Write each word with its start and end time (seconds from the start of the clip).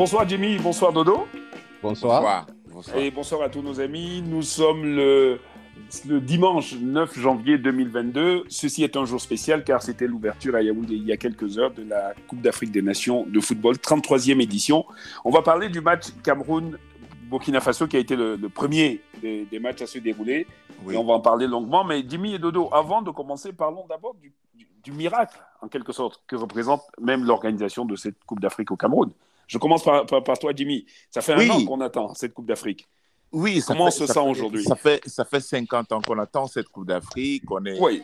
Bonsoir 0.00 0.26
Jimmy, 0.26 0.56
bonsoir 0.56 0.94
Dodo. 0.94 1.26
Bonsoir. 1.82 2.46
Et 2.96 3.10
bonsoir 3.10 3.42
à 3.42 3.50
tous 3.50 3.60
nos 3.60 3.80
amis. 3.80 4.22
Nous 4.22 4.40
sommes 4.40 4.82
le, 4.82 5.38
le 6.08 6.20
dimanche 6.22 6.72
9 6.72 7.18
janvier 7.18 7.58
2022. 7.58 8.44
Ceci 8.48 8.82
est 8.82 8.96
un 8.96 9.04
jour 9.04 9.20
spécial 9.20 9.62
car 9.62 9.82
c'était 9.82 10.06
l'ouverture 10.06 10.54
à 10.54 10.62
Yaoundé 10.62 10.94
il 10.94 11.04
y 11.04 11.12
a 11.12 11.18
quelques 11.18 11.58
heures 11.58 11.72
de 11.72 11.82
la 11.82 12.14
Coupe 12.28 12.40
d'Afrique 12.40 12.70
des 12.70 12.80
Nations 12.80 13.26
de 13.26 13.40
football, 13.40 13.74
33e 13.74 14.40
édition. 14.40 14.86
On 15.26 15.30
va 15.30 15.42
parler 15.42 15.68
du 15.68 15.82
match 15.82 16.06
Cameroun-Burkina 16.24 17.60
Faso 17.60 17.86
qui 17.86 17.98
a 17.98 18.00
été 18.00 18.16
le, 18.16 18.38
premier 18.48 19.02
des, 19.20 19.58
matchs 19.60 19.82
à 19.82 19.86
se 19.86 19.98
dérouler. 19.98 20.46
Et 20.90 20.96
on 20.96 21.04
va 21.04 21.12
en 21.12 21.20
parler 21.20 21.46
longuement. 21.46 21.84
Mais 21.84 22.02
Jimmy 22.08 22.32
et 22.32 22.38
Dodo, 22.38 22.70
avant 22.72 23.02
de 23.02 23.10
commencer, 23.10 23.52
parlons 23.52 23.84
d'abord 23.86 24.14
du, 24.14 24.32
du 24.82 24.92
miracle, 24.92 25.36
en 25.60 25.68
quelque 25.68 25.92
sorte, 25.92 26.22
que 26.26 26.36
représente 26.36 26.84
même 26.98 27.24
l'organisation 27.24 27.84
de 27.84 27.96
cette 27.96 28.24
Coupe 28.24 28.40
d'Afrique 28.40 28.70
au 28.70 28.76
Cameroun. 28.78 29.10
Je 29.50 29.58
commence 29.58 29.82
par, 29.82 30.38
toi, 30.38 30.52
Jimmy. 30.54 30.86
Ça 31.10 31.20
fait 31.20 31.34
un 31.34 31.50
an 31.50 31.64
qu'on 31.64 31.80
attend 31.80 32.14
cette 32.14 32.32
Coupe 32.32 32.46
d'Afrique. 32.46 32.88
Oui, 33.32 33.60
Comment 33.66 33.86
on 33.86 33.90
se 33.90 34.06
sent 34.06 34.20
aujourd'hui 34.20 34.64
ça 34.64 34.76
fait, 34.76 35.02
ça 35.08 35.24
fait 35.24 35.40
50 35.40 35.90
ans 35.90 36.00
qu'on 36.00 36.18
attend 36.18 36.46
cette 36.46 36.68
Coupe 36.68 36.86
d'Afrique. 36.86 37.42
On, 37.50 37.64
est, 37.64 37.80
oui. 37.80 38.02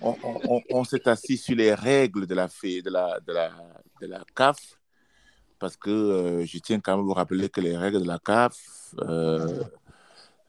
on, 0.00 0.84
s'est 0.84 1.06
assis 1.06 1.36
sur 1.36 1.54
les 1.54 1.74
règles 1.74 2.26
de 2.26 2.34
la, 2.34 2.46
de 2.46 2.90
la, 2.90 3.20
de 3.20 3.32
la, 3.32 3.50
de 4.00 4.06
la 4.06 4.24
CAF 4.34 4.56
parce 5.58 5.76
que 5.76 5.90
euh, 5.90 6.46
je 6.46 6.58
tiens 6.58 6.80
quand 6.80 6.92
même 6.92 7.00
à 7.00 7.02
vous 7.02 7.12
rappeler 7.12 7.50
que 7.50 7.60
les 7.60 7.76
règles 7.76 8.00
de 8.00 8.06
la 8.06 8.18
CAF, 8.18 8.56
euh, 9.00 9.64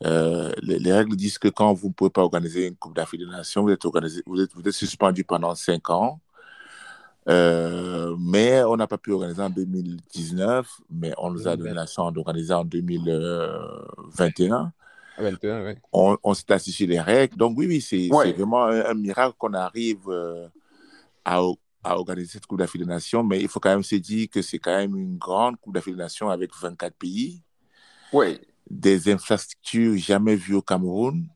euh, 0.05 0.53
les, 0.61 0.93
règles 0.93 1.15
disent 1.17 1.39
que 1.39 1.49
quand 1.49 1.73
vous 1.73 1.89
ne 1.89 1.93
pouvez 1.93 2.09
pas 2.09 2.21
organiser 2.21 2.67
une 2.67 2.75
Coupe 2.75 2.95
d'Afrique 2.95 3.21
des 3.21 3.27
Nations, 3.27 3.63
vous 3.63 3.71
êtes, 3.71 3.83
organisé, 3.83 4.23
vous, 4.25 4.41
êtes, 4.41 4.53
vous 4.53 4.65
êtes 4.65 4.73
suspendu 4.73 5.25
pendant 5.25 5.55
5 5.55 5.89
ans. 5.89 6.21
Euh, 7.29 8.15
mais 8.19 8.63
on 8.63 8.77
n'a 8.77 8.87
pas 8.87 8.97
pu 8.97 9.11
organiser 9.11 9.41
en 9.41 9.49
2019, 9.49 10.79
mais 10.89 11.13
on 11.17 11.31
nous 11.31 11.47
a 11.47 11.57
donné 11.57 11.73
la 11.73 11.85
chance 11.85 12.13
d'organiser 12.13 12.53
en 12.53 12.63
2021. 12.63 14.71
21, 15.17 15.65
oui. 15.65 15.73
On, 15.91 16.17
on 16.23 16.33
s'est 16.33 16.51
assis 16.51 16.71
sur 16.71 16.87
les 16.87 17.01
règles. 17.01 17.35
Donc, 17.35 17.57
oui, 17.57 17.67
oui, 17.67 17.81
c'est 17.81 18.07
vraiment 18.07 18.65
un, 18.65 18.93
miracle 18.93 19.35
qu'on 19.37 19.53
arrive 19.53 20.07
euh, 20.07 20.47
à, 21.25 21.41
à, 21.83 21.97
organiser 21.97 22.33
cette 22.33 22.45
Coupe 22.45 22.59
d'Afrique 22.59 22.83
des 22.83 22.87
Nations. 22.87 23.23
Mais 23.23 23.41
il 23.41 23.47
faut 23.47 23.59
quand 23.59 23.71
même 23.71 23.83
se 23.83 23.95
dire 23.95 24.29
que 24.29 24.41
c'est 24.41 24.59
quand 24.59 24.77
même 24.77 24.95
une 24.95 25.17
grande 25.17 25.57
Coupe 25.57 25.73
d'Afrique 25.73 25.95
des 25.95 26.03
Nations 26.03 26.29
avec 26.29 26.51
24 26.55 26.95
pays. 26.95 27.41
Oui. 28.13 28.39
Des 28.69 29.11
infrastructures 29.11 29.97
jamais 29.97 30.35
vues 30.35 30.55
au 30.55 30.61
Cameroun. 30.61 31.27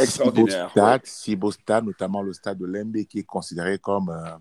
Extraordinaire. 0.00 0.70
Si 1.04 1.36
beau 1.36 1.52
stade, 1.52 1.84
notamment 1.84 2.22
le 2.22 2.32
stade 2.32 2.58
de 2.58 2.66
Lembe, 2.66 3.04
qui 3.04 3.20
est 3.20 3.24
considéré 3.24 3.78
comme. 3.78 4.10
Euh, 4.10 4.36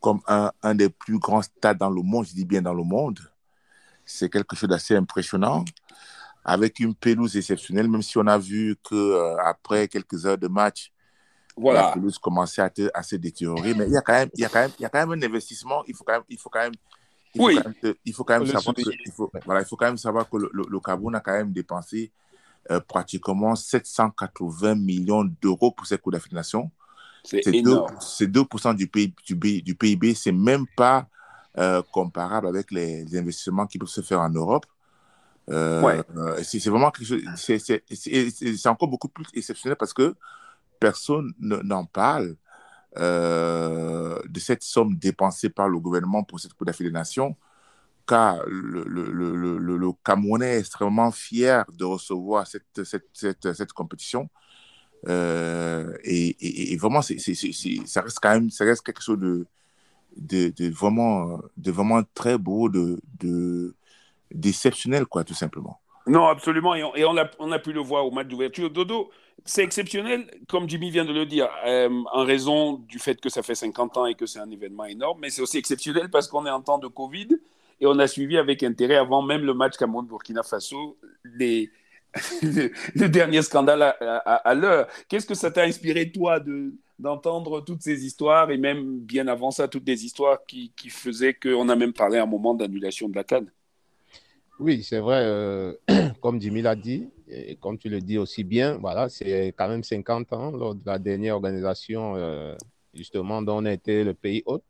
comme 0.00 0.20
un, 0.26 0.52
un, 0.62 0.74
des 0.74 0.88
plus 0.88 1.18
grands 1.18 1.42
stades 1.42 1.78
dans 1.78 1.90
le 1.90 2.02
monde, 2.02 2.26
je 2.26 2.34
dis 2.34 2.44
bien 2.44 2.62
dans 2.62 2.74
le 2.74 2.84
monde. 2.84 3.18
C'est 4.04 4.30
quelque 4.30 4.56
chose 4.56 4.68
d'assez 4.68 4.96
impressionnant, 4.96 5.64
avec 6.44 6.80
une 6.80 6.94
pelouse 6.94 7.36
exceptionnelle, 7.36 7.88
même 7.88 8.02
si 8.02 8.16
on 8.18 8.26
a 8.26 8.38
vu 8.38 8.76
que 8.88 8.94
euh, 8.94 9.36
après 9.44 9.88
quelques 9.88 10.24
heures 10.24 10.38
de 10.38 10.48
match, 10.48 10.92
voilà. 11.56 11.82
la 11.82 11.92
pelouse 11.92 12.18
commençait 12.18 12.62
à, 12.62 12.70
à, 12.94 13.02
se 13.02 13.16
détériorer. 13.16 13.74
Mais 13.74 13.86
il 13.86 13.92
y 13.92 13.96
a 13.96 14.00
quand 14.00 14.14
même, 14.14 14.30
il 14.34 14.40
y 14.40 14.44
a 14.44 14.48
quand 14.48 14.60
même, 14.60 14.70
il 14.78 14.82
y 14.82 14.86
a 14.86 14.88
quand 14.88 15.06
même 15.06 15.22
un 15.22 15.26
investissement. 15.26 15.82
Il 15.86 15.94
faut 15.94 16.04
quand 16.04 16.14
même, 16.14 16.22
il 16.28 16.38
faut 16.38 16.48
quand 16.48 16.60
même, 16.60 16.72
il 17.34 17.38
faut 17.40 17.46
oui. 17.46 17.56
quand 17.56 17.82
même, 17.82 17.94
il 18.04 18.14
faut 18.14 18.24
quand 18.24 18.38
même 18.38 18.46
savoir 18.46 18.74
que, 18.74 18.82
il 18.82 19.12
faut, 19.12 19.30
voilà, 19.44 19.60
il 19.60 19.66
faut 19.66 19.76
quand 19.76 19.86
même 19.86 19.98
savoir 19.98 20.28
que 20.30 20.36
le, 20.36 20.48
le, 20.52 20.64
le 20.68 20.80
Cameroun 20.80 21.14
a 21.16 21.20
quand 21.20 21.32
même 21.32 21.52
dépensé 21.52 22.12
euh, 22.70 22.80
pratiquement 22.80 23.56
780 23.56 24.74
millions 24.74 25.24
d'euros 25.40 25.70
pour 25.70 25.86
cette 25.86 26.02
Coupe 26.02 26.12
d'Afrique 26.12 26.34
c'est 27.24 27.40
2%, 27.40 28.70
2 28.70 28.74
du, 28.74 28.86
PIB, 28.88 29.14
du, 29.26 29.62
du 29.62 29.74
PIB. 29.74 30.14
C'est 30.14 30.32
même 30.32 30.66
pas 30.76 31.06
euh, 31.58 31.82
comparable 31.92 32.46
avec 32.46 32.70
les, 32.70 33.04
investissements 33.16 33.66
qui 33.66 33.78
peuvent 33.78 33.88
se 33.88 34.00
faire 34.00 34.20
en 34.20 34.30
Europe. 34.30 34.66
Euh, 35.50 35.82
ouais. 35.82 36.44
c'est 36.44 36.62
vraiment. 36.68 36.92
C'est 37.34 38.66
encore 38.66 38.88
beaucoup 38.88 39.08
plus 39.08 39.24
exceptionnel 39.34 39.76
parce 39.76 39.94
que 39.94 40.14
personne 40.78 41.32
n'en 41.40 41.84
parle 41.84 42.36
euh, 42.96 44.20
de 44.28 44.40
cette 44.40 44.62
somme 44.62 44.96
dépensée 44.96 45.48
par 45.50 45.68
le 45.68 45.78
gouvernement 45.78 46.22
pour 46.22 46.38
cette 46.38 46.54
Coupe 46.54 46.66
d'Afrique 46.66 46.88
des 46.88 46.92
Nations, 46.92 47.36
car 48.06 48.44
le, 48.46 48.84
le, 48.84 49.10
le, 49.10 49.58
le, 49.58 49.92
Camerounais 50.04 50.56
est 50.56 50.60
extrêmement 50.60 51.10
fier 51.10 51.64
de 51.72 51.84
recevoir 51.84 52.46
cette, 52.46 52.84
cette, 52.84 53.08
cette, 53.12 53.52
cette 53.52 53.72
compétition. 53.72 54.28
Euh, 55.06 55.92
et, 56.04 56.76
vraiment, 56.76 57.02
ça 57.02 58.02
reste 58.02 58.18
quand 58.20 58.32
même 58.32 58.50
ça 58.50 58.64
reste 58.64 58.82
quelque 58.82 59.02
chose 59.02 59.46
de, 60.16 60.70
vraiment, 60.70 61.40
de 61.56 61.70
vraiment 61.70 62.02
très 62.14 62.38
beau, 62.38 62.68
de, 62.68 63.00
de, 63.20 63.74
d'exceptionnel, 64.32 65.06
quoi, 65.06 65.24
tout 65.24 65.34
simplement. 65.34 65.80
Non, 66.06 66.26
absolument. 66.26 66.74
Et 66.74 67.04
on, 67.04 67.16
a, 67.16 67.58
pu 67.58 67.72
le 67.72 67.80
voir 67.80 68.06
au 68.06 68.10
match 68.10 68.28
d'ouverture. 68.28 68.70
Dodo, 68.70 69.10
c'est 69.44 69.62
exceptionnel, 69.62 70.26
comme 70.48 70.68
Jimmy 70.68 70.90
vient 70.90 71.04
de 71.04 71.12
le 71.12 71.26
dire, 71.26 71.48
euh, 71.66 71.90
en 72.12 72.24
raison 72.24 72.74
du 72.74 72.98
fait 72.98 73.20
que 73.20 73.28
ça 73.28 73.42
fait 73.42 73.54
50 73.54 73.96
ans 73.98 74.06
et 74.06 74.14
que 74.14 74.24
c'est 74.24 74.38
un 74.38 74.50
événement 74.50 74.86
énorme. 74.86 75.18
Mais 75.20 75.28
c'est 75.28 75.42
aussi 75.42 75.58
exceptionnel 75.58 76.08
parce 76.10 76.26
qu'on 76.26 76.46
est 76.46 76.50
en 76.50 76.62
temps 76.62 76.78
de 76.78 76.88
Covid 76.88 77.28
et 77.80 77.86
on 77.86 77.98
a 77.98 78.06
suivi 78.06 78.38
avec 78.38 78.62
intérêt, 78.62 78.96
avant 78.96 79.20
même 79.20 79.44
le 79.44 79.52
match 79.52 79.76
Cameroun-Burkina 79.76 80.42
Faso, 80.42 80.96
les, 81.24 81.70
le, 82.42 83.06
dernier 83.08 83.42
scandale 83.42 83.82
à, 83.82 84.54
l'heure. 84.54 84.88
Qu'est-ce 85.08 85.26
que 85.26 85.34
ça 85.34 85.50
t'a 85.50 85.62
inspiré, 85.62 86.10
toi, 86.10 86.40
de, 86.40 86.72
d'entendre 86.98 87.60
toutes 87.60 87.82
ces 87.82 88.04
histoires 88.04 88.50
et 88.50 88.56
même 88.56 89.00
bien 89.00 89.28
avant 89.28 89.50
ça, 89.50 89.68
toutes 89.68 89.84
des 89.84 90.04
histoires 90.04 90.44
qui, 90.46 90.72
qui 90.76 90.90
faisaient 90.90 91.34
qu'on 91.34 91.68
a 91.68 91.76
même 91.76 91.92
parlé 91.92 92.18
à 92.18 92.22
un 92.22 92.26
moment 92.26 92.54
d'annulation 92.54 93.08
de 93.08 93.16
la 93.16 93.24
Cannes 93.24 93.50
Oui, 94.58 94.82
c'est 94.82 95.00
vrai, 95.00 95.22
euh, 95.24 95.74
comme 96.20 96.40
Jimmy 96.40 96.62
l'a 96.62 96.76
dit, 96.76 97.08
et 97.28 97.56
comme 97.56 97.78
tu 97.78 97.88
le 97.88 98.00
dis 98.00 98.18
aussi 98.18 98.42
bien, 98.42 98.78
voilà, 98.78 99.08
c'est 99.08 99.54
quand 99.56 99.68
même 99.68 99.84
50 99.84 100.32
ans 100.32 100.50
lors 100.50 100.74
de 100.74 100.82
la 100.86 100.98
dernière 100.98 101.34
organisation, 101.34 102.14
euh, 102.16 102.54
justement, 102.94 103.42
dont 103.42 103.58
on 103.58 103.66
été 103.66 104.02
le 104.02 104.14
pays 104.14 104.42
hôte. 104.46 104.64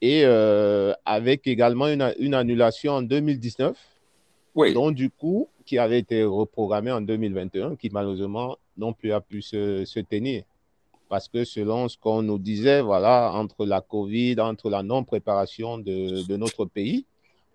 Et 0.00 0.22
euh, 0.24 0.92
avec 1.04 1.46
également 1.46 1.86
une, 1.86 2.12
une 2.18 2.34
annulation 2.34 2.94
en 2.94 3.02
2019 3.02 3.78
oui. 4.54 4.74
Donc, 4.74 4.94
du 4.94 5.10
coup, 5.10 5.48
qui 5.64 5.78
avait 5.78 5.98
été 5.98 6.24
reprogrammé 6.24 6.90
en 6.92 7.00
2021, 7.00 7.76
qui 7.76 7.90
malheureusement 7.90 8.56
non 8.76 8.92
plus 8.92 9.12
a 9.12 9.20
pu 9.20 9.42
se, 9.42 9.84
se 9.84 10.00
tenir. 10.00 10.44
Parce 11.08 11.28
que 11.28 11.44
selon 11.44 11.88
ce 11.88 11.98
qu'on 11.98 12.22
nous 12.22 12.38
disait, 12.38 12.80
voilà, 12.80 13.32
entre 13.34 13.66
la 13.66 13.80
Covid, 13.80 14.40
entre 14.40 14.70
la 14.70 14.82
non-préparation 14.82 15.78
de, 15.78 16.26
de, 16.26 16.36
notre 16.36 16.64
pays, 16.64 17.04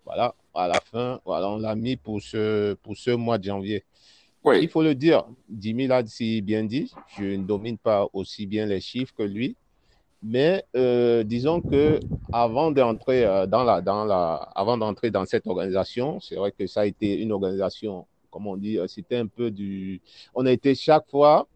voilà, 0.04 0.34
à 0.54 0.68
la 0.68 0.80
fin, 0.80 1.20
voilà, 1.24 1.50
on 1.50 1.58
l'a 1.58 1.74
mis 1.74 1.96
pour 1.96 2.22
ce, 2.22 2.74
pour 2.74 2.96
ce 2.96 3.10
mois 3.10 3.38
de 3.38 3.44
janvier. 3.44 3.84
Oui. 4.44 4.60
Il 4.62 4.68
faut 4.68 4.82
le 4.82 4.94
dire, 4.94 5.24
Jimmy 5.52 5.88
l'a 5.88 6.06
si 6.06 6.40
bien 6.40 6.64
dit, 6.64 6.92
je 7.16 7.24
ne 7.24 7.44
domine 7.44 7.78
pas 7.78 8.06
aussi 8.12 8.46
bien 8.46 8.66
les 8.66 8.80
chiffres 8.80 9.12
que 9.16 9.24
lui, 9.24 9.56
mais 10.22 10.64
euh, 10.74 11.22
disons 11.22 11.60
que 11.60 12.00
avant 12.32 12.70
d'entrer 12.70 13.24
euh, 13.24 13.46
dans 13.46 13.62
la, 13.62 13.80
dans 13.80 14.04
la, 14.04 14.34
avant 14.54 14.76
d'entrer 14.76 15.10
dans 15.10 15.24
cette 15.24 15.46
organisation, 15.46 16.18
c'est 16.20 16.34
vrai 16.34 16.52
que 16.52 16.66
ça 16.66 16.80
a 16.80 16.86
été 16.86 17.20
une 17.20 17.30
organisation, 17.30 18.06
comme 18.30 18.46
on 18.46 18.56
dit, 18.56 18.78
euh, 18.78 18.88
c'était 18.88 19.16
un 19.16 19.26
peu 19.26 19.50
du, 19.50 20.00
on 20.34 20.44
a 20.46 20.50
été 20.50 20.74
chaque 20.74 21.08
fois, 21.08 21.46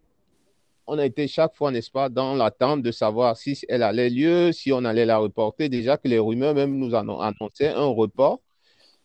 on 0.87 0.97
a 0.97 1.05
été 1.05 1.27
chaque 1.27 1.55
fois, 1.55 1.71
n'est-ce 1.71 1.91
pas, 1.91 2.09
dans 2.09 2.35
l'attente 2.35 2.81
de 2.81 2.91
savoir 2.91 3.35
si 3.37 3.59
elle 3.67 3.83
allait 3.83 4.09
lieu, 4.09 4.51
si 4.51 4.71
on 4.71 4.85
allait 4.85 5.05
la 5.05 5.17
reporter. 5.17 5.69
Déjà 5.69 5.97
que 5.97 6.07
les 6.07 6.19
rumeurs 6.19 6.53
même 6.53 6.77
nous 6.77 6.95
annonçaient 6.95 7.69
un 7.69 7.85
report 7.85 8.39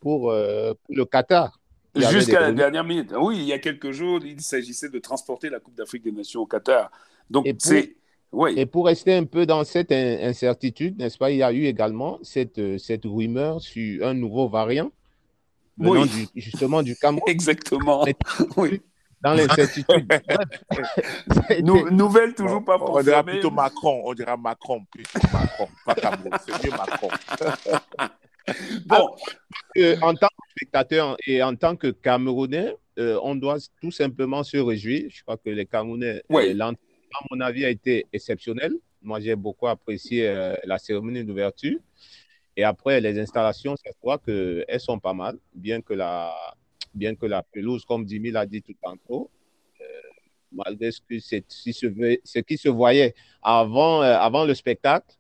pour, 0.01 0.33
pour 0.33 0.33
le 0.33 1.05
Qatar. 1.05 1.61
Jusqu'à 1.95 2.41
la 2.41 2.53
dernière 2.53 2.83
minute. 2.83 3.13
Oui, 3.17 3.39
il 3.39 3.45
y 3.45 3.53
a 3.53 3.59
quelques 3.61 3.93
jours, 3.93 4.21
il 4.25 4.41
s'agissait 4.41 4.89
de 4.89 4.99
transporter 4.99 5.51
la 5.51 5.61
Coupe 5.61 5.77
d'Afrique 5.77 6.03
des 6.03 6.13
Nations 6.13 6.41
au 6.41 6.47
Qatar. 6.47 6.91
Donc, 7.31 7.47
c'est 7.59 7.98
oui. 8.33 8.55
Et 8.57 8.67
pour 8.67 8.87
rester 8.87 9.15
un 9.15 9.25
peu 9.25 9.47
dans 9.47 9.65
cette 9.65 9.93
incertitude, 9.93 10.99
n'est-ce 10.99 11.17
pas, 11.17 11.31
il 11.31 11.39
y 11.39 11.43
a 11.43 11.53
eu 11.53 11.65
également 11.65 12.19
cette, 12.23 12.79
cette 12.79 13.05
rumeur 13.05 13.61
sur 13.61 14.07
un 14.07 14.15
nouveau 14.15 14.49
variant 14.49 14.91
venant 15.79 16.03
oui. 16.03 16.29
du, 16.35 16.41
justement 16.41 16.83
du 16.83 16.95
Cameroun. 16.97 17.25
Exactement. 17.27 18.05
Oui. 18.57 18.83
Dans 19.21 19.35
l'incertitude. 19.35 20.07
nou 21.65 21.91
nouvelle 21.91 22.35
toujours 22.35 22.65
pas 22.65 22.79
On 22.81 23.03
dira 23.03 23.25
plutôt 23.25 23.51
Macron, 23.51 24.03
on 24.05 24.15
dira 24.15 24.37
Macron, 24.37 24.85
plutôt 24.93 25.19
Macron, 25.33 25.69
pas 25.85 25.95
Cameroun, 25.97 26.31
c'est 26.47 26.65
mieux 26.65 26.71
Macron. 26.71 27.09
bon. 28.87 29.11
Euh, 29.77 29.97
en 30.03 30.15
tant 30.15 30.29
que 30.29 30.51
spectateur 30.57 31.17
et 31.27 31.43
en 31.43 31.57
tant 31.57 31.75
que 31.75 31.89
Camerounais, 31.89 32.77
euh, 33.01 33.19
on 33.25 33.35
doit 33.35 33.59
tout 33.83 33.91
simplement 33.91 34.45
se 34.45 34.57
réjouir. 34.57 35.09
Je 35.11 35.23
crois 35.23 35.37
que 35.37 35.51
les 35.51 35.67
Camerounais, 35.67 36.23
oui. 36.31 36.51
euh, 36.51 36.73
à 37.15 37.25
mon 37.31 37.41
avis, 37.41 37.65
a 37.65 37.71
été 37.71 38.07
exceptionnel. 38.13 38.73
Moi, 39.03 39.21
j'ai 39.21 39.37
beaucoup 39.37 39.69
apprécié 39.69 40.29
euh, 40.29 40.55
la 40.65 40.79
cérémonie 40.79 41.25
d'ouverture. 41.25 41.79
Et 42.57 42.65
après, 42.65 43.01
les 43.01 43.19
installations, 43.19 43.77
je 43.85 43.93
crois 44.01 44.19
qu'elles 44.19 44.81
sont 44.81 44.99
pas 44.99 45.15
mal, 45.15 45.39
bien 45.55 45.81
que 45.81 45.95
la, 45.95 46.35
bien 46.95 47.15
que 47.15 47.27
la 47.27 47.43
pelouse, 47.43 47.85
comme 47.85 48.07
Jimmy 48.09 48.33
l'a 48.33 48.47
dit 48.47 48.63
tout 48.63 48.75
tantôt, 48.83 49.31
euh, 49.81 49.85
malgré 50.51 50.91
ce, 50.91 51.01
que 51.01 51.21
ce, 51.21 52.39
qui 52.41 52.59
se 52.59 52.69
voyait 52.69 53.15
avant, 53.43 54.03
euh, 54.03 54.17
avant 54.17 54.45
le 54.45 54.55
spectacle, 54.55 55.15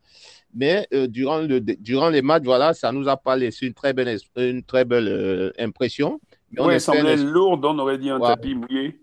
Mais 0.53 0.89
durant, 1.09 1.39
le, 1.39 1.61
durant 1.61 2.11
les 2.11 2.23
matchs, 2.23 2.45
voilà, 2.45 2.75
ça 2.75 2.91
nous 2.91 3.07
a 3.09 3.17
pas 3.17 3.37
laissé 3.37 3.67
une 3.67 3.75
très 3.75 3.93
belle, 3.93 4.19
une 4.37 4.65
très 4.65 4.85
belle 4.85 5.53
impression. 5.59 6.21
Mais 6.51 6.63
ouais, 6.63 6.81
semblait 6.81 7.17
lourde, 7.17 7.65
on 7.65 7.79
aurait 7.79 7.99
dit 7.99 8.11
un 8.11 8.19
tapis 8.19 8.55
mouillé. 8.57 8.99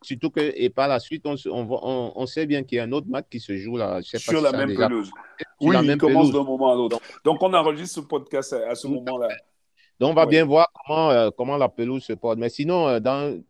Surtout 0.00 0.30
que, 0.30 0.40
et 0.40 0.70
par 0.70 0.88
la 0.88 0.98
suite, 0.98 1.26
on, 1.26 1.36
on, 1.46 2.12
on 2.14 2.26
sait 2.26 2.46
bien 2.46 2.62
qu'il 2.62 2.76
y 2.76 2.78
a 2.80 2.84
un 2.84 2.92
autre 2.92 3.08
match 3.08 3.26
qui 3.30 3.40
se 3.40 3.56
joue 3.56 3.76
là. 3.76 4.00
sur 4.02 4.40
la 4.40 4.52
même 4.52 4.74
pelouse. 4.74 5.10
oui, 5.60 5.76
il 5.82 5.96
commence 5.98 6.32
d'un 6.32 6.44
moment 6.44 6.72
à 6.72 6.74
l'autre. 6.74 6.98
Donc, 7.24 7.42
on 7.42 7.52
enregistre 7.52 7.96
ce 7.96 8.00
podcast 8.00 8.52
à, 8.52 8.74
ce 8.74 8.86
moment-là. 8.88 9.28
Donc, 10.00 10.12
on 10.12 10.14
va 10.14 10.26
bien 10.26 10.44
voir 10.44 10.68
comment, 10.72 11.10
euh, 11.10 11.30
comment 11.36 11.56
la 11.56 11.68
pelouse 11.68 12.02
se 12.02 12.14
porte. 12.14 12.38
Mais 12.38 12.48
sinon, 12.48 12.88
euh, 12.88 13.00
dans, 13.00 13.40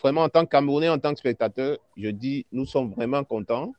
vraiment, 0.00 0.22
en 0.22 0.28
tant 0.28 0.44
que 0.44 0.50
Camerounais, 0.50 0.88
en 0.88 0.98
tant 0.98 1.12
que 1.12 1.18
spectateur, 1.18 1.78
je 1.96 2.10
dis, 2.10 2.46
nous 2.52 2.66
sommes 2.66 2.92
vraiment 2.92 3.24
contents 3.24 3.72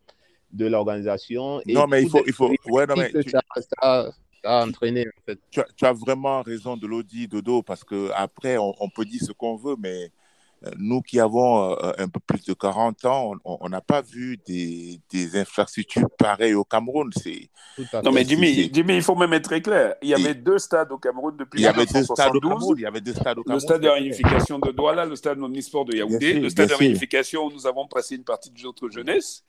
de 0.51 0.65
l'organisation. 0.65 1.61
Non, 1.67 1.87
mais 1.87 2.03
il 2.03 2.09
faut. 2.09 2.23
Il 2.25 2.33
faut 2.33 2.51
ouais, 2.67 2.85
non, 2.87 2.95
mais 2.97 3.11
ça, 3.23 3.41
ça, 3.55 4.11
a 4.43 4.65
entraîné, 4.65 5.05
en 5.07 5.21
fait. 5.25 5.39
Tu 5.51 5.59
as, 5.59 5.67
tu 5.75 5.85
as, 5.85 5.93
vraiment 5.93 6.41
raison 6.41 6.75
de 6.75 6.87
l'audit, 6.87 7.27
Dodo, 7.27 7.61
parce 7.61 7.83
qu'après, 7.83 8.57
on, 8.57 8.73
on 8.79 8.89
peut 8.89 9.05
dire 9.05 9.21
ce 9.21 9.31
qu'on 9.31 9.55
veut, 9.55 9.75
mais 9.79 10.11
nous 10.77 11.01
qui 11.01 11.19
avons 11.19 11.71
euh, 11.73 11.91
un 11.97 12.07
peu 12.07 12.19
plus 12.19 12.43
de 12.45 12.53
40 12.53 13.05
ans, 13.05 13.33
on 13.45 13.69
n'a 13.69 13.81
pas 13.81 14.01
vu 14.01 14.37
des, 14.45 14.99
des, 15.11 15.37
infrastructures 15.37 16.09
pareilles 16.17 16.55
au 16.55 16.63
Cameroun. 16.63 17.11
Non, 18.03 18.11
mais 18.11 18.25
Jimmy, 18.25 18.69
Jimmy, 18.73 18.95
il 18.95 19.03
faut 19.03 19.15
même 19.15 19.33
être 19.33 19.45
très 19.45 19.61
clair. 19.61 19.95
Il 20.01 20.09
y 20.09 20.13
avait 20.13 20.33
deux 20.33 20.57
stades 20.57 20.91
au 20.91 20.97
Cameroun 20.97 21.35
depuis 21.37 21.61
1972. 21.61 22.75
Il 22.77 22.81
y 22.81 22.85
avait 22.85 23.01
deux 23.01 23.13
stades 23.13 23.37
au 23.37 23.43
Cameroun. 23.43 23.55
Le 23.55 23.59
stade 23.59 23.81
de 23.81 23.89
réunification 23.89 24.59
de 24.59 24.71
Douala, 24.71 25.05
le 25.05 25.15
stade 25.15 25.39
omnisport 25.39 25.85
de 25.85 25.95
Yaoundé, 25.95 26.39
le 26.39 26.49
stade 26.49 26.69
de 26.69 26.73
réunification 26.73 27.45
où 27.45 27.51
nous 27.51 27.67
avons 27.67 27.87
passé 27.87 28.15
une 28.15 28.23
partie 28.23 28.49
de 28.49 28.61
notre 28.61 28.89
jeunesse 28.89 29.43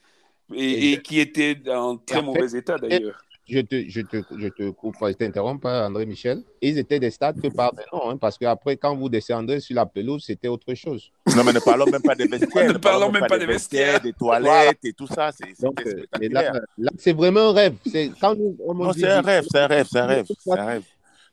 et, 0.54 0.92
et 0.92 1.02
qui 1.02 1.20
était 1.20 1.58
en 1.70 1.96
très 1.96 2.22
mauvais 2.22 2.56
état 2.56 2.78
d'ailleurs 2.78 3.22
je 3.48 3.60
te, 3.60 3.88
je 3.88 4.00
te, 4.02 4.22
je 4.38 4.48
te 4.48 4.70
coupe, 4.70 4.96
je 5.00 5.12
t'interromps 5.12 5.60
pas, 5.60 5.86
André 5.86 6.04
Michel. 6.04 6.42
Ils 6.60 6.78
étaient 6.78 7.00
des 7.00 7.10
stades 7.10 7.40
que 7.40 7.48
par 7.48 7.72
maintenant, 7.76 8.10
hein, 8.10 8.16
parce 8.18 8.36
qu'après, 8.36 8.76
quand 8.76 8.94
vous 8.94 9.08
descendrez 9.08 9.60
sur 9.60 9.74
la 9.74 9.86
pelouse, 9.86 10.22
c'était 10.26 10.48
autre 10.48 10.74
chose. 10.74 11.10
Non, 11.34 11.44
mais 11.44 11.52
ne 11.52 11.60
parlons 11.60 11.86
même 11.86 12.02
pas 12.02 12.14
des 12.14 12.26
vestiaires. 12.28 12.72
ne 12.72 12.78
parlons 12.78 13.10
même 13.10 13.26
pas 13.26 13.38
des 13.38 13.46
vestiaires, 13.46 14.00
des 14.00 14.12
toilettes 14.12 14.84
et 14.84 14.92
tout 14.92 15.06
ça. 15.06 15.30
C'est 15.32 15.64
euh, 15.64 16.28
là, 16.30 16.52
c'est 16.98 17.14
vraiment 17.14 17.50
un 17.50 17.52
rêve. 17.52 17.74
C'est 17.90 18.10
quand 18.20 18.34
nous, 18.34 18.56
non, 18.74 18.92
c'est 18.92 19.08
un 19.08 19.22
rêve, 19.22 19.46
c'est 19.50 19.60
un 19.60 19.66
rêve, 19.66 19.86
c'est 19.90 19.98
un 19.98 20.06
rêve, 20.06 20.26
un 20.46 20.64
rêve. 20.66 20.82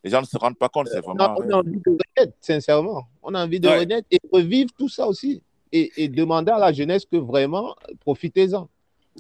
Les 0.04 0.12
gens 0.12 0.22
ne 0.22 0.26
se 0.26 0.38
rendent 0.38 0.58
pas 0.58 0.70
compte, 0.70 0.88
c'est 0.88 1.02
vraiment. 1.02 1.36
on 1.38 1.50
a 1.50 1.56
envie 1.58 1.82
de 1.84 1.90
renaître, 1.90 2.38
sincèrement. 2.40 3.04
On 3.24 3.34
a 3.34 3.44
envie 3.44 3.60
de 3.60 3.68
renaître 3.68 4.08
et 4.12 4.20
revivre 4.32 4.70
tout 4.78 4.90
ça 4.90 5.08
aussi. 5.08 5.42
Et, 5.72 5.92
et 5.98 6.08
demander 6.08 6.52
à 6.52 6.60
la 6.60 6.72
jeunesse 6.72 7.06
que 7.06 7.18
vraiment, 7.18 7.76
profitez-en. 8.02 8.70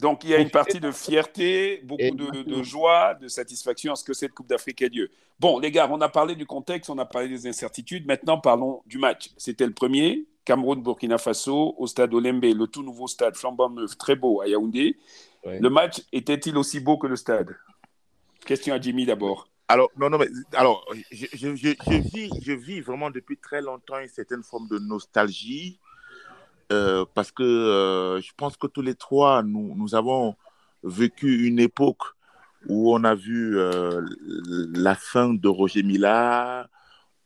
Donc 0.01 0.23
il 0.23 0.31
y 0.31 0.35
a 0.35 0.39
une 0.39 0.49
partie 0.49 0.79
de 0.79 0.91
fierté, 0.91 1.81
beaucoup 1.83 2.15
de, 2.15 2.63
joie, 2.63 3.13
de 3.13 3.27
satisfaction 3.27 3.93
à 3.93 3.95
ce 3.95 4.03
que 4.03 4.13
cette 4.13 4.33
Coupe 4.33 4.47
d'Afrique 4.47 4.81
ait 4.81 4.89
lieu. 4.89 5.09
Bon, 5.39 5.59
les 5.59 5.71
gars, 5.71 5.87
on 5.89 6.01
a 6.01 6.09
parlé 6.09 6.35
du 6.35 6.45
contexte, 6.45 6.89
on 6.89 6.97
a 6.97 7.05
parlé 7.05 7.29
des 7.29 7.47
incertitudes. 7.47 8.05
Maintenant, 8.05 8.39
parlons 8.39 8.81
du 8.85 8.97
match. 8.97 9.31
C'était 9.37 9.65
le 9.65 9.73
premier, 9.73 10.25
Cameroun-Burkina 10.43 11.17
Faso, 11.17 11.75
au 11.77 11.87
stade 11.87 12.13
Olembe, 12.13 12.43
le 12.43 12.67
tout 12.67 12.83
nouveau 12.83 13.07
stade 13.07 13.37
flambant 13.37 13.69
neuf, 13.69 13.97
très 13.97 14.15
beau 14.15 14.41
à 14.41 14.47
Yaoundé. 14.47 14.97
Le 15.45 15.69
match 15.69 16.01
était-il 16.11 16.57
aussi 16.57 16.79
beau 16.79 16.97
que 16.97 17.07
le 17.07 17.15
stade? 17.15 17.55
Question 18.45 18.73
à 18.73 18.81
Jimmy 18.81 19.05
d'abord. 19.05 19.47
Alors, 19.67 19.91
non, 19.97 20.09
non, 20.09 20.17
mais 20.17 20.27
alors, 20.53 20.85
je, 21.11 21.25
je, 21.33 21.47
vis, 21.49 22.29
je 22.41 22.51
vis 22.51 22.81
vraiment 22.81 23.09
depuis 23.09 23.37
très 23.37 23.61
longtemps 23.61 23.99
une 23.99 24.07
certaine 24.07 24.43
forme 24.43 24.67
de 24.67 24.77
nostalgie 24.77 25.79
euh, 26.71 27.05
parce 27.13 27.31
que 27.31 27.43
euh, 27.43 28.21
je 28.21 28.31
pense 28.35 28.57
que 28.57 28.67
tous 28.67 28.81
les 28.81 28.95
trois, 28.95 29.43
nous, 29.43 29.73
nous, 29.75 29.93
avons 29.93 30.35
vécu 30.83 31.47
une 31.47 31.59
époque 31.59 32.03
où 32.67 32.93
on 32.93 33.03
a 33.03 33.13
vu 33.13 33.57
euh, 33.57 34.01
la 34.73 34.95
fin 34.95 35.33
de 35.33 35.47
Roger 35.47 35.83
Mila, 35.83 36.67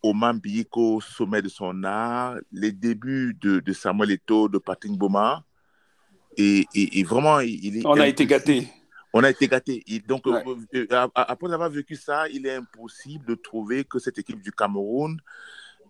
Oman 0.04 0.40
Biyiko 0.40 0.96
au 0.96 1.02
sommet 1.02 1.42
de 1.42 1.48
son 1.48 1.84
art, 1.84 2.36
les 2.52 2.74
débuts 2.74 3.38
de, 3.40 3.60
de 3.60 3.74
Samuel 3.74 4.12
Eto'o, 4.12 4.50
de 4.50 4.58
Patrick 4.58 4.98
Boma. 4.98 5.44
Et, 6.38 6.68
et, 6.74 7.04
vraiment, 7.04 7.40
il 7.40 7.82
On 7.86 8.00
a 8.00 8.08
été 8.08 8.26
gâtés. 8.26 8.68
On 9.14 9.24
a 9.24 9.30
été 9.30 9.48
gâtés. 9.48 9.84
donc, 10.08 10.24
après 11.16 11.54
avoir 11.54 11.70
vécu 11.70 11.96
ça, 11.96 12.30
il 12.30 12.46
est 12.46 12.56
impossible 12.56 13.26
de 13.26 13.36
trouver 13.36 13.84
que 13.84 14.00
cette 14.00 14.20
équipe 14.20 14.42
du 14.42 14.52
Cameroun 14.52 15.20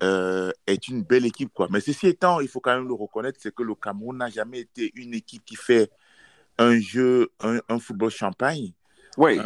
euh, 0.03 0.51
est 0.67 0.87
une 0.87 1.03
belle 1.03 1.25
équipe. 1.25 1.51
Quoi. 1.53 1.67
Mais 1.69 1.79
ceci 1.79 2.07
étant, 2.07 2.39
il 2.39 2.47
faut 2.47 2.59
quand 2.59 2.75
même 2.75 2.87
le 2.87 2.93
reconnaître, 2.93 3.39
c'est 3.41 3.53
que 3.53 3.63
le 3.63 3.75
Cameroun 3.75 4.17
n'a 4.17 4.29
jamais 4.29 4.59
été 4.59 4.91
une 4.95 5.13
équipe 5.13 5.43
qui 5.45 5.55
fait 5.55 5.89
un 6.57 6.79
jeu, 6.79 7.29
un, 7.41 7.79
football 7.79 8.11
champagne. 8.11 8.71
Oui, 9.17 9.39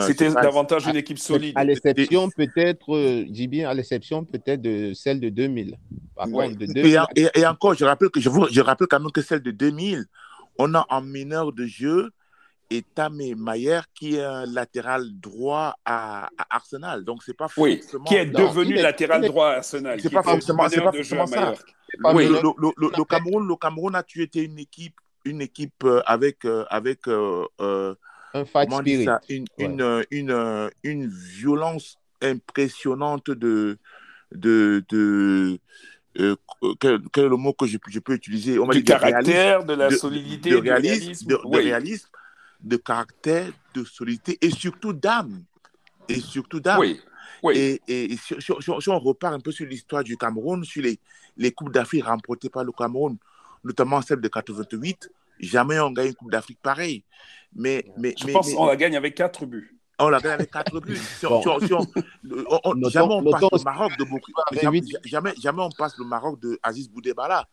c'était 0.00 0.32
davantage 0.32 0.86
une 0.86 0.96
équipe 0.96 1.18
solide. 1.18 1.52
À, 1.56 1.64
l'exception 1.64 2.30
peut-être, 2.30 2.94
euh, 2.94 3.24
dis 3.28 3.46
bien, 3.46 3.68
à 3.68 3.74
l'exception 3.74 4.24
peut-être 4.24 4.62
de 4.62 4.92
celle 4.94 5.20
de 5.20 5.28
2000. 5.28 5.76
Par 6.16 6.26
contre, 6.26 6.56
de 6.56 6.66
2000. 6.66 7.00
Et, 7.34 7.46
encore, 7.46 7.74
je 7.74 7.84
rappelle, 7.84 8.10
que, 8.10 8.20
je, 8.20 8.28
vous, 8.28 8.48
je 8.50 8.60
rappelle 8.60 8.88
quand 8.88 9.00
même 9.00 9.12
que 9.12 9.22
celle 9.22 9.42
de 9.42 9.50
2000, 9.50 10.06
on 10.58 10.74
a 10.74 10.86
en 10.88 11.02
mineur 11.02 11.52
de 11.52 11.66
jeu 11.66 12.10
et 12.72 12.82
Tamé 12.82 13.34
Mayer 13.34 13.80
qui 13.94 14.16
est 14.16 14.24
un 14.24 14.46
latéral 14.46 15.04
droit 15.20 15.76
à, 15.84 16.28
Arsenal. 16.48 17.04
Donc, 17.04 17.22
c'est 17.22 17.36
pas 17.36 17.48
oui, 17.56 17.82
qui 18.06 18.14
est 18.14 18.26
devenu 18.26 18.74
latéral 18.74 19.22
droit 19.22 19.48
à 19.48 19.56
Arsenal. 19.56 20.00
C'est 20.00 20.10
pas 20.10 20.22
forcément, 20.22 20.68
pas 20.68 20.92
forcément 20.92 21.26
ça. 21.26 21.54
Oui, 22.14 22.26
le, 22.26 22.40
le, 22.58 22.72
le, 22.78 23.04
Cameroun, 23.04 23.46
le 23.46 23.56
Cameroun 23.56 23.94
a 23.94 24.02
tué 24.02 24.28
une 24.34 24.58
équipe, 24.58 24.94
une 25.26 25.42
équipe 25.42 25.84
euh, 25.84 26.00
avec, 26.06 26.46
euh, 26.46 26.64
avec 26.70 27.06
euh, 27.06 27.46
un 28.32 28.44
fight 28.46 28.72
spirit. 28.72 29.04
Ça, 29.04 29.20
une, 29.28 29.44
une, 29.58 30.04
une, 30.10 30.70
une, 30.82 31.06
violence 31.08 31.98
impressionnante 32.22 33.30
de, 33.30 33.76
de, 34.34 34.82
de 34.88 35.58
quel, 36.80 37.00
quel, 37.12 37.24
est 37.24 37.28
le 37.28 37.36
mot 37.36 37.52
que 37.52 37.66
je, 37.66 37.76
je 37.88 37.98
peux 37.98 38.14
utiliser 38.14 38.58
On 38.58 38.66
Du 38.68 38.84
caractère, 38.84 39.64
de, 39.64 39.74
la 39.74 39.90
solidité, 39.90 40.50
de, 40.50 40.56
réalisme, 40.56 41.26
de, 41.26 41.38
réalisme 41.44 42.08
de 42.62 42.76
caractère, 42.76 43.50
de 43.74 43.84
solidité 43.84 44.38
et 44.40 44.50
surtout 44.50 44.92
d'âme. 44.92 45.42
Et 46.08 46.20
surtout 46.20 46.60
d'âme. 46.60 46.80
Oui. 46.80 47.00
Oui. 47.42 47.54
Et, 47.88 48.12
et 48.12 48.16
si, 48.16 48.88
on 48.88 48.98
repart 48.98 49.34
un 49.34 49.40
peu 49.40 49.50
sur 49.50 49.66
l'histoire 49.66 50.04
du 50.04 50.16
Cameroun, 50.16 50.64
sur 50.64 50.82
les, 50.82 50.98
les 51.36 51.50
Coupes 51.52 51.72
d'Afrique 51.72 52.04
remportées 52.04 52.48
par 52.48 52.64
le 52.64 52.72
Cameroun, 52.72 53.16
notamment 53.64 54.00
celle 54.02 54.20
de 54.20 54.28
88, 54.28 55.10
jamais 55.40 55.80
on 55.80 55.90
gagne 55.90 56.08
une 56.08 56.14
Coupe 56.14 56.30
d'Afrique 56.30 56.58
pareille. 56.62 57.02
Mais, 57.54 57.84
mais, 57.98 58.14
Je 58.16 58.30
pense 58.32 58.52
qu'on 58.52 58.66
la 58.66 58.76
gagne 58.76 58.96
avec 58.96 59.14
quatre 59.14 59.44
buts. 59.44 59.76
On 59.98 60.08
la 60.08 60.20
gagne 60.20 60.32
avec 60.32 60.50
quatre 60.50 60.80
buts. 60.80 60.98
jamais 61.20 63.14
on 63.14 63.22
passe 63.30 63.42
le 63.52 63.64
Maroc 63.64 63.96
de 63.98 64.04
beaucoup. 64.04 64.32
Jamais, 64.52 65.34
jamais, 65.36 65.62
on 65.62 65.70
passe 65.70 65.98
le 65.98 66.04
Maroc 66.04 66.40
de 66.40 66.58
Aziz 66.62 66.88
Boudébala 66.88 67.46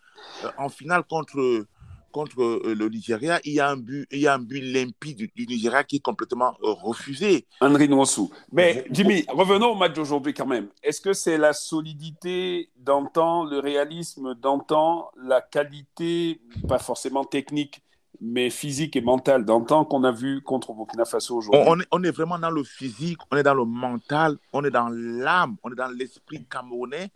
euh, 0.43 0.51
en 0.57 0.69
finale 0.69 1.03
contre 1.03 1.65
contre 2.11 2.41
euh, 2.41 2.75
le 2.77 2.89
Nigeria, 2.89 3.39
il 3.43 3.53
y 3.53 3.59
a 3.59 3.69
un 3.69 3.77
but, 3.77 4.07
il 4.11 4.19
y 4.19 4.27
a 4.27 4.33
un 4.33 4.39
but 4.39 4.61
limpide 4.61 5.29
du, 5.35 5.45
Nigeria 5.47 5.83
qui 5.83 5.97
est 5.97 6.01
complètement 6.01 6.53
euh, 6.63 6.73
refusé. 6.73 7.45
Henri 7.61 7.87
Nwosou. 7.87 8.29
Mais 8.51 8.85
Jimmy, 8.91 9.25
revenons 9.29 9.71
au 9.71 9.75
match 9.75 9.93
d'aujourd'hui 9.93 10.33
quand 10.33 10.45
même. 10.45 10.67
Est-ce 10.83 11.01
que 11.01 11.13
c'est 11.13 11.37
la 11.37 11.53
solidité 11.53 12.69
d'antan, 12.77 13.43
le 13.45 13.59
réalisme 13.59 14.35
d'antan, 14.35 15.09
la 15.23 15.41
qualité, 15.41 16.41
pas 16.67 16.79
forcément 16.79 17.23
technique, 17.23 17.81
mais 18.21 18.49
physique 18.49 18.95
et 18.95 19.01
mentale 19.01 19.45
d'antan 19.45 19.85
qu'on 19.85 20.03
a 20.03 20.11
vu 20.11 20.41
contre 20.41 20.73
Burkina 20.73 21.05
Faso 21.05 21.37
aujourd'hui? 21.37 21.61
On, 21.65 21.79
est, 21.79 21.87
on 21.91 22.03
est 22.03 22.11
vraiment 22.11 22.39
dans 22.39 22.51
le 22.51 22.63
physique, 22.63 23.19
on 23.31 23.37
est 23.37 23.43
dans 23.43 23.53
le 23.53 23.65
mental, 23.65 24.37
on 24.53 24.63
est 24.63 24.71
dans 24.71 24.89
l'âme, 24.89 25.55
on 25.63 25.71
est 25.71 25.75
dans 25.75 25.87
l'esprit 25.87 26.45
camerounais, 26.45 27.11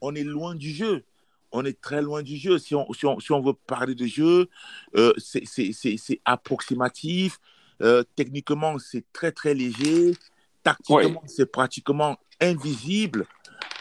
on 0.00 0.14
est 0.14 0.24
loin 0.24 0.54
du 0.54 0.70
jeu 0.70 1.04
on 1.52 1.64
est 1.64 1.80
très 1.80 2.02
loin 2.02 2.22
du 2.22 2.36
jeu. 2.36 2.58
Si 2.58 2.74
on, 2.74 2.86
si 2.92 3.32
on, 3.32 3.40
veut 3.40 3.54
parler 3.66 3.94
de 3.94 4.06
jeu, 4.06 4.48
euh, 4.96 5.12
c'est 5.18 6.20
approximatif. 6.24 7.38
Euh, 7.82 8.02
techniquement, 8.14 8.78
c'est 8.78 9.04
très, 9.12 9.32
très 9.32 9.54
léger. 9.54 10.14
Tactiquement, 10.62 11.22
c'est 11.26 11.50
pratiquement 11.50 12.16
invisible. 12.40 13.26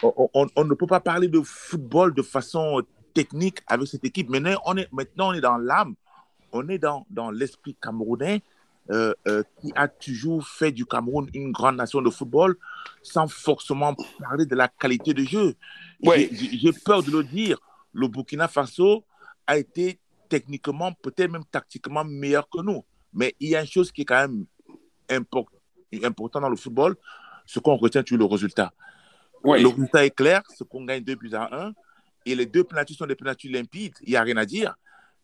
On, 0.04 0.64
ne 0.64 0.74
peut 0.74 0.88
pas 0.88 1.00
parler 1.00 1.28
de 1.28 1.42
football 1.42 2.14
de 2.14 2.22
façon 2.22 2.84
technique 3.14 3.60
avec 3.68 3.88
cette 3.88 4.06
équipe. 4.06 4.30
Maintenant, 4.30 4.60
on 4.66 4.78
est, 4.78 4.92
maintenant, 4.92 5.30
on 5.30 5.34
est 5.34 5.42
dans 5.42 5.58
l'âme. 5.58 5.96
On 6.52 6.68
est 6.70 6.78
dans, 6.78 7.06
dans 7.10 7.32
l'esprit 7.32 7.76
camerounais. 7.82 8.42
Euh, 8.92 9.14
qui 9.60 9.72
a 9.76 9.88
toujours 9.88 10.48
fait 10.48 10.72
du 10.72 10.86
Cameroun 10.86 11.28
une 11.34 11.52
grande 11.52 11.78
nation 11.78 12.04
de 12.04 12.10
football 12.12 12.56
sans 13.02 13.28
forcément 13.28 13.96
parler 14.20 14.46
de 14.46 14.56
la 14.56 14.68
qualité 14.68 15.12
de 15.12 15.24
jeu. 15.24 15.56
J'ai 16.04 16.72
peur 16.72 17.02
de 17.02 17.10
le 17.10 17.24
dire, 17.24 17.58
le 17.94 18.08
Burkina 18.08 18.48
Faso 18.48 19.04
a 19.48 19.58
été 19.58 20.00
techniquement, 20.30 20.92
peut-être 20.94 21.32
même 21.32 21.46
tactiquement 21.46 22.04
meilleur 22.06 22.48
que 22.48 22.62
nous. 22.62 22.86
Mais 23.12 23.34
il 23.40 23.50
y 23.50 23.56
a 23.56 23.62
une 23.62 23.68
chose 23.68 23.92
qui 23.92 24.02
est 24.02 24.06
quand 24.06 24.28
même 24.28 24.46
importante 26.04 26.44
dans 26.44 26.50
le 26.50 26.56
football, 26.56 26.96
ce 27.48 27.58
qu'on 27.58 27.78
retient 27.78 28.04
sur 28.06 28.18
le 28.18 28.26
résultat. 28.26 28.72
Le 29.44 29.68
résultat 29.68 30.06
est 30.06 30.16
clair, 30.16 30.44
ce 30.56 30.64
qu'on 30.64 30.86
gagne 30.86 31.04
2 31.04 31.16
buts 31.16 31.34
à 31.34 31.66
1, 31.68 31.74
et 32.28 32.36
les 32.36 32.46
deux 32.46 32.64
pénaltys 32.64 32.94
sont 32.94 33.08
des 33.08 33.16
pénaltys 33.16 33.50
limpides, 33.50 33.96
il 34.04 34.10
n'y 34.10 34.16
a 34.16 34.22
rien 34.22 34.38
à 34.38 34.46
dire. 34.46 34.76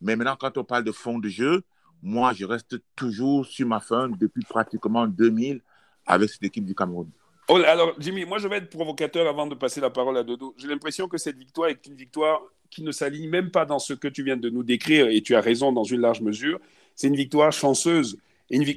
Mais 0.01 0.15
maintenant, 0.15 0.35
quand 0.35 0.57
on 0.57 0.63
parle 0.63 0.83
de 0.83 0.91
fond 0.91 1.19
de 1.19 1.29
jeu, 1.29 1.63
moi, 2.01 2.33
je 2.33 2.45
reste 2.45 2.77
toujours 2.95 3.45
sur 3.45 3.67
ma 3.67 3.79
fin 3.79 4.09
depuis 4.09 4.43
pratiquement 4.43 5.07
2000 5.07 5.61
avec 6.05 6.29
cette 6.29 6.43
équipe 6.43 6.65
du 6.65 6.75
Cameroun. 6.75 7.09
Oh, 7.47 7.57
alors, 7.57 7.93
Jimmy, 7.99 8.25
moi 8.25 8.37
je 8.37 8.47
vais 8.47 8.57
être 8.57 8.69
provocateur 8.69 9.27
avant 9.27 9.45
de 9.45 9.55
passer 9.55 9.81
la 9.81 9.89
parole 9.89 10.17
à 10.17 10.23
Dodo. 10.23 10.55
J'ai 10.57 10.67
l'impression 10.67 11.07
que 11.07 11.17
cette 11.17 11.37
victoire 11.37 11.69
est 11.69 11.85
une 11.85 11.95
victoire 11.95 12.41
qui 12.69 12.83
ne 12.83 12.91
s'aligne 12.91 13.29
même 13.29 13.51
pas 13.51 13.65
dans 13.65 13.79
ce 13.79 13.93
que 13.93 14.07
tu 14.07 14.23
viens 14.23 14.37
de 14.37 14.49
nous 14.49 14.63
décrire, 14.63 15.07
et 15.07 15.21
tu 15.21 15.35
as 15.35 15.41
raison 15.41 15.71
dans 15.71 15.83
une 15.83 15.99
large 15.99 16.21
mesure. 16.21 16.59
C'est 16.95 17.07
une 17.07 17.15
victoire 17.15 17.51
chanceuse. 17.51 18.17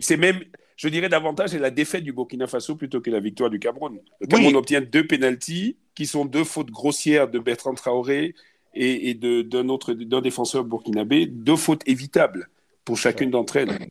C'est 0.01 0.17
même, 0.17 0.41
je 0.77 0.89
dirais 0.89 1.09
davantage, 1.09 1.55
la 1.55 1.71
défaite 1.71 2.03
du 2.03 2.13
Burkina 2.13 2.47
Faso 2.47 2.75
plutôt 2.75 3.01
que 3.01 3.11
la 3.11 3.21
victoire 3.21 3.51
du 3.51 3.61
Cameroun. 3.61 4.01
Le 4.21 4.27
Cameroun 4.27 4.57
obtient 4.57 4.81
deux 4.81 5.07
pénalties 5.07 5.77
qui 5.95 6.07
sont 6.07 6.25
deux 6.25 6.45
fautes 6.45 6.71
grossières 6.71 7.29
de 7.29 7.39
Bertrand 7.39 7.75
Traoré 7.75 8.35
et, 8.75 9.15
d'un 9.15 9.69
autre 9.69 9.93
d'un 9.95 10.21
défenseur 10.21 10.65
burkinabé, 10.65 11.27
deux 11.27 11.57
fautes 11.57 11.83
évitables 11.87 12.49
pour 12.85 12.97
chacune 12.97 13.31
d'entre 13.31 13.57
elles. 13.57 13.89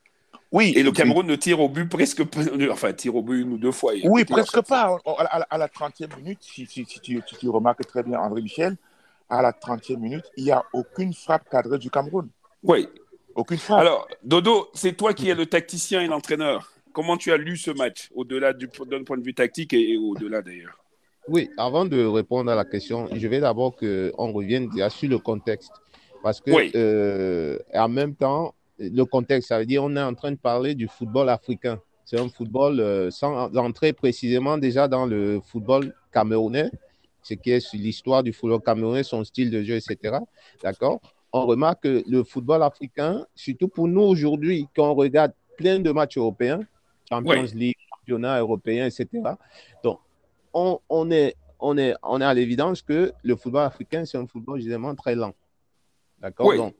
Oui. 0.52 0.74
Et 0.76 0.84
le 0.84 0.92
Cameroun 0.92 1.26
ne 1.26 1.36
tire 1.36 1.60
au 1.60 1.68
but 1.68 1.90
presque 1.90 2.22
enfin 2.72 2.94
tire 2.94 3.16
au 3.16 3.24
but 3.24 3.42
une 3.42 3.54
ou 3.54 3.58
deux 3.58 3.72
fois. 3.72 3.94
Oui, 4.04 4.24
presque 4.24 4.62
pas. 4.62 4.98
À, 5.50 5.58
la 5.58 5.68
30e 5.68 6.16
minute, 6.18 6.40
si, 6.42 6.68
tu, 6.68 7.50
remarques 7.50 7.86
très 7.88 8.04
bien 8.04 8.20
André 8.20 8.42
Michel, 8.42 8.78
à 9.30 9.42
la 9.42 9.52
30e 9.52 9.98
minute, 9.98 10.26
il 10.38 10.44
n'y 10.44 10.52
a 10.52 10.64
aucune 10.72 11.14
frappe 11.14 11.50
cadrée 11.50 11.80
du 11.80 11.90
Cameroun. 11.90 12.30
Oui. 12.62 12.88
Aucune 13.34 13.58
frappe. 13.58 13.80
Alors, 13.80 14.08
Dodo, 14.24 14.70
c'est 14.76 14.94
toi 14.94 15.16
qui 15.16 15.28
es 15.28 15.34
le 15.34 15.48
tacticien 15.48 16.02
et 16.02 16.08
l'entraîneur. 16.08 16.72
Comment 16.94 17.18
tu 17.18 17.32
as 17.32 17.38
lu 17.38 17.58
ce 17.58 17.72
match, 17.72 18.10
au-delà 18.14 18.54
d'un 18.54 19.04
point 19.04 19.18
de 19.18 19.24
vue 19.24 19.34
tactique 19.34 19.74
et 19.74 19.98
au-delà 19.98 20.44
d'ailleurs? 20.44 20.78
Oui, 21.28 21.50
avant 21.58 21.86
de 21.86 22.06
répondre 22.06 22.52
à 22.52 22.56
la 22.56 22.66
question, 22.66 23.08
je 23.12 23.28
vais 23.28 23.40
d'abord 23.40 23.76
qu'on 23.76 24.32
revienne 24.32 24.70
sur 24.90 25.10
le 25.10 25.18
contexte. 25.18 25.72
Parce 26.22 26.40
que, 26.40 26.52
euh, 26.76 27.58
en 27.74 27.90
même 27.90 28.14
temps, 28.16 28.54
le 28.80 29.04
contexte, 29.04 29.50
ça 29.50 29.60
veut 29.60 29.66
dire 29.66 29.82
qu'on 29.82 29.96
est 29.96 30.02
en 30.02 30.14
train 30.14 30.32
de 30.32 30.38
parler 30.38 30.76
du 30.76 30.88
football 30.88 31.30
africain. 31.30 31.80
C'est 32.06 32.20
un 32.20 32.30
football 32.30 32.80
euh, 32.80 33.12
sans 33.12 33.56
entrer 33.56 33.94
précisément 33.94 34.58
déjà 34.58 34.88
dans 34.88 35.06
le 35.06 35.40
football 35.42 35.94
camerounais, 36.12 36.70
ce 37.22 37.34
qui 37.34 37.52
est 37.52 37.74
l'histoire 37.74 38.24
du 38.24 38.34
football 38.34 38.62
camerounais, 38.62 39.04
son 39.04 39.24
style 39.24 39.50
de 39.50 39.64
jeu, 39.64 39.76
etc. 39.76 40.18
D'accord? 40.62 41.00
On 41.32 41.46
remarque 41.46 41.84
que 41.84 42.04
le 42.08 42.24
football 42.24 42.62
africain, 42.62 43.26
surtout 43.36 43.68
pour 43.68 43.88
nous 43.88 44.02
aujourd'hui, 44.02 44.68
quand 44.76 44.92
on 44.92 44.96
regarde 44.96 45.32
plein 45.58 45.80
de 45.80 45.92
matchs 45.92 46.18
européens, 46.18 46.60
Champions 47.10 47.48
League, 47.56 47.78
championnat 47.90 48.40
européen, 48.40 48.86
etc. 48.86 49.08
Donc, 49.84 50.00
on, 50.54 50.80
est, 51.12 51.36
on, 51.60 51.78
est, 51.78 51.96
on 52.04 52.22
est 52.22 52.26
à 52.26 52.34
l'évidence 52.34 52.82
que 52.82 53.12
le 53.24 53.36
football 53.36 53.66
africain, 53.66 54.06
c'est 54.06 54.18
un 54.18 54.28
football 54.28 54.60
justement 54.60 54.94
très 54.94 55.16
lent. 55.16 55.34
D'accord? 56.20 56.56
Donc, 56.56 56.76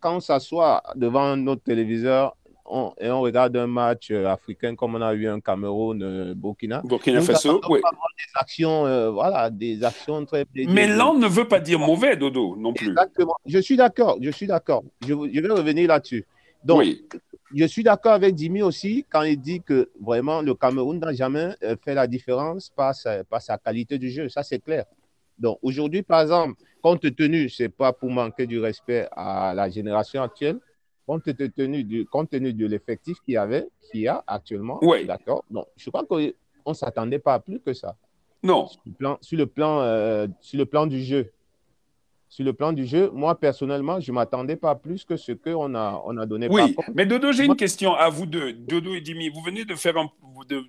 quand 0.00 0.16
on 0.16 0.20
s'assoit 0.20 0.82
devant 0.94 1.36
notre 1.36 1.62
téléviseur 1.62 2.34
et 3.00 3.10
on 3.10 3.20
regarde 3.20 3.56
un 3.56 3.66
match 3.66 4.10
euh, 4.10 4.26
africain 4.26 4.74
comme 4.74 4.94
on 4.94 5.00
a 5.00 5.14
eu 5.14 5.26
un 5.26 5.40
Cameroun-Burkina, 5.40 6.78
euh, 6.78 6.82
Burkina 6.88 7.20
Faso, 7.22 7.60
oui. 7.70 7.80
Des 7.80 8.40
actions, 8.40 8.86
euh, 8.86 9.10
voilà, 9.10 9.48
des 9.50 9.82
actions 9.82 10.24
très. 10.26 10.44
Mais 10.54 10.86
lent 10.86 11.14
ne 11.14 11.26
veut 11.26 11.48
pas 11.48 11.60
dire 11.60 11.78
mauvais, 11.78 12.16
Dodo, 12.16 12.56
non 12.56 12.72
plus. 12.72 12.90
Exactement. 12.90 13.36
Je 13.46 13.58
suis 13.58 13.76
d'accord, 13.76 14.18
je 14.20 14.30
suis 14.30 14.46
d'accord. 14.46 14.84
Je, 15.02 15.08
je, 15.08 15.40
vais 15.40 15.48
revenir 15.48 15.88
là-dessus. 15.88 16.26
Donc, 16.64 16.80
oui 16.80 17.04
je 17.54 17.64
suis 17.64 17.82
d'accord 17.82 18.12
avec 18.12 18.36
Jimmy 18.36 18.62
aussi 18.62 19.06
quand 19.08 19.22
il 19.22 19.40
dit 19.40 19.62
que 19.62 19.90
vraiment 20.00 20.42
le 20.42 20.54
Cameroun 20.54 20.98
n'a 20.98 21.14
jamais 21.14 21.54
fait 21.82 21.94
la 21.94 22.06
différence 22.06 22.70
par 22.70 22.94
sa, 22.94 23.22
sa 23.40 23.56
qualité 23.56 23.98
du 23.98 24.10
jeu. 24.10 24.28
Ça, 24.28 24.42
c'est 24.42 24.58
clair. 24.58 24.84
Donc 25.38 25.58
aujourd'hui, 25.62 26.02
par 26.02 26.22
exemple, 26.22 26.60
compte 26.82 27.14
tenu, 27.14 27.48
ce 27.48 27.64
n'est 27.64 27.68
pas 27.68 27.92
pour 27.92 28.10
manquer 28.10 28.46
du 28.46 28.58
respect 28.58 29.08
à 29.12 29.52
la 29.54 29.68
génération 29.68 30.22
actuelle, 30.22 30.58
compte 31.06 31.24
tenu, 31.54 31.84
du, 31.84 32.06
compte 32.06 32.30
tenu 32.30 32.52
de 32.52 32.66
l'effectif 32.66 33.18
qu'il 33.24 33.34
y 33.34 33.36
avait, 33.36 33.66
qu'il 33.90 34.00
y 34.00 34.08
a 34.08 34.22
actuellement, 34.26 34.78
oui. 34.82 35.06
d'accord? 35.06 35.44
Donc, 35.50 35.66
je 35.76 35.88
crois 35.90 36.04
qu'on 36.04 36.18
ne 36.18 36.74
s'attendait 36.74 37.18
pas 37.18 37.34
à 37.34 37.40
plus 37.40 37.60
que 37.60 37.72
ça. 37.72 37.96
Non. 38.42 38.66
Sur 38.66 38.80
le 38.86 38.92
plan, 38.92 39.18
sur 39.20 39.38
le 39.38 39.46
plan, 39.46 39.80
euh, 39.80 40.26
sur 40.40 40.58
le 40.58 40.66
plan 40.66 40.86
du 40.86 41.02
jeu 41.02 41.32
sur 42.28 42.44
le 42.44 42.52
plan 42.52 42.72
du 42.72 42.86
jeu, 42.86 43.10
moi 43.12 43.38
personnellement, 43.38 44.00
je 44.00 44.12
ne 44.12 44.14
m'attendais 44.14 44.56
pas 44.56 44.74
plus 44.74 45.04
que 45.04 45.16
ce 45.16 45.32
qu'on 45.32 45.74
a, 45.74 46.02
on 46.04 46.16
a 46.18 46.26
donné. 46.26 46.48
Oui, 46.50 46.76
mais 46.94 47.06
Dodo, 47.06 47.32
j'ai 47.32 47.44
une 47.44 47.56
question 47.56 47.94
à 47.94 48.10
vous 48.10 48.26
deux. 48.26 48.52
Dodo 48.52 48.94
et 48.94 49.00
Dimi, 49.00 49.30
vous 49.30 49.40
venez 49.40 49.64
de 49.64 49.74
faire 49.74 49.96
un, 49.96 50.10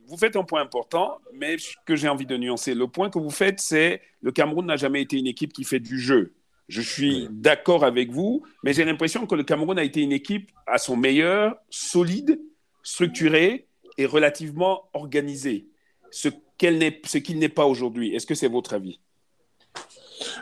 vous 0.08 0.18
faites 0.18 0.36
un 0.36 0.44
point 0.44 0.62
important, 0.62 1.20
mais 1.34 1.58
que 1.86 1.96
j'ai 1.96 2.08
envie 2.08 2.25
de 2.25 2.38
nuancer. 2.38 2.74
Le 2.74 2.88
point 2.88 3.10
que 3.10 3.20
vous 3.20 3.30
faites, 3.30 3.60
c'est 3.60 4.01
le 4.22 4.32
Cameroun 4.32 4.66
n'a 4.66 4.78
jamais 4.78 5.01
été 5.01 5.18
une 5.18 5.28
équipe 5.28 5.51
qui 5.51 5.63
fait 5.63 5.80
du 5.80 6.00
jeu. 6.00 6.34
Je 6.70 6.82
suis 6.82 7.28
d'accord 7.32 7.84
avec 7.84 8.12
vous, 8.12 8.44
mais 8.63 8.74
j'ai 8.74 8.86
l'impression 8.86 9.25
que 9.25 9.36
le 9.36 9.44
Cameroun 9.44 9.78
a 9.80 9.84
été 9.84 10.01
une 10.01 10.12
équipe 10.12 10.51
à 10.68 10.78
son 10.78 10.96
meilleur, 10.96 11.56
solide, 11.70 12.39
structurée 12.84 13.68
et 13.98 14.06
relativement 14.06 14.84
organisée. 14.94 15.68
Ce 16.12 16.30
qu'il 16.58 17.39
n'est 17.39 17.50
pas 17.50 17.66
aujourd'hui. 17.66 18.16
Est-ce 18.16 18.25
que 18.25 18.36
c'est 18.36 18.48
votre 18.48 18.74
avis? 18.74 19.00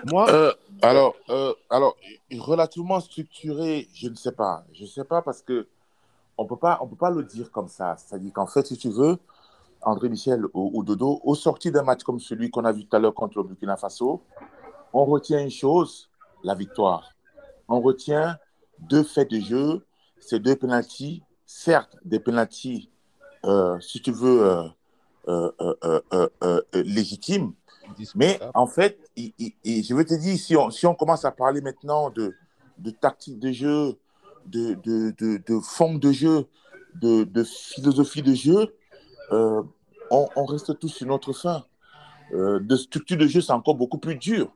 Moi 0.05 0.29
euh, 0.29 0.53
alors, 0.81 1.15
euh, 1.29 1.53
alors, 1.69 1.97
relativement 2.37 2.99
structuré, 2.99 3.87
je 3.93 4.09
ne 4.09 4.15
sais 4.15 4.31
pas. 4.31 4.63
Je 4.73 4.83
ne 4.83 4.87
sais 4.87 5.03
pas 5.03 5.21
parce 5.21 5.41
que 5.41 5.67
on 6.37 6.45
peut 6.45 6.57
pas, 6.57 6.79
peut 6.87 6.95
pas 6.95 7.09
le 7.09 7.23
dire 7.23 7.51
comme 7.51 7.67
ça. 7.67 7.95
C'est-à-dire 7.97 8.31
qu'en 8.33 8.45
fait, 8.45 8.67
si 8.67 8.77
tu 8.77 8.89
veux, 8.89 9.17
André 9.81 10.09
Michel 10.09 10.45
ou, 10.53 10.83
Dodo, 10.83 11.19
au 11.23 11.35
sorti 11.35 11.71
d'un 11.71 11.83
match 11.83 12.03
comme 12.03 12.19
celui 12.19 12.49
qu'on 12.49 12.65
a 12.65 12.71
vu 12.71 12.85
tout 12.85 12.95
à 12.95 12.99
l'heure 12.99 13.13
contre 13.13 13.37
le 13.37 13.43
Burkina 13.43 13.75
Faso, 13.75 14.21
on 14.93 15.05
retient 15.05 15.39
une 15.39 15.51
chose, 15.51 16.09
la 16.43 16.53
victoire. 16.53 17.11
On 17.67 17.81
retient 17.81 18.37
deux 18.79 19.03
faits 19.03 19.31
de 19.31 19.39
jeu, 19.39 19.85
ces 20.19 20.39
deux 20.39 20.55
penalties, 20.55 21.23
certes 21.45 21.97
des 22.05 22.19
penalties, 22.19 22.89
euh, 23.45 23.79
si 23.79 24.01
tu 24.01 24.11
veux, 24.11 24.69
légitimes, 26.73 27.53
mais 28.15 28.39
en 28.53 28.67
fait, 28.67 28.99
je 29.15 29.93
veux 29.93 30.05
te 30.05 30.13
dire, 30.13 30.37
si 30.37 30.55
on, 30.55 30.69
si 30.69 30.85
on 30.85 30.95
commence 30.95 31.25
à 31.25 31.31
parler 31.31 31.61
maintenant 31.61 32.09
de, 32.09 32.33
de 32.77 32.91
tactique 32.91 33.39
de 33.39 33.51
jeu, 33.51 33.97
de, 34.45 34.75
de, 34.75 35.13
de, 35.17 35.41
de 35.45 35.59
forme 35.59 35.99
de 35.99 36.11
jeu, 36.11 36.47
de, 36.95 37.23
de 37.23 37.43
philosophie 37.43 38.21
de 38.21 38.33
jeu, 38.33 38.75
euh, 39.31 39.61
on, 40.09 40.27
on, 40.35 40.45
reste 40.45 40.77
tous 40.79 40.89
sur 40.89 41.07
notre 41.07 41.33
fin. 41.33 41.65
Euh, 42.33 42.59
de 42.59 42.75
structure 42.75 43.17
de 43.17 43.27
jeu, 43.27 43.41
c'est 43.41 43.53
encore 43.53 43.75
beaucoup 43.75 43.97
plus 43.97 44.15
dur. 44.15 44.51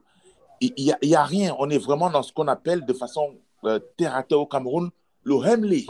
Il 0.60 0.74
n'y 0.78 0.92
a, 0.92 0.98
y 1.02 1.16
a, 1.16 1.24
rien. 1.24 1.56
On 1.60 1.70
est 1.70 1.78
vraiment 1.78 2.10
dans 2.10 2.24
ce 2.24 2.32
qu'on 2.32 2.48
appelle 2.48 2.86
de 2.86 2.94
façon 2.94 3.36
euh, 3.66 3.80
terre 3.98 4.16
à 4.16 4.24
terre 4.24 4.40
au 4.40 4.46
Cameroun, 4.46 4.90
le 5.24 5.36
Hemley. 5.36 5.86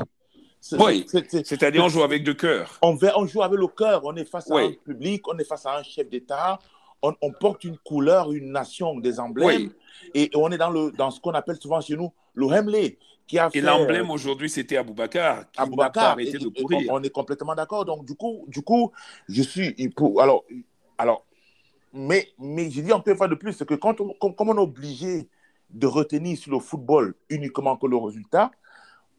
Oui, 0.73 1.05
c'est-à-dire 1.07 1.83
on 1.83 1.89
joue 1.89 2.03
avec 2.03 2.25
le 2.25 2.35
cœur. 2.35 2.77
On, 2.83 2.97
on 3.15 3.25
joue 3.25 3.41
avec 3.41 3.59
le 3.59 3.67
cœur. 3.67 4.01
On 4.03 4.15
est 4.15 4.25
face 4.25 4.49
à 4.51 4.57
un 4.57 4.71
public, 4.71 5.27
on 5.27 5.37
est 5.37 5.43
face 5.43 5.65
à 5.65 5.77
un 5.77 5.83
chef 5.83 6.07
d'État, 6.07 6.59
on, 7.01 7.31
porte 7.31 7.63
une 7.63 7.77
couleur, 7.77 8.31
une 8.31 8.51
nation, 8.51 8.99
des 8.99 9.19
emblèmes. 9.19 9.71
Et 10.13 10.29
on 10.35 10.51
est 10.51 10.57
dans, 10.57 10.69
le, 10.69 10.91
dans 10.91 11.11
ce 11.11 11.19
qu'on 11.19 11.31
appelle 11.31 11.57
souvent 11.59 11.81
chez 11.81 11.95
nous 11.95 12.11
le 12.33 12.47
Hemley. 12.47 12.97
Qui 13.27 13.39
a 13.39 13.49
et 13.53 13.61
l'emblème 13.61 14.09
euh, 14.09 14.13
aujourd'hui, 14.13 14.49
c'était 14.49 14.77
Aboubacar. 14.77 15.45
Aboubacar. 15.55 16.11
Arrêté 16.11 16.37
de 16.37 16.47
courir. 16.49 16.91
On, 16.91 17.01
est 17.01 17.09
complètement 17.09 17.55
d'accord. 17.55 17.85
Donc, 17.85 18.05
du 18.05 18.15
coup, 18.15 18.45
du 18.47 18.61
coup, 18.61 18.91
je 19.29 19.41
suis. 19.41 19.75
Alors, 20.19 20.43
alors, 20.97 21.25
mais, 21.93 22.27
mais 22.37 22.69
je 22.69 22.81
dis 22.81 22.91
encore 22.91 23.11
une 23.11 23.17
fois 23.17 23.27
de 23.27 23.35
plus, 23.35 23.53
c'est 23.53 23.65
que 23.65 23.75
quand 23.75 24.01
on, 24.01 24.13
comme, 24.13 24.49
on 24.49 24.57
est 24.57 24.61
obligé 24.61 25.29
de 25.69 25.87
retenir 25.87 26.37
sur 26.37 26.51
le 26.51 26.59
football 26.59 27.15
uniquement 27.29 27.77
que 27.77 27.87
le 27.87 27.95
résultat, 27.97 28.51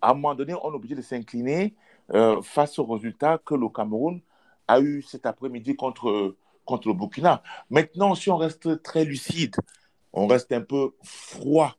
à 0.00 0.10
un 0.10 0.14
moment 0.14 0.34
donné, 0.34 0.54
on 0.54 0.72
est 0.72 0.76
obligé 0.76 0.94
de 0.94 1.02
s'incliner 1.02 1.74
euh, 2.12 2.42
face 2.42 2.78
au 2.78 2.84
résultat 2.84 3.38
que 3.38 3.54
le 3.54 3.68
Cameroun 3.68 4.20
a 4.68 4.80
eu 4.80 5.02
cet 5.02 5.26
après-midi 5.26 5.76
contre, 5.76 6.34
contre 6.64 6.88
le 6.88 6.94
Burkina. 6.94 7.42
Maintenant, 7.70 8.14
si 8.14 8.30
on 8.30 8.36
reste 8.36 8.82
très 8.82 9.04
lucide, 9.04 9.56
on 10.12 10.26
reste 10.26 10.52
un 10.52 10.60
peu 10.60 10.92
froid 11.02 11.74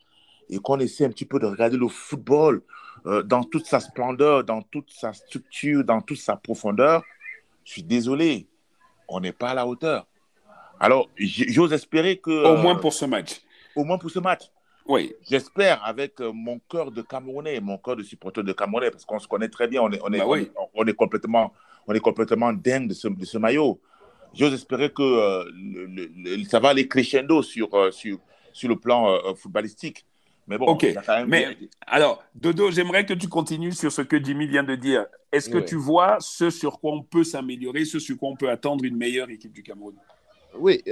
et 0.49 0.57
qu'on 0.57 0.79
essaie 0.79 1.05
un 1.05 1.09
petit 1.09 1.25
peu 1.25 1.39
de 1.39 1.45
regarder 1.45 1.77
le 1.77 1.87
football 1.87 2.61
euh, 3.05 3.23
dans 3.23 3.43
toute 3.43 3.65
sa 3.65 3.79
splendeur, 3.79 4.43
dans 4.43 4.61
toute 4.61 4.91
sa 4.91 5.13
structure, 5.13 5.83
dans 5.83 6.01
toute 6.01 6.17
sa 6.17 6.35
profondeur, 6.35 7.03
je 7.63 7.71
suis 7.71 7.83
désolé, 7.83 8.47
on 9.07 9.19
n'est 9.19 9.31
pas 9.31 9.49
à 9.49 9.53
la 9.53 9.67
hauteur. 9.67 10.05
Alors, 10.79 11.09
j'ose 11.17 11.73
espérer 11.73 12.17
que... 12.17 12.45
Au 12.45 12.57
moins 12.57 12.75
pour 12.75 12.93
ce 12.93 13.05
match. 13.05 13.41
Au 13.75 13.83
moins 13.83 13.97
pour 13.97 14.09
ce 14.09 14.19
match. 14.19 14.43
Oui. 14.85 15.13
J'espère 15.29 15.83
avec 15.85 16.19
euh, 16.19 16.31
mon 16.33 16.59
cœur 16.69 16.91
de 16.91 17.01
Camerounais, 17.01 17.59
mon 17.61 17.77
cœur 17.77 17.95
de 17.95 18.03
supporter 18.03 18.43
de 18.43 18.51
Camerounais, 18.51 18.91
parce 18.91 19.05
qu'on 19.05 19.19
se 19.19 19.27
connaît 19.27 19.47
très 19.47 19.67
bien, 19.67 19.81
on 19.81 19.91
est, 19.91 19.99
on 20.03 20.11
est, 20.11 20.19
bah 20.19 20.25
on, 20.73 20.85
est 20.85 20.93
complètement, 20.93 21.53
on 21.87 21.93
est 21.93 22.01
complètement 22.01 22.51
dingue 22.51 22.89
de 22.89 22.93
ce, 22.93 23.07
de 23.07 23.25
ce 23.25 23.37
maillot 23.37 23.79
j'ose 24.33 24.53
espérer 24.53 24.89
que 24.89 25.01
euh, 25.01 26.43
ça 26.49 26.59
va 26.59 26.69
aller 26.69 26.87
crescendo 26.87 27.41
sur, 27.41 27.73
euh, 27.73 27.91
sur, 27.91 28.19
sur 28.51 28.69
le 28.69 28.75
plan 28.75 29.11
euh, 29.11 29.33
footballistique. 29.35 30.05
Mais 30.47 30.57
bon, 30.57 30.65
ok. 30.65 30.93
Mais 31.27 31.57
alors, 31.87 32.21
Dodo, 32.35 32.69
j'aimerais 32.69 33.05
que 33.05 33.13
tu 33.13 33.29
continues 33.29 33.71
sur 33.71 33.91
ce 33.91 34.01
que 34.01 34.21
Jimmy 34.21 34.45
vient 34.45 34.63
de 34.63 34.75
dire. 34.75 35.05
Est-ce 35.31 35.49
que 35.49 35.57
tu 35.57 35.75
vois 35.75 36.17
ce 36.19 36.49
sur 36.49 36.79
quoi 36.81 36.93
on 36.93 37.01
peut 37.01 37.23
s'améliorer, 37.23 37.85
ce 37.85 37.97
sur 37.97 38.17
quoi 38.17 38.29
on 38.29 38.35
peut 38.35 38.49
attendre 38.49 38.83
une 38.83 38.97
meilleure 38.97 39.29
équipe 39.29 39.53
du 39.53 39.63
Cameroun? 39.63 39.95
Oui, 40.59 40.83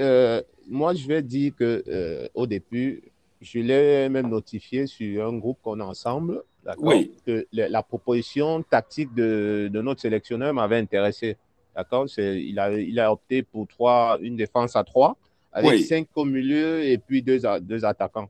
moi 0.69 0.93
je 0.95 1.05
vais 1.05 1.21
dire 1.21 1.51
que 1.57 2.29
au 2.33 2.47
début, 2.47 3.03
je 3.41 3.59
l'ai 3.59 4.07
même 4.07 4.29
notifié 4.29 4.87
sur 4.87 5.27
un 5.27 5.37
groupe 5.37 5.57
qu'on 5.61 5.81
a 5.81 5.83
ensemble. 5.83 6.41
Oui. 6.77 7.11
Que 7.25 7.45
la, 7.51 7.83
proposition 7.83 8.63
tactique 8.63 9.13
de, 9.13 9.69
de 9.71 9.81
notre 9.81 9.99
sélectionneur 9.99 10.53
m'avait 10.53 10.77
intéressé. 10.77 11.35
D'accord? 11.75 12.07
Il 12.17 12.59
a, 12.59 12.71
il 12.71 12.99
a 12.99 13.11
opté 13.11 13.43
pour 13.43 13.67
trois, 13.67 14.17
une 14.21 14.35
défense 14.35 14.75
à 14.75 14.83
trois, 14.83 15.17
avec 15.51 15.79
cinq 15.85 16.07
au 16.15 16.25
milieu 16.25 16.83
et 16.83 16.97
puis 16.97 17.21
deux, 17.21 17.39
deux 17.61 17.85
attaquants. 17.85 18.29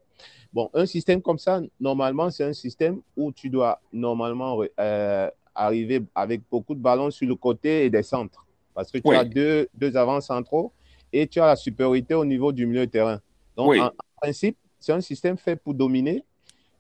Bon, 0.54 0.70
un 0.74 0.86
système 0.86 1.22
comme 1.22 1.40
ça, 1.40 1.62
normalement, 1.80 2.30
c'est 2.30 2.44
un 2.44 2.54
système 2.54 3.02
où 3.16 3.32
tu 3.32 3.50
dois 3.50 3.80
normalement 3.94 4.62
euh, 4.80 5.30
arriver 5.56 6.02
avec 6.14 6.42
beaucoup 6.52 6.76
de 6.76 6.82
ballons 6.82 7.10
sur 7.10 7.28
le 7.28 7.36
côté 7.36 7.86
et 7.86 7.90
des 7.90 8.04
centres. 8.04 8.46
Parce 8.74 8.92
que 8.92 8.98
tu 8.98 9.16
as 9.16 9.24
deux, 9.24 9.68
deux 9.74 9.96
avants 9.96 10.22
centraux 10.22 10.74
et 11.14 11.28
tu 11.28 11.40
as 11.40 11.48
la 11.48 11.56
supériorité 11.56 12.14
au 12.14 12.26
niveau 12.26 12.52
du 12.52 12.66
milieu 12.66 12.86
de 12.86 12.92
terrain. 12.92 13.22
Donc, 13.56 13.76
en, 13.78 13.92
principe, 14.22 14.58
c'est 14.80 14.94
un 14.94 15.02
système 15.02 15.38
fait 15.38 15.56
pour 15.56 15.74
dominer, 15.74 16.24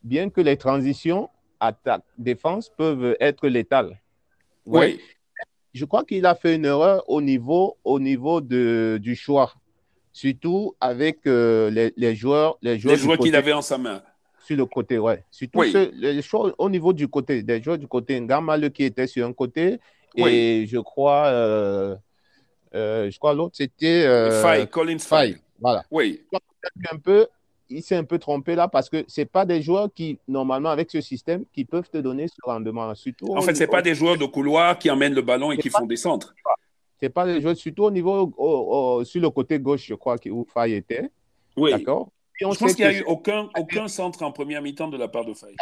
bien 0.04 0.30
que 0.30 0.42
les 0.42 0.58
transitions 0.58 1.30
attaque-défense 1.60 2.70
peuvent 2.70 3.16
être 3.20 3.48
létales. 3.48 4.00
Oui. 4.66 5.00
Je 5.74 5.86
crois 5.86 6.04
qu'il 6.04 6.26
a 6.26 6.36
fait 6.36 6.56
une 6.56 6.66
erreur 6.66 7.04
au 7.10 7.22
niveau, 7.22 7.78
au 7.84 8.00
niveau 8.00 8.42
de, 8.42 9.00
du 9.02 9.16
choix, 9.16 9.54
surtout 10.12 10.76
avec 10.82 11.20
euh, 11.28 11.70
les, 11.70 11.94
les, 11.96 12.16
joueurs. 12.16 12.58
Les 12.62 12.78
joueurs, 12.78 12.98
joueurs 12.98 13.18
qu'il 13.18 13.36
avait 13.36 13.54
en 13.54 13.62
sa 13.62 13.78
main. 13.78 14.02
Sur 14.44 14.58
le 14.58 14.66
côté, 14.66 14.98
ouais. 14.98 15.24
Surtout 15.32 15.62
les 15.62 16.22
choix 16.22 16.54
au 16.58 16.70
niveau 16.70 16.94
du 16.94 17.08
côté, 17.08 17.44
des 17.44 17.62
joueurs 17.62 17.78
du 17.78 17.88
côté. 17.88 18.20
Ngamal 18.20 18.72
qui 18.72 18.84
était 18.84 19.08
sur 19.08 19.26
un 19.26 19.34
côté, 19.34 19.80
et 20.16 20.66
je 20.68 20.80
crois. 20.80 21.28
Euh, 21.28 21.96
euh, 22.74 23.12
je 23.12 23.18
crois 23.20 23.34
l'autre, 23.34 23.56
c'était. 23.56 24.68
Collins 24.72 25.00
Faye. 25.00 25.38
Voilà. 25.60 25.86
Oui. 25.92 26.22
Un 26.92 26.98
peu, 26.98 27.28
il 27.72 27.82
s'est 27.82 27.96
un 27.96 28.04
peu 28.04 28.20
trompé 28.20 28.56
là 28.56 28.68
parce 28.68 28.90
que 28.90 29.04
ce 29.08 29.22
pas 29.22 29.46
des 29.46 29.62
joueurs 29.62 29.90
qui, 29.94 30.20
normalement, 30.28 30.70
avec 30.70 30.92
ce 30.92 31.02
système, 31.02 31.46
qui 31.54 31.66
peuvent 31.66 31.90
te 31.90 31.98
donner 31.98 32.28
ce 32.28 32.36
rendement. 32.44 32.94
Surtout 32.96 33.36
en 33.36 33.42
fait, 33.42 33.56
ce 33.56 33.64
pas 33.64 33.82
des 33.82 33.96
joueurs 33.96 34.18
de 34.18 34.26
couloir 34.26 34.78
qui 34.78 34.90
emmènent 34.92 35.14
le 35.14 35.22
ballon 35.22 35.52
et 35.52 35.58
qui 35.58 35.70
font 35.70 35.86
des 35.86 35.96
centres. 35.96 36.36
Ce 37.02 37.08
pas 37.08 37.26
des 37.26 37.42
joueurs, 37.42 37.56
surtout 37.56 37.86
au 37.86 37.92
niveau, 37.92 39.04
sur 39.04 39.22
le 39.22 39.30
côté 39.30 39.60
gauche, 39.60 39.86
je 39.88 39.96
crois, 39.96 40.18
où 40.28 40.46
Faye 40.54 40.74
était. 40.74 41.10
Oui. 41.58 41.72
D'accord. 41.72 42.10
Je 42.40 42.46
pense 42.46 42.74
qu'il 42.74 42.86
n'y 42.88 42.96
a 42.96 43.00
eu 43.00 43.04
aucun, 43.04 43.50
aucun 43.58 43.88
centre 43.88 44.24
en 44.24 44.32
première 44.32 44.62
mi-temps 44.62 44.88
de 44.88 44.98
la 44.98 45.08
part 45.08 45.26
de 45.26 45.34
Faye. 45.34 45.56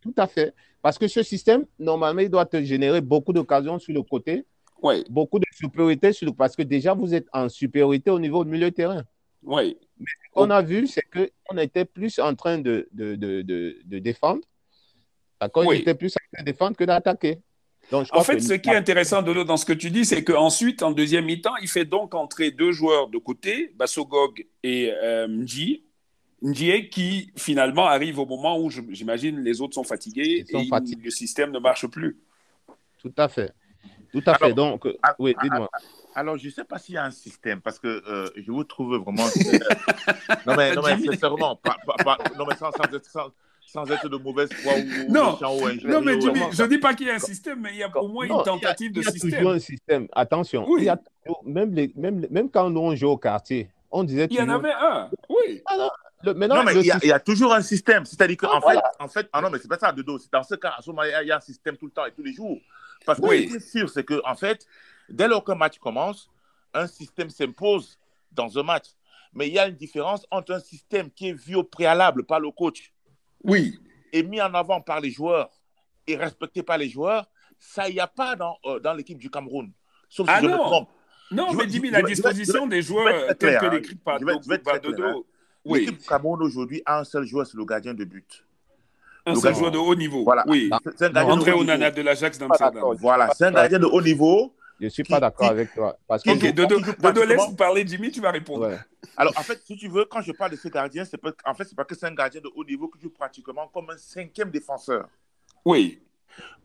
Tout 0.00 0.14
à 0.16 0.26
fait. 0.26 0.54
Parce 0.82 0.98
que 0.98 1.08
ce 1.08 1.22
système, 1.22 1.64
normalement, 1.78 2.20
il 2.20 2.30
doit 2.30 2.46
te 2.46 2.62
générer 2.62 3.00
beaucoup 3.00 3.32
d'occasions 3.32 3.78
sur 3.78 3.94
le 3.94 4.02
côté 4.02 4.44
oui. 4.82 5.04
Beaucoup 5.08 5.38
de 5.38 5.44
supériorité 5.52 6.12
sur, 6.12 6.34
parce 6.36 6.54
que 6.54 6.62
déjà 6.62 6.92
vous 6.92 7.14
êtes 7.14 7.26
en 7.32 7.48
supériorité 7.48 8.10
au 8.10 8.18
niveau 8.18 8.44
du 8.44 8.50
milieu 8.50 8.70
de 8.70 8.74
terrain. 8.74 9.02
Oui. 9.46 9.78
Mais 9.98 10.06
ce 10.06 10.32
qu'on 10.32 10.50
a 10.50 10.60
vu, 10.60 10.86
c'est 10.86 11.02
qu'on 11.02 11.58
était 11.58 11.84
plus 11.84 12.18
en 12.18 12.34
train 12.34 12.58
de, 12.58 12.88
de, 12.92 13.14
de, 13.14 13.42
de, 13.42 13.98
défendre. 13.98 14.42
D'accord 15.40 15.64
oui. 15.66 15.78
était 15.78 15.94
plus 15.94 16.12
en 16.12 16.20
train 16.32 16.42
de 16.44 16.50
défendre 16.50 16.76
que 16.76 16.84
d'attaquer. 16.84 17.38
en 17.92 18.22
fait, 18.22 18.40
ce 18.40 18.54
qui 18.54 18.68
est 18.68 18.76
intéressant 18.76 19.22
de 19.22 19.44
dans 19.44 19.56
ce 19.56 19.64
que 19.64 19.72
tu 19.72 19.90
dis, 19.90 20.04
c'est 20.04 20.24
qu'ensuite, 20.24 20.82
en 20.82 20.90
deuxième 20.90 21.24
mi-temps, 21.24 21.56
il 21.62 21.68
fait 21.68 21.84
donc 21.84 22.14
entrer 22.14 22.50
deux 22.50 22.72
joueurs 22.72 23.08
de 23.08 23.18
côté, 23.18 23.72
Bassogog 23.76 24.44
et 24.62 24.92
euh, 24.92 25.28
Mji, 25.28 25.84
qui 26.90 27.32
finalement 27.36 27.86
arrive 27.86 28.18
au 28.18 28.26
moment 28.26 28.58
où 28.58 28.68
j'imagine 28.70 29.40
les 29.40 29.60
autres 29.60 29.74
sont 29.74 29.84
fatigués 29.84 30.44
et 30.48 30.96
le 31.02 31.10
système 31.10 31.52
ne 31.52 31.60
marche 31.60 31.86
plus. 31.86 32.18
Tout 32.98 33.14
à 33.16 33.28
fait. 33.28 33.52
Tout 34.12 34.22
à 34.26 34.34
fait. 34.34 34.52
Donc, 34.52 34.86
oui, 35.18 35.34
dis-moi. 35.40 35.70
Alors, 36.16 36.38
je 36.38 36.46
ne 36.46 36.50
sais 36.50 36.64
pas 36.64 36.78
s'il 36.78 36.94
y 36.94 36.98
a 36.98 37.04
un 37.04 37.10
système, 37.10 37.60
parce 37.60 37.78
que 37.78 38.02
euh, 38.08 38.30
je 38.36 38.50
vous 38.50 38.64
trouve 38.64 38.96
vraiment. 38.96 39.26
non, 40.46 40.56
mais, 40.56 40.74
non, 40.74 40.80
mais 40.82 40.98
sincèrement, 40.98 41.56
pas, 41.56 41.76
pas, 42.02 42.16
non, 42.38 42.46
mais 42.48 42.56
sans, 42.56 42.72
sans, 42.72 42.84
être, 42.84 43.32
sans, 43.66 43.90
être, 43.90 44.08
de 44.08 44.16
mauvaise 44.16 44.50
foi 44.50 44.72
ou, 44.78 45.12
non. 45.12 45.36
ou 45.38 45.86
Non, 45.86 46.00
mais 46.00 46.18
Jimmy, 46.18 46.40
je 46.52 46.62
ne 46.62 46.68
dis 46.68 46.78
pas 46.78 46.94
qu'il 46.94 47.08
y 47.08 47.10
a 47.10 47.16
un 47.16 47.18
système, 47.18 47.60
mais 47.60 47.72
il 47.74 47.76
y 47.76 47.82
a 47.82 47.94
au 47.98 48.08
moins 48.08 48.24
une 48.24 48.42
tentative 48.42 48.92
de 48.92 49.02
système. 49.02 49.20
Il 49.24 49.30
y 49.30 49.34
a 49.34 49.38
toujours 49.38 49.52
un 49.52 49.58
système. 49.58 50.08
Attention, 50.12 50.64
oui. 50.66 50.80
il 50.80 50.84
y 50.86 50.88
a, 50.88 50.98
même, 51.44 51.74
les, 51.74 51.92
même, 51.94 52.26
même 52.30 52.50
quand 52.50 52.70
nous 52.70 52.80
on 52.80 52.96
joue 52.96 53.08
au 53.08 53.18
quartier, 53.18 53.68
on 53.90 54.02
disait. 54.02 54.26
Il 54.30 54.38
y 54.38 54.40
en 54.40 54.48
avait 54.48 54.72
un, 54.72 55.10
oui. 55.28 55.60
Alors, 55.66 55.94
le, 56.22 56.32
non, 56.32 56.64
mais 56.64 56.76
il 56.76 56.86
y, 56.86 56.90
a, 56.90 56.98
il 57.02 57.08
y, 57.08 57.12
a 57.12 57.20
toujours 57.20 57.52
un 57.52 57.60
système. 57.60 58.06
C'est-à-dire 58.06 58.38
qu'en 58.38 58.58
ah, 58.58 58.70
fait, 58.70 58.78
en 59.00 59.08
fait, 59.08 59.28
ah 59.34 59.42
non, 59.42 59.50
mais 59.50 59.58
c'est 59.58 59.68
pas 59.68 59.78
ça, 59.78 59.92
de 59.92 60.00
dos. 60.00 60.18
Dans 60.32 60.42
ce 60.42 60.54
cas, 60.54 60.76
à 60.78 60.80
ce 60.80 60.88
moment, 60.88 61.02
il 61.02 61.26
y 61.26 61.30
a 61.30 61.36
un 61.36 61.40
système 61.40 61.76
tout 61.76 61.84
le 61.84 61.92
temps 61.92 62.06
et 62.06 62.12
tous 62.12 62.22
les 62.22 62.32
jours. 62.32 62.58
Parce 63.04 63.20
que 63.20 63.26
oui. 63.26 63.42
ce 63.42 63.50
qui 63.50 63.56
est 63.56 63.60
sûr, 63.60 63.90
c'est 63.90 64.04
que 64.04 64.22
en 64.24 64.34
fait, 64.34 64.66
dès 65.08 65.28
lors 65.28 65.44
qu'un 65.44 65.54
match 65.54 65.78
commence, 65.78 66.30
un 66.74 66.86
système 66.86 67.30
s'impose 67.30 67.98
dans 68.32 68.58
un 68.58 68.62
match. 68.62 68.86
Mais 69.32 69.48
il 69.48 69.54
y 69.54 69.58
a 69.58 69.68
une 69.68 69.74
différence 69.74 70.26
entre 70.30 70.52
un 70.52 70.60
système 70.60 71.10
qui 71.10 71.28
est 71.28 71.32
vu 71.32 71.56
au 71.56 71.64
préalable 71.64 72.24
par 72.24 72.40
le 72.40 72.50
coach. 72.50 72.92
Oui. 73.44 73.78
Et 74.12 74.22
mis 74.22 74.40
en 74.40 74.52
avant 74.54 74.80
par 74.80 75.00
les 75.00 75.10
joueurs 75.10 75.50
et 76.06 76.16
respecté 76.16 76.62
par 76.62 76.78
les 76.78 76.88
joueurs, 76.88 77.28
ça, 77.58 77.88
il 77.88 77.94
n'y 77.94 78.00
a 78.00 78.06
pas 78.06 78.36
dans, 78.36 78.56
euh, 78.64 78.78
dans 78.80 78.94
l'équipe 78.94 79.18
du 79.18 79.30
Cameroun. 79.30 79.72
Sauf 80.08 80.26
si 80.26 80.32
ah 80.34 80.40
je 80.40 80.46
non. 80.46 80.52
me 80.52 80.58
trompe. 80.58 80.88
Non, 81.30 81.48
je 81.50 81.80
mais 81.80 81.90
la 81.90 82.02
disposition 82.02 82.66
des 82.66 82.82
joueurs 82.82 83.36
telle 83.36 83.58
que 83.58 83.66
décrite 83.66 84.02
par 84.02 84.20
Dodo. 84.80 85.26
Oui. 85.64 85.80
L'équipe 85.80 85.98
du 85.98 86.06
Cameroun 86.06 86.42
aujourd'hui 86.42 86.82
a 86.86 87.00
un 87.00 87.04
seul 87.04 87.24
joueur, 87.24 87.46
c'est 87.46 87.56
le 87.56 87.64
gardien 87.64 87.92
de 87.94 88.04
but. 88.04 88.44
Un 89.26 89.34
seul 89.34 89.56
joueur 89.56 89.72
de 89.72 89.78
haut 89.78 89.96
niveau. 89.96 90.22
Voilà. 90.22 90.44
Oui. 90.46 90.70
André 91.14 91.52
Onana 91.52 91.90
de 91.90 92.02
l'Ajax 92.02 92.38
d'Amsterdam. 92.38 92.94
Voilà, 93.00 93.34
c'est 93.34 93.46
un 93.46 93.50
gardien 93.50 93.80
de 93.80 93.86
haut 93.86 94.02
niveau. 94.02 94.54
Je 94.78 94.84
ne 94.84 94.90
suis 94.90 95.04
pas 95.04 95.20
d'accord 95.20 95.48
avec 95.48 95.72
toi. 95.74 95.98
Parce 96.06 96.22
que 96.22 96.30
ok, 96.30 96.52
Dodo, 96.52 96.80
Dodo 96.98 97.24
laisse 97.24 97.54
parler, 97.56 97.86
Jimmy, 97.86 98.10
tu 98.10 98.20
vas 98.20 98.30
répondre. 98.30 98.68
Ouais. 98.68 98.78
Alors, 99.16 99.32
en 99.36 99.42
fait, 99.42 99.60
si 99.64 99.76
tu 99.76 99.88
veux, 99.88 100.04
quand 100.04 100.20
je 100.20 100.32
parle 100.32 100.50
de 100.50 100.56
ce 100.56 100.68
gardien, 100.68 101.04
c'est 101.04 101.16
pas, 101.16 101.32
en 101.44 101.54
fait, 101.54 101.64
c'est 101.64 101.74
pas 101.74 101.84
que 101.84 101.94
c'est 101.94 102.06
un 102.06 102.14
gardien 102.14 102.40
de 102.40 102.50
haut 102.54 102.64
niveau 102.64 102.88
que 102.88 102.98
joue 102.98 103.10
pratiquement 103.10 103.68
comme 103.68 103.88
un 103.90 103.96
cinquième 103.96 104.50
défenseur. 104.50 105.08
Oui. 105.64 106.00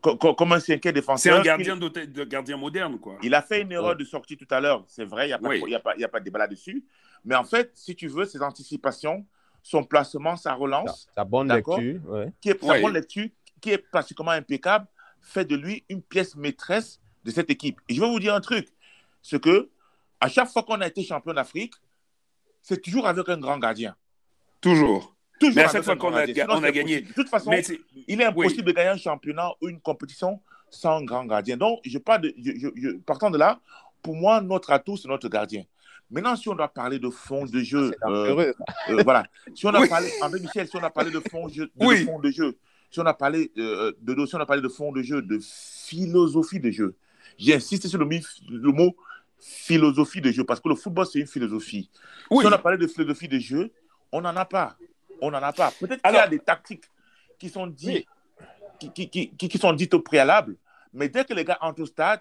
Comme, 0.02 0.18
comme 0.18 0.52
un 0.52 0.60
cinquième 0.60 0.92
défenseur. 0.92 1.34
C'est 1.34 1.40
un 1.40 1.42
gardien 1.42 1.76
de, 1.76 1.88
de, 1.88 2.24
gardien 2.24 2.58
moderne, 2.58 2.98
quoi. 2.98 3.16
Il 3.22 3.34
a 3.34 3.40
fait 3.40 3.62
une 3.62 3.72
erreur 3.72 3.96
de 3.96 4.04
sortie 4.04 4.36
tout 4.36 4.48
à 4.50 4.60
l'heure, 4.60 4.84
c'est 4.86 5.06
vrai, 5.06 5.26
il 5.26 5.28
n'y 5.28 5.32
a, 5.74 5.78
a, 5.78 5.80
pas, 5.80 5.92
a 5.92 6.08
pas 6.08 6.20
de 6.20 6.24
débat 6.24 6.40
là-dessus. 6.40 6.84
Mais 7.24 7.34
en 7.34 7.44
fait, 7.44 7.70
si 7.74 7.96
tu 7.96 8.08
veux, 8.08 8.26
ses 8.26 8.42
anticipations, 8.42 9.24
son 9.62 9.84
placement, 9.84 10.36
sa 10.36 10.52
relance. 10.54 11.08
Sa, 11.14 11.24
bonne 11.24 11.50
lecture. 11.50 12.00
Qui 12.40 12.50
est, 12.50 12.62
Sa 12.62 12.80
bonne 12.80 12.92
lecture, 12.92 13.28
qui 13.60 13.70
est 13.70 13.78
pratiquement 13.78 14.32
impeccable, 14.32 14.86
fait 15.22 15.44
de 15.44 15.56
lui 15.56 15.84
une 15.88 16.02
pièce 16.02 16.34
maîtresse 16.36 17.00
de 17.24 17.30
cette 17.30 17.50
équipe. 17.50 17.80
Et 17.88 17.94
je 17.94 18.00
vais 18.00 18.08
vous 18.08 18.20
dire 18.20 18.34
un 18.34 18.40
truc 18.40 18.68
c'est 19.22 19.40
que 19.40 19.70
à 20.20 20.28
chaque 20.28 20.48
fois 20.48 20.62
qu'on 20.62 20.80
a 20.80 20.86
été 20.86 21.02
champion 21.02 21.32
d'Afrique, 21.32 21.74
c'est 22.60 22.80
toujours 22.80 23.06
avec 23.06 23.28
un 23.28 23.38
grand 23.38 23.58
gardien. 23.58 23.96
Toujours. 24.60 25.14
Toujours 25.40 25.56
mais 25.56 25.64
à 25.64 25.68
chaque 25.68 25.82
fois 25.82 25.96
qu'on 25.96 26.14
a, 26.14 26.24
on 26.48 26.62
a 26.62 26.70
gagné. 26.70 27.00
De 27.00 27.12
toute 27.12 27.28
façon, 27.28 27.50
il 28.06 28.20
est 28.20 28.24
impossible 28.24 28.64
de 28.64 28.72
gagner 28.72 28.90
un 28.90 28.96
championnat 28.96 29.50
ou 29.60 29.68
une 29.68 29.80
compétition 29.80 30.40
sans 30.70 30.98
un 30.98 31.04
grand 31.04 31.24
gardien. 31.24 31.56
Donc, 31.56 31.80
je 31.84 31.98
parle 31.98 32.22
de, 32.22 32.34
je, 32.36 32.96
partant 32.98 33.30
de 33.30 33.38
là, 33.38 33.60
pour 34.02 34.14
moi, 34.14 34.40
notre 34.40 34.70
atout, 34.70 34.96
c'est 34.96 35.08
notre 35.08 35.28
gardien. 35.28 35.64
Maintenant, 36.10 36.36
si 36.36 36.48
on 36.48 36.54
doit 36.54 36.68
parler 36.68 36.98
de 36.98 37.10
fond 37.10 37.44
de 37.44 37.60
jeu, 37.60 37.92
euh, 38.04 38.52
euh, 38.90 39.02
voilà. 39.02 39.24
Si 39.54 39.66
on 39.66 39.70
a 39.70 39.86
parlé, 39.86 40.10
André 40.20 40.40
Michel, 40.40 40.68
si 40.68 40.76
on 40.76 40.82
a 40.82 40.90
parlé 40.90 41.10
de 41.10 41.20
fond, 41.20 41.48
de, 41.48 41.70
fond 42.04 42.18
de 42.20 42.30
jeu, 42.30 42.56
si 42.90 43.00
on 43.00 43.06
a 43.06 43.14
parlé 43.14 43.50
euh, 43.58 43.92
de, 44.00 44.26
si 44.26 44.34
on 44.36 44.40
a 44.40 44.46
parlé 44.46 44.62
de 44.62 44.68
fond 44.68 44.92
de 44.92 45.02
jeu, 45.02 45.22
de 45.22 45.40
philosophie 45.40 46.60
de 46.60 46.70
jeu, 46.70 46.94
j'ai 47.38 47.54
insisté 47.54 47.88
sur 47.88 47.98
le, 47.98 48.08
le, 48.50 48.72
mot 48.72 48.96
philosophie 49.38 50.20
de 50.20 50.30
jeu 50.30 50.44
parce 50.44 50.60
que 50.60 50.68
le 50.68 50.74
football 50.74 51.06
c'est 51.06 51.18
une 51.18 51.26
philosophie. 51.26 51.90
Si 51.92 52.46
on 52.46 52.52
a 52.52 52.58
parlé 52.58 52.78
de 52.78 52.86
philosophie 52.86 53.28
de 53.28 53.38
jeu, 53.38 53.72
on 54.10 54.20
n'en 54.20 54.36
a 54.36 54.44
pas. 54.44 54.76
On 55.20 55.30
n'en 55.30 55.42
a 55.42 55.52
pas. 55.52 55.72
Peut-être 55.78 56.02
qu'il 56.02 56.14
y 56.14 56.18
a 56.18 56.28
des 56.28 56.38
tactiques 56.38 56.84
qui 57.38 57.48
sont 57.48 57.66
dites, 57.66 58.06
qui, 58.78 58.92
qui, 58.92 59.08
qui, 59.08 59.48
qui, 59.48 59.58
sont 59.58 59.72
dites 59.72 59.94
au 59.94 60.00
préalable, 60.00 60.56
mais 60.92 61.08
dès 61.08 61.24
que 61.24 61.34
les 61.34 61.44
gars 61.44 61.58
entrent 61.60 61.82
au 61.82 61.86
stade, 61.86 62.20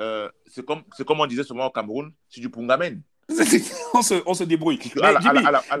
euh, 0.00 0.28
c'est 0.46 0.64
comme, 0.64 0.82
comme 1.06 1.20
on 1.20 1.26
disait 1.26 1.44
souvent 1.44 1.66
au 1.66 1.70
Cameroun, 1.70 2.12
c'est 2.28 2.40
du 2.40 2.50
pungamen. 2.50 3.00
on, 3.94 4.02
se, 4.02 4.22
on 4.26 4.34
se 4.34 4.44
débrouille. 4.44 4.78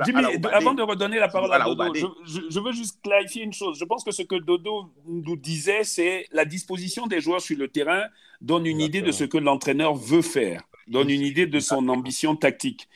Jimmy, 0.04 0.24
avant 0.52 0.74
de 0.74 0.82
redonner 0.82 1.18
la 1.18 1.28
parole 1.28 1.52
à, 1.52 1.62
Dodo, 1.64 2.16
je, 2.24 2.40
je, 2.48 2.60
veux 2.60 2.72
juste 2.72 3.00
clarifier 3.02 3.42
une 3.42 3.52
chose. 3.52 3.78
Je 3.78 3.84
pense 3.84 4.02
que 4.02 4.12
ce 4.12 4.22
que 4.22 4.36
Dodo 4.36 4.90
nous 5.06 5.36
disait, 5.36 5.84
c'est 5.84 6.26
la 6.32 6.44
disposition 6.44 7.06
des 7.06 7.20
joueurs 7.20 7.40
sur 7.40 7.58
le 7.58 7.68
terrain 7.68 8.04
donne 8.40 8.66
une 8.66 8.80
idée 8.80 9.02
de 9.02 9.12
ce 9.12 9.24
que 9.24 9.38
l'entraîneur 9.38 9.94
veut 9.94 10.22
faire, 10.22 10.62
donne 10.86 11.10
une 11.10 11.22
idée 11.22 11.46
de 11.46 11.60
son 11.60 11.88
ambition 11.88 12.34
tactique. 12.34 12.88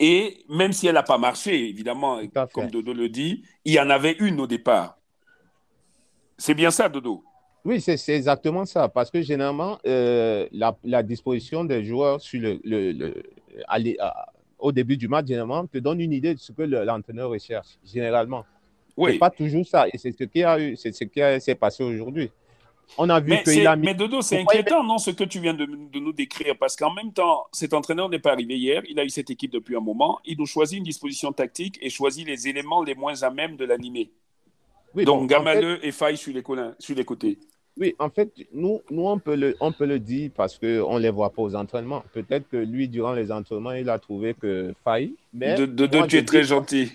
Et 0.00 0.44
même 0.48 0.72
si 0.72 0.88
elle 0.88 0.94
n'a 0.94 1.04
pas 1.04 1.18
marché, 1.18 1.68
évidemment, 1.68 2.20
comme 2.52 2.70
Dodo 2.70 2.92
le 2.92 3.08
dit, 3.08 3.44
il 3.64 3.74
y 3.74 3.80
en 3.80 3.88
avait 3.88 4.16
une 4.18 4.40
au 4.40 4.46
départ. 4.46 4.98
C'est 6.38 6.54
bien 6.54 6.72
ça, 6.72 6.88
Dodo? 6.88 7.22
Oui, 7.64 7.80
c'est 7.80 8.08
exactement 8.08 8.64
ça. 8.64 8.88
Parce 8.88 9.10
que 9.10 9.22
généralement, 9.22 9.78
euh, 9.86 10.48
la, 10.52 11.02
disposition 11.02 11.64
des 11.64 11.84
joueurs 11.84 12.20
sur 12.20 12.40
le, 12.40 12.60
le, 12.64 13.22
au 14.58 14.72
début 14.72 14.96
du 14.96 15.08
match, 15.08 15.26
généralement, 15.26 15.66
te 15.66 15.78
donne 15.78 16.00
une 16.00 16.12
idée 16.12 16.34
de 16.34 16.40
ce 16.40 16.52
que 16.52 16.62
l'entraîneur 16.62 17.30
recherche, 17.30 17.78
généralement. 17.84 18.44
Oui. 18.96 19.18
pas 19.18 19.30
toujours 19.30 19.66
ça. 19.66 19.86
Et 19.92 19.96
c'est 19.98 20.12
ce 20.12 20.24
qui 20.24 20.42
a 20.42 20.58
eu, 20.60 20.76
c'est 20.76 20.92
ce 20.92 21.04
qui 21.04 21.20
s'est 21.40 21.54
passé 21.54 21.82
aujourd'hui. 21.82 22.30
On 22.98 23.08
a 23.08 23.20
vu 23.20 23.42
qu'il 23.42 23.66
a 23.66 23.74
mis... 23.76 23.86
Mais 23.86 23.94
Dodo, 23.94 24.20
c'est 24.20 24.40
inquiétant, 24.40 24.84
non, 24.84 24.98
ce 24.98 25.12
que 25.12 25.24
tu 25.24 25.40
viens 25.40 25.54
de, 25.54 25.64
de 25.64 25.98
nous 25.98 26.12
décrire, 26.12 26.56
parce 26.58 26.76
qu'en 26.76 26.92
même 26.92 27.12
temps, 27.12 27.46
cet 27.52 27.72
entraîneur 27.72 28.08
n'est 28.10 28.18
pas 28.18 28.32
arrivé 28.32 28.58
hier, 28.58 28.82
il 28.88 28.98
a 28.98 29.04
eu 29.04 29.08
cette 29.08 29.30
équipe 29.30 29.50
depuis 29.50 29.76
un 29.76 29.80
moment, 29.80 30.18
il 30.26 30.36
nous 30.36 30.46
choisit 30.46 30.78
une 30.78 30.84
disposition 30.84 31.32
tactique 31.32 31.78
et 31.80 31.88
choisit 31.88 32.26
les 32.26 32.48
éléments 32.48 32.82
les 32.82 32.94
moins 32.94 33.22
à 33.22 33.30
même 33.30 33.56
de 33.56 33.64
l'animer. 33.64 34.10
Oui, 34.94 35.04
Donc, 35.06 35.30
bon, 35.30 35.78
et 35.82 35.92
Faille 35.92 36.18
sur 36.18 36.34
les, 36.34 36.42
sur 36.78 36.94
les 36.94 37.04
côtés. 37.04 37.38
Oui, 37.78 37.94
en 37.98 38.10
fait, 38.10 38.30
nous, 38.52 38.82
nous 38.90 39.06
on, 39.06 39.18
peut 39.18 39.34
le, 39.34 39.56
on 39.60 39.72
peut 39.72 39.86
le 39.86 39.98
dire 39.98 40.30
parce 40.34 40.58
qu'on 40.58 40.94
ne 40.94 40.98
les 40.98 41.10
voit 41.10 41.30
pas 41.30 41.42
aux 41.42 41.54
entraînements. 41.54 42.04
Peut-être 42.12 42.48
que 42.48 42.58
lui, 42.58 42.88
durant 42.88 43.12
les 43.12 43.32
entraînements, 43.32 43.72
il 43.72 43.88
a 43.88 43.98
trouvé 43.98 44.34
que 44.34 44.74
faille. 44.84 45.14
Mais 45.32 45.54
de, 45.54 45.64
de, 45.64 46.06
tu 46.06 46.18
es 46.18 46.24
très 46.24 46.44
gentil. 46.44 46.92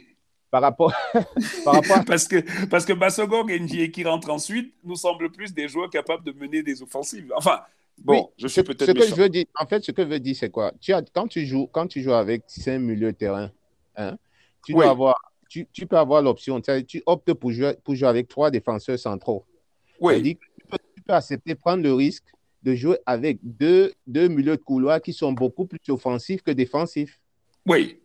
Par 0.51 0.61
rapport, 0.61 0.93
par 1.65 1.73
rapport 1.73 2.05
parce 2.07 2.27
que 2.27 2.37
parce 2.67 2.85
que 2.85 2.93
Basogo 2.93 3.45
et 3.49 3.91
qui 3.91 4.03
rentrent 4.05 4.29
ensuite 4.29 4.73
nous 4.83 4.95
semblent 4.95 5.29
plus 5.29 5.53
des 5.53 5.67
joueurs 5.67 5.89
capables 5.89 6.23
de 6.23 6.31
mener 6.31 6.63
des 6.63 6.81
offensives. 6.81 7.33
Enfin, 7.35 7.59
bon, 7.97 8.29
je 8.37 8.47
suis 8.47 8.63
peut-être 8.63 8.85
ce 8.85 8.91
que 8.91 9.07
je 9.07 9.15
veux 9.15 9.29
dire. 9.29 9.45
En 9.59 9.65
fait, 9.65 9.83
ce 9.83 9.91
que 9.91 10.03
je 10.03 10.07
veux 10.07 10.19
dire, 10.19 10.35
c'est 10.37 10.49
quoi? 10.49 10.71
Tu 10.79 10.93
as, 10.93 11.01
quand 11.01 11.27
tu 11.27 11.45
joues 11.45 11.67
quand 11.67 11.87
tu 11.87 12.01
joues 12.01 12.13
avec 12.13 12.43
cinq 12.47 12.79
milieux 12.79 13.11
de 13.11 13.17
terrain, 13.17 13.51
hein, 13.97 14.15
tu 14.65 14.73
dois 14.73 14.89
avoir 14.89 15.17
tu, 15.49 15.67
tu, 15.71 15.85
peux 15.85 15.97
avoir 15.97 16.21
l'option. 16.21 16.61
Tu 16.61 17.01
optes 17.05 17.33
pour 17.33 17.51
jouer, 17.51 17.73
pour 17.83 17.95
jouer 17.95 18.07
avec 18.07 18.27
trois 18.27 18.51
défenseurs 18.51 18.99
centraux. 18.99 19.45
Oui 19.99 20.37
accepter, 21.15 21.55
prendre 21.55 21.83
le 21.83 21.93
risque 21.93 22.25
de 22.63 22.75
jouer 22.75 22.97
avec 23.05 23.39
deux, 23.41 23.93
deux 24.05 24.27
milieux 24.27 24.57
de 24.57 24.61
couloir 24.61 25.01
qui 25.01 25.13
sont 25.13 25.31
beaucoup 25.31 25.65
plus 25.65 25.79
offensifs 25.89 26.41
que 26.41 26.51
défensifs. 26.51 27.19
Oui. 27.65 27.99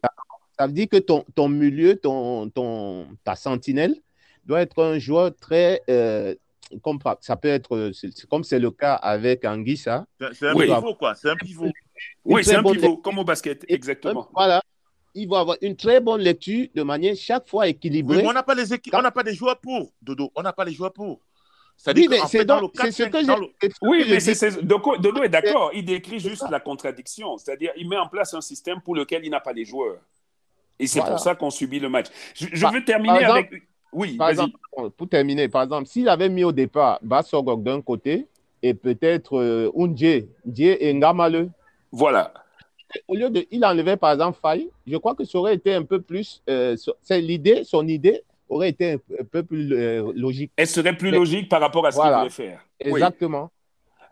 Ça, 0.59 0.67
veut 0.67 0.73
dire 0.73 0.89
que 0.89 0.99
ton, 0.99 1.25
ton 1.35 1.49
milieu, 1.49 1.97
ton, 1.97 2.49
ton, 2.51 3.07
ta 3.25 3.35
sentinelle, 3.35 3.97
doit 4.45 4.61
être 4.61 4.83
un 4.83 4.99
joueur 4.99 5.35
très. 5.35 5.83
Euh, 5.89 6.35
comme, 6.83 6.99
ça 7.21 7.37
peut 7.37 7.49
être, 7.49 7.93
comme 8.31 8.45
c'est 8.45 8.59
le 8.59 8.71
cas 8.71 8.95
avec 8.95 9.45
Anguissa. 9.45 10.07
C'est 10.33 10.49
un 10.49 10.55
pivot, 10.55 10.95
quoi. 10.95 11.15
C'est 11.15 11.31
un 11.31 11.37
pivot. 11.37 11.71
Oui, 12.25 12.45
c'est 12.45 12.57
un 12.57 12.63
pivot, 12.63 12.97
comme 12.99 13.19
au 13.19 13.25
basket, 13.25 13.65
exactement. 13.69 14.29
Voilà. 14.33 14.63
Il 15.15 15.29
va 15.29 15.41
avoir 15.41 15.59
une 15.61 15.77
très 15.77 16.01
bonne 16.01 16.23
lecture 16.23 16.69
de 16.75 16.83
manière 16.83 17.15
chaque 17.15 17.47
fois 17.47 17.69
équilibrée. 17.69 18.25
on 18.27 18.33
n'a 18.33 18.43
pas, 18.43 18.55
les 18.55 18.65
on 18.95 19.03
n'a 19.03 19.11
pas 19.11 19.23
des 19.23 19.35
joueurs 19.35 19.61
pour, 19.61 19.93
Dodo. 20.01 20.33
On 20.35 20.43
n'a 20.43 20.55
pas 20.55 20.65
les 20.65 20.73
joueurs 20.73 20.93
pour. 20.93 21.21
Oui, 21.87 22.07
mais 22.09 22.19
c'est 22.29 22.43
ce 22.93 23.03
que 23.05 23.25
j'ai. 23.25 23.69
Oui, 23.83 24.05
mais 24.09 24.21
c'est 24.21 24.65
Dodo 24.65 25.23
est 25.23 25.29
d'accord. 25.29 25.71
Il 25.75 25.85
décrit 25.85 26.21
juste 26.21 26.49
la 26.51 26.61
contradiction. 26.61 27.39
C'est-à-dire, 27.39 27.73
il 27.77 27.89
met 27.89 27.99
en 27.99 28.09
place 28.09 28.35
un 28.35 28.41
système 28.41 28.81
pour 28.81 28.95
lequel 28.95 29.25
il 29.25 29.31
n'a 29.31 29.41
pas 29.41 29.53
les 29.53 29.65
joueurs. 29.65 29.99
Et 30.79 30.87
c'est 30.87 31.01
pour 31.01 31.19
ça 31.19 31.35
qu'on 31.35 31.51
subit 31.51 31.81
le 31.81 31.89
match. 31.89 32.07
Je, 32.35 32.67
veux 32.73 32.85
terminer 32.85 33.25
avec. 33.25 33.51
Oui, 33.93 34.17
par 34.17 34.31
exemple, 34.31 34.57
pour 34.97 35.09
terminer, 35.09 35.49
par 35.49 35.63
exemple, 35.65 35.87
s'il 35.87 36.09
avait 36.09 36.31
mis 36.31 36.45
au 36.45 36.53
départ 36.53 36.99
Bassogok 37.03 37.63
d'un 37.63 37.83
côté 37.83 38.27
et 38.63 38.75
peut-être 38.75 39.39
euh, 39.39 39.71
Undje, 39.77 40.25
et 40.57 40.95
Ngamale. 40.95 41.51
Voilà. 41.91 42.33
Au 43.09 43.15
lieu 43.15 43.29
de. 43.29 43.47
Il 43.51 43.65
enlevait 43.65 43.97
par 43.97 44.13
exemple 44.13 44.39
Faye, 44.41 44.71
je 44.87 44.97
crois 44.97 45.15
que 45.15 45.25
ça 45.25 45.39
aurait 45.39 45.55
été 45.55 45.75
un 45.75 45.83
peu 45.83 46.01
plus. 46.01 46.43
Euh, 46.49 46.77
c'est 47.03 47.21
l'idée, 47.21 47.65
son 47.65 47.87
idée, 47.87 48.23
aurait 48.53 48.69
été 48.69 48.93
un, 48.93 49.25
peu 49.31 49.43
plus 49.43 49.73
euh, 49.73 50.13
logique. 50.15 50.53
Elle 50.57 50.67
serait 50.67 50.97
plus 50.97 51.11
logique 51.11 51.49
par 51.49 51.61
rapport 51.61 51.87
à 51.87 51.91
ce 51.91 52.01
qu'il 52.01 52.11
voulait 52.11 52.31
faire. 52.31 52.67
Exactement. 52.79 53.51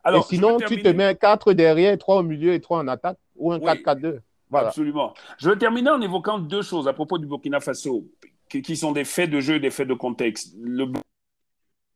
Alors, 0.02 0.26
sinon, 0.26 0.58
tu 0.58 0.82
te 0.82 0.88
mets 0.88 1.14
4 1.14 1.52
derrière, 1.52 1.96
3 1.98 2.16
au 2.16 2.22
milieu 2.22 2.54
et 2.54 2.60
3 2.60 2.78
en 2.78 2.88
attaque, 2.88 3.18
ou 3.36 3.52
un 3.52 3.58
4-4-2. 3.58 4.20
Voilà. 4.48 4.68
Absolument. 4.68 5.14
Je 5.38 5.50
vais 5.50 5.56
terminer 5.56 5.90
en 5.90 6.00
évoquant 6.00 6.38
deux 6.38 6.62
choses 6.62 6.88
à 6.88 6.92
propos 6.92 7.18
du 7.18 7.26
Burkina 7.26 7.60
Faso, 7.60 8.06
qui, 8.48 8.76
sont 8.76 8.92
des 8.92 9.04
faits 9.04 9.30
de 9.30 9.40
jeu, 9.40 9.60
des 9.60 9.70
faits 9.70 9.86
de 9.86 9.94
contexte. 9.94 10.54
Le 10.60 10.86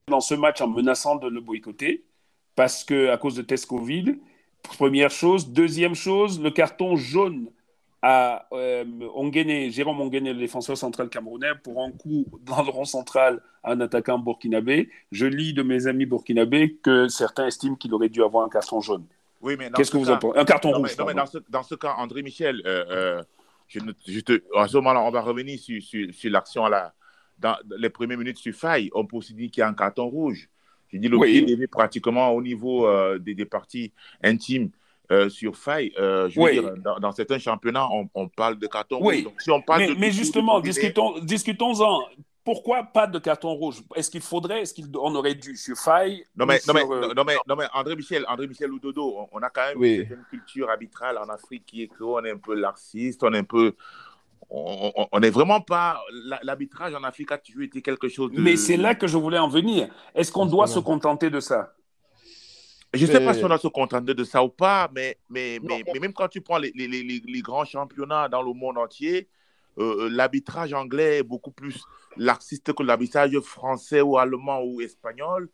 dans 0.08 0.20
ce 0.20 0.34
match 0.34 0.60
en 0.60 0.68
menaçant 0.68 1.16
de 1.16 1.28
le 1.28 1.40
boycotter, 1.40 2.04
parce 2.54 2.84
que 2.84 3.08
à 3.08 3.16
cause 3.16 3.34
de 3.36 3.42
test 3.42 3.66
Covid, 3.66 4.18
première 4.62 5.10
chose. 5.10 5.48
Deuxième 5.48 5.94
chose, 5.94 6.40
le 6.40 6.50
carton 6.50 6.94
jaune 6.94 7.48
à 8.06 8.46
euh, 8.52 8.84
Jérôme 9.70 10.02
Ongene, 10.02 10.26
le 10.26 10.34
défenseur 10.34 10.76
central 10.76 11.08
camerounais, 11.08 11.52
pour 11.62 11.82
un 11.82 11.90
coup 11.90 12.26
dans 12.42 12.62
le 12.62 12.68
rond 12.68 12.84
central 12.84 13.40
à 13.62 13.72
un 13.72 13.80
attaquant 13.80 14.18
burkinabé. 14.18 14.90
Je 15.10 15.24
lis 15.24 15.54
de 15.54 15.62
mes 15.62 15.86
amis 15.86 16.04
burkinabés 16.04 16.76
que 16.82 17.08
certains 17.08 17.46
estiment 17.46 17.76
qu'il 17.76 17.94
aurait 17.94 18.10
dû 18.10 18.22
avoir 18.22 18.44
un 18.44 18.50
carton 18.50 18.82
jaune. 18.82 19.06
Oui, 19.40 19.56
mais 19.58 19.70
Qu'est-ce 19.70 19.90
que 19.90 19.96
vous 19.96 20.10
en 20.10 20.18
pensez? 20.18 20.38
Un 20.38 20.44
carton 20.44 20.72
rouge. 20.72 20.94
non, 20.98 21.06
mais 21.06 21.14
dans, 21.48 21.62
ce, 21.62 21.74
cas, 21.76 21.94
André 21.96 22.22
Michel, 22.22 22.60
euh, 22.66 22.84
euh, 22.90 23.22
je, 23.68 24.20
te, 24.20 24.42
à 24.54 24.68
ce 24.68 24.76
moment-là, 24.76 25.00
on 25.00 25.10
va 25.10 25.22
revenir 25.22 25.58
sur, 25.58 25.82
sur, 25.82 26.30
l'action 26.30 26.64
dans 27.38 27.56
les 27.78 27.88
premières 27.88 28.18
minutes 28.18 28.36
sur 28.36 28.54
Faille. 28.54 28.90
On 28.92 29.06
peut 29.06 29.16
aussi 29.16 29.32
dire 29.32 29.50
qu'il 29.50 29.62
y 29.62 29.64
a 29.64 29.68
un 29.68 29.74
carton 29.74 30.04
rouge. 30.08 30.50
J'ai 30.92 30.98
dit 30.98 31.08
le 31.08 31.18
pied 31.18 31.50
est 31.50 31.66
pratiquement 31.68 32.32
au 32.32 32.42
niveau 32.42 32.86
euh, 32.86 33.18
des, 33.18 33.34
des 33.34 33.46
parties 33.46 33.94
intimes 34.22 34.70
euh, 35.12 35.28
sur 35.28 35.56
faille. 35.56 35.92
Euh, 35.98 36.28
je 36.28 36.40
veux 36.40 36.50
dire, 36.50 36.74
dans, 37.00 37.12
certains 37.12 37.38
championnats, 37.38 37.88
on, 38.14 38.28
parle 38.28 38.58
de 38.58 38.66
carton 38.66 38.98
rouge. 38.98 39.24
Donc, 39.24 39.40
si 39.40 39.50
on 39.50 39.60
parle 39.60 39.80
mais, 39.80 39.94
mais 39.98 40.10
justement, 40.10 40.60
discutons, 40.60 41.18
discutons-en. 41.20 42.00
Pourquoi 42.42 42.82
pas 42.82 43.06
de 43.06 43.18
carton 43.18 43.54
rouge? 43.54 43.82
Est-ce 43.94 44.10
qu'il 44.10 44.20
faudrait, 44.20 44.60
est-ce 44.60 44.74
qu'on 44.74 45.14
aurait 45.14 45.34
dû 45.34 45.56
sur 45.56 45.76
faille 45.78 46.24
non 46.36 46.44
mais, 46.44 46.60
non, 46.68 46.74
mais, 46.74 46.82
euh, 46.82 47.14
non, 47.14 47.24
mais, 47.24 47.36
non, 47.48 47.56
mais, 47.56 47.64
André 47.72 47.96
Michel, 47.96 48.24
André 48.28 48.46
Michel 48.46 48.70
ou 48.70 48.78
Dodo, 48.78 49.28
on, 49.32 49.38
a 49.38 49.48
quand 49.48 49.62
même 49.68 49.82
une 49.82 50.24
culture 50.28 50.68
arbitrale 50.68 51.16
en 51.16 51.30
Afrique 51.30 51.64
qui 51.64 51.84
est 51.84 51.88
qu'on 51.88 52.22
est 52.22 52.32
un 52.32 52.36
peu 52.36 52.54
laxiste, 52.54 53.24
on 53.24 53.32
est 53.32 53.38
un 53.38 53.44
peu 53.44 53.74
on 54.50 55.20
n'est 55.20 55.30
vraiment 55.30 55.60
pas. 55.60 56.00
L'arbitrage 56.42 56.94
en 56.94 57.02
Afrique 57.02 57.32
a 57.32 57.38
toujours 57.38 57.62
été 57.62 57.82
quelque 57.82 58.08
chose 58.08 58.30
de. 58.30 58.40
Mais 58.40 58.56
c'est 58.56 58.76
là 58.76 58.94
que 58.94 59.06
je 59.06 59.16
voulais 59.16 59.38
en 59.38 59.48
venir. 59.48 59.88
Est-ce 60.14 60.30
qu'on 60.30 60.46
doit 60.46 60.66
se 60.66 60.78
contenter 60.78 61.30
de 61.30 61.40
ça? 61.40 61.72
Je 62.94 63.06
ne 63.06 63.10
sais 63.10 63.24
pas 63.24 63.34
si 63.34 63.44
on 63.44 63.50
a 63.50 63.58
se 63.58 63.68
contenter 63.68 64.14
de 64.14 64.24
ça 64.24 64.42
ou 64.42 64.48
pas, 64.48 64.90
mais, 64.94 65.18
mais, 65.28 65.58
mais, 65.62 65.82
même 66.00 66.12
quand 66.12 66.28
tu 66.28 66.40
prends 66.40 66.58
les, 66.58 66.72
les, 66.74 66.86
les, 66.88 67.42
grands 67.42 67.64
championnats 67.64 68.28
dans 68.28 68.42
le 68.42 68.52
monde 68.52 68.78
entier, 68.78 69.28
euh, 69.78 70.04
euh, 70.04 70.08
l'arbitrage 70.08 70.72
anglais 70.72 71.18
est 71.18 71.22
beaucoup 71.22 71.50
plus 71.50 71.82
laxiste 72.16 72.72
que 72.72 72.82
l'arbitrage 72.82 73.38
français 73.40 74.00
ou 74.00 74.18
allemand 74.18 74.62
ou 74.62 74.80
espagnol. 74.80 75.48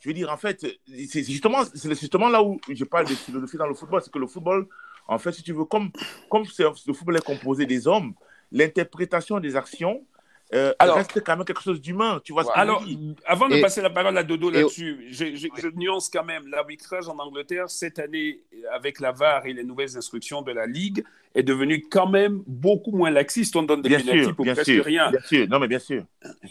Je 0.00 0.08
veux 0.08 0.14
dire, 0.14 0.30
en 0.32 0.36
fait, 0.38 0.66
c'est 1.08 1.24
justement, 1.24 1.62
justement 1.74 2.30
là 2.30 2.42
où 2.42 2.58
je 2.68 2.84
parle 2.84 3.06
de 3.06 3.14
philosophie 3.14 3.58
dans 3.58 3.66
le 3.66 3.74
football, 3.74 4.00
c'est 4.02 4.10
que 4.10 4.18
le 4.18 4.26
football, 4.26 4.66
en 5.06 5.18
fait, 5.18 5.32
si 5.32 5.42
tu 5.42 5.52
veux, 5.52 5.66
comme, 5.66 5.90
comme 6.30 6.44
le 6.44 6.92
football 6.94 7.16
est 7.18 7.24
composé 7.24 7.66
des 7.66 7.86
hommes, 7.86 8.14
l'interprétation 8.50 9.40
des 9.40 9.56
actions 9.56 10.04
euh, 10.52 10.72
alors, 10.80 10.96
reste 10.96 11.22
quand 11.24 11.36
même 11.36 11.44
quelque 11.44 11.62
chose 11.62 11.80
d'humain, 11.80 12.20
tu 12.24 12.32
vois 12.32 12.44
ce 12.44 12.50
Alors, 12.54 12.84
avant 13.24 13.48
de 13.48 13.60
passer 13.60 13.80
la 13.80 13.90
parole 13.90 14.18
à 14.18 14.24
Dodo 14.24 14.50
là-dessus, 14.50 15.06
je, 15.10 15.68
nuance 15.76 16.10
quand 16.12 16.24
même. 16.24 16.48
L'arbitrage 16.48 17.08
en 17.08 17.16
Angleterre, 17.18 17.70
cette 17.70 17.98
année, 18.00 18.40
avec 18.72 18.98
la 18.98 19.12
VAR 19.12 19.46
et 19.46 19.52
les 19.52 19.62
nouvelles 19.62 19.96
instructions 19.96 20.42
de 20.42 20.50
la 20.50 20.66
Ligue, 20.66 21.04
est 21.36 21.44
devenu 21.44 21.82
quand 21.88 22.08
même 22.08 22.42
beaucoup 22.46 22.90
moins 22.90 23.10
laxiste. 23.10 23.54
On 23.54 23.62
donne 23.62 23.82
des 23.82 23.90
pénalités 23.90 24.32
pour 24.32 24.44
presque 24.44 24.84
rien. 24.84 25.10
Bien 25.10 25.20
sûr, 25.20 25.48
non 25.48 25.60
mais 25.60 25.68
bien 25.68 25.78
sûr. 25.78 26.02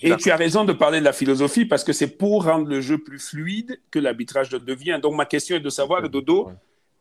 Et 0.01 0.15
tu 0.15 0.31
as 0.31 0.37
raison 0.37 0.63
de 0.63 0.71
parler 0.71 0.99
de 0.99 1.05
la 1.05 1.13
philosophie 1.13 1.65
parce 1.65 1.83
que 1.83 1.91
c'est 1.91 2.17
pour 2.17 2.45
rendre 2.45 2.69
le 2.69 2.79
jeu 2.79 2.97
plus 2.97 3.19
fluide 3.19 3.81
que 3.91 3.99
l'arbitrage 3.99 4.49
devient. 4.49 4.99
Donc 5.01 5.15
ma 5.15 5.25
question 5.25 5.57
est 5.57 5.61
de 5.61 5.69
savoir, 5.69 6.07
Dodo, 6.07 6.51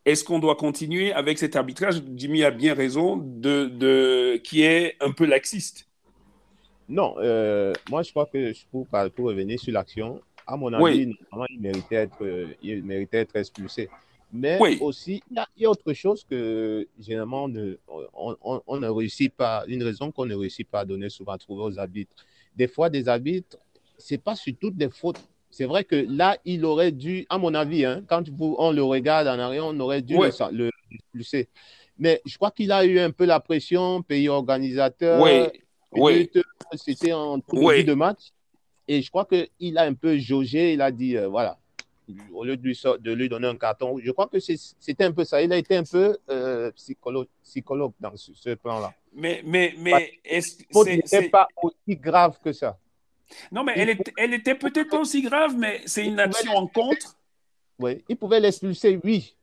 est-ce 0.05 0.25
qu'on 0.25 0.41
doit 0.41 0.57
continuer 0.57 1.13
avec 1.13 1.39
cet 1.39 1.55
arbitrage? 1.55 2.03
Jimmy 2.17 2.43
a 2.43 2.51
bien 2.51 2.75
raison, 2.75 3.17
de, 3.17 3.67
de, 3.67 4.41
qui 4.43 4.63
est 4.63 4.97
un 5.01 5.13
peu 5.13 5.27
laxiste. 5.27 5.88
Non, 6.89 7.17
euh, 7.19 7.73
moi 7.91 8.03
je 8.03 8.11
crois 8.11 8.27
que 8.27 8.53
pour, 8.71 8.87
pour 8.87 9.27
revenir 9.27 9.61
sur 9.61 9.73
l'action, 9.73 10.21
à 10.47 10.57
mon 10.57 10.73
avis, 10.73 11.15
il 11.51 11.61
méritait 11.61 11.97
être, 11.97 12.23
euh, 12.23 12.47
il 12.63 12.83
méritait 12.83 13.19
être 13.19 13.37
expulsé. 13.37 13.91
Mais 14.33 14.59
aussi, 14.81 15.23
il 15.31 15.43
y, 15.57 15.65
a, 15.65 15.71
autre 15.71 15.93
chose 15.95 16.25
que 16.29 16.87
généralement 17.01 17.49
on, 18.15 18.61
on, 18.67 18.77
ne 18.79 18.89
réussit 18.89 19.33
pas, 19.33 19.65
une 19.69 19.83
raison 19.83 20.11
qu'on 20.11 20.27
ne 20.27 20.35
réussit 20.35 20.69
pas 20.69 20.81
à 20.81 20.85
donner 20.85 21.09
souvent 21.09 21.33
à 21.33 21.39
trouver 21.39 21.63
aux 21.63 21.79
arbitres. 21.79 22.15
Des 22.55 22.69
fois, 22.69 22.91
des 22.91 23.09
arbitres, 23.09 23.57
c'est 23.97 24.23
pas 24.23 24.37
sur 24.37 24.53
toutes 24.61 24.77
des 24.77 24.91
fautes. 24.91 25.21
C'est 25.51 25.65
vrai 25.65 25.85
que 25.85 25.97
là, 25.97 26.37
il 26.45 26.67
aurait 26.67 26.93
dû, 26.93 27.25
à 27.31 27.39
mon 27.39 27.55
avis, 27.55 27.87
hein, 27.87 28.03
quand 28.07 28.23
on 28.39 28.71
le 28.71 28.83
regarde 28.83 29.29
en 29.29 29.39
arrière, 29.39 29.65
on 29.65 29.81
aurait 29.81 30.03
dû 30.03 30.15
le, 30.15 30.71
expulser. 30.93 31.49
Mais 31.99 32.21
je 32.27 32.37
crois 32.37 32.51
qu'il 32.51 32.71
a 32.71 32.85
eu 32.85 32.99
un 32.99 33.11
peu 33.11 33.25
la 33.25 33.41
pression, 33.41 34.03
pays 34.03 34.29
organisateur. 34.29 35.23
Oui 35.23 35.61
oui. 35.93 36.31
C'était 36.75 37.13
en 37.13 37.41
tout 37.41 37.57
début 37.57 37.85
de 37.85 37.95
match. 37.95 38.33
Et 38.87 39.03
je 39.03 39.11
crois 39.11 39.27
qu'il 39.27 39.79
a 39.79 39.83
un 39.83 39.95
peu 39.95 40.17
jaugé. 40.19 40.73
Il 40.73 40.81
a 40.81 40.91
dit, 40.91 41.17
euh, 41.17 41.29
voilà, 41.29 41.59
au 42.33 42.45
lieu 42.45 42.57
de 42.57 42.63
lui, 42.63 42.81
de 43.01 43.13
lui, 43.13 43.29
donner 43.29 43.49
un 43.49 43.57
carton, 43.57 43.99
je 44.03 44.11
crois 44.11 44.27
que 44.27 44.39
c'était 44.41 45.05
un 45.05 45.13
peu 45.13 45.25
ça. 45.25 45.43
Il 45.43 45.53
a 45.53 45.57
été 45.57 45.77
un 45.77 45.85
peu 45.85 46.17
euh, 46.31 46.71
psychologue, 46.73 47.29
psychologue 47.43 47.93
dans 48.01 48.17
ce, 48.17 48.55
plan-là. 48.55 48.95
Mais, 49.15 49.43
mais, 49.45 49.75
mais 49.79 50.19
est-ce 50.25 50.63
c'est 51.05 51.29
pas 51.29 51.49
aussi 51.63 51.97
grave 51.97 52.39
que 52.43 52.53
ça 52.53 52.79
Non, 53.53 53.63
mais 53.63 53.75
elle, 53.77 53.99
elle 54.17 54.35
était 54.35 54.55
peut-être 54.55 54.89
pas 54.89 55.01
aussi 55.01 55.23
grave, 55.23 55.55
mais 55.57 55.83
c'est 55.87 56.07
une 56.07 56.19
action 56.19 56.53
en 56.53 56.67
contre. 56.67 57.17
Oui, 57.79 58.03
il 58.09 58.17
pouvait 58.17 58.41
l'expulser, 58.41 58.99
oui. 59.05 59.35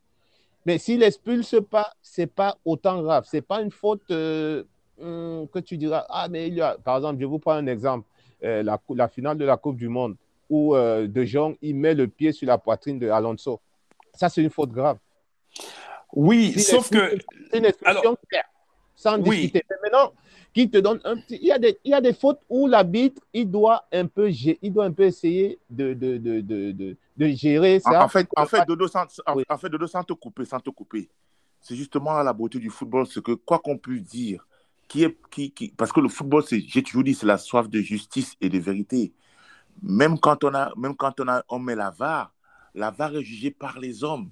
Mais 0.66 0.80
s'il 0.80 1.00
l'expulse 1.00 1.56
pas, 1.70 1.94
c'est 2.02 2.28
pas 2.28 2.58
autant 2.66 3.02
grave. 3.02 3.26
C'est 3.30 3.44
pas 3.44 3.62
une 3.62 3.72
faute 3.72 4.10
euh, 4.10 4.64
Hmm, 4.98 5.46
que 5.48 5.60
tu 5.60 5.78
diras, 5.78 6.06
ah, 6.10 6.28
mais 6.30 6.48
il 6.48 6.56
y 6.56 6.62
a, 6.62 6.78
par 6.84 6.98
exemple, 6.98 7.20
je 7.20 7.26
vous 7.26 7.40
prends 7.40 7.54
un 7.54 7.68
exemple, 7.68 8.08
euh, 8.44 8.64
la, 8.64 8.80
la, 8.90 9.08
finale 9.10 9.38
de 9.38 9.44
la 9.46 9.58
Coupe 9.58 9.76
du 9.76 9.90
Monde, 9.90 10.16
où 10.50 10.76
euh, 10.76 11.08
De 11.08 11.26
Jong, 11.26 11.58
il 11.62 11.76
met 11.76 11.94
le 11.94 12.08
pied 12.08 12.32
sur 12.32 12.48
la 12.48 12.58
poitrine 12.58 12.98
de 12.98 13.10
Alonso. 13.10 13.60
Ça, 14.14 14.30
c'est 14.30 14.42
une 14.42 14.50
faute 14.50 14.72
grave. 14.72 14.98
Oui, 16.14 16.58
sauf 16.60 16.90
que. 16.90 17.18
C'est 17.52 17.58
une 17.58 17.66
expression 17.66 18.16
claire, 18.30 18.46
sans 18.96 19.18
discuter. 19.18 19.64
Mais 19.70 19.76
maintenant, 19.84 20.14
qui 20.54 20.70
te 20.70 20.78
donne 20.78 21.02
un 21.04 21.18
petit. 21.18 21.38
Il 21.42 21.48
y 21.48 21.52
a 21.52 21.60
des, 21.60 21.78
il 21.84 21.92
y 21.92 21.94
a 21.94 22.00
des 22.00 22.14
fautes 22.14 22.40
où 22.48 22.66
l'arbitre, 22.66 23.22
il 23.34 23.52
doit 23.52 23.84
un 23.92 24.08
peu, 24.08 24.30
il 24.30 24.72
doit 24.72 24.86
un 24.86 24.92
peu 24.94 25.04
essayer 25.04 25.60
de, 25.70 25.94
de, 25.94 26.18
de, 26.18 26.40
de, 26.40 26.96
de 27.18 27.28
gérer 27.28 27.82
ça. 27.82 28.04
En, 28.04 28.08
fait, 28.08 28.28
en 28.38 28.46
fait, 28.46 28.66
Dodo, 28.66 28.88
sans, 28.88 29.06
en, 29.26 29.58
fait, 29.58 29.70
Dodo, 29.70 29.88
sans 29.88 30.04
te 30.04 30.14
couper, 30.14 30.46
sans 30.46 30.62
te 30.62 30.70
couper, 30.70 31.10
c'est 31.60 31.76
justement 31.76 32.24
la 32.24 32.32
beauté 32.32 32.58
du 32.60 32.70
football, 32.70 33.06
ce 33.06 33.20
que 33.20 33.34
quoi 33.34 33.60
qu'on 33.60 33.78
puisse 33.78 34.04
dire, 34.04 34.48
qui 34.88 35.04
est, 35.04 35.18
qui, 35.30 35.52
qui, 35.52 35.70
parce 35.70 35.92
que 35.92 36.00
le 36.00 36.10
football, 36.10 36.44
j'ai 36.50 36.84
toujours 36.84 37.04
dit, 37.04 37.14
c'est 37.14 37.26
la 37.26 37.38
soif 37.38 37.70
de 37.70 37.80
justice 37.82 38.36
et 38.42 38.50
de 38.50 38.60
vérité. 38.60 39.14
Même 39.82 40.20
quand 40.20 40.44
on 40.44 40.54
a, 40.54 40.72
même 40.78 40.96
quand 40.96 41.20
on 41.20 41.28
a, 41.28 41.44
on 41.50 41.60
met 41.60 41.76
la 41.76 41.90
VAR, 41.90 42.34
la 42.74 42.92
VAR 42.92 43.16
est 43.16 43.24
jugée 43.24 43.52
par 43.52 43.80
les 43.80 44.04
hommes. 44.04 44.32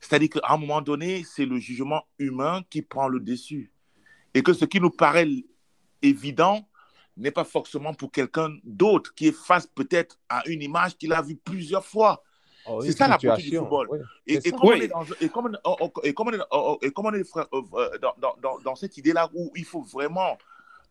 C'est-à-dire 0.00 0.30
qu'à 0.30 0.52
un 0.52 0.56
moment 0.56 0.80
donné, 0.80 1.24
c'est 1.24 1.46
le 1.46 1.58
jugement 1.58 2.06
humain 2.18 2.62
qui 2.70 2.82
prend 2.82 3.08
le 3.08 3.20
dessus. 3.20 3.72
Et 4.34 4.42
que 4.42 4.52
ce 4.52 4.64
qui 4.64 4.80
nous 4.80 4.90
paraît 4.90 5.28
évident 6.02 6.68
n'est 7.16 7.30
pas 7.30 7.44
forcément 7.44 7.94
pour 7.94 8.12
quelqu'un 8.12 8.54
d'autre 8.64 9.14
qui 9.14 9.28
est 9.28 9.36
face 9.36 9.66
peut-être 9.66 10.18
à 10.28 10.46
une 10.46 10.62
image 10.62 10.96
qu'il 10.96 11.12
a 11.12 11.22
vue 11.22 11.36
plusieurs 11.36 11.84
fois. 11.84 12.22
Oh, 12.68 12.82
c'est 12.82 12.92
ça 12.92 13.08
la 13.08 13.16
beauté 13.16 13.42
du 13.42 13.56
football. 13.56 14.06
Et, 14.26 14.50
comme 14.50 14.70
on 14.70 16.32
est 16.32 16.40
dans, 18.64 18.76
cette 18.76 18.96
idée-là 18.96 19.30
où 19.34 19.52
il 19.54 19.64
faut 19.64 19.82
vraiment 19.82 20.36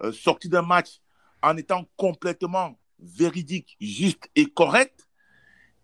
euh, 0.04 0.12
sortir 0.12 0.52
d'un 0.52 0.62
match 0.62 1.00
en 1.42 1.58
étant 1.58 1.86
complètement 1.98 2.78
véridique, 3.00 3.76
juste 3.80 4.30
et 4.36 4.46
correct, 4.46 5.08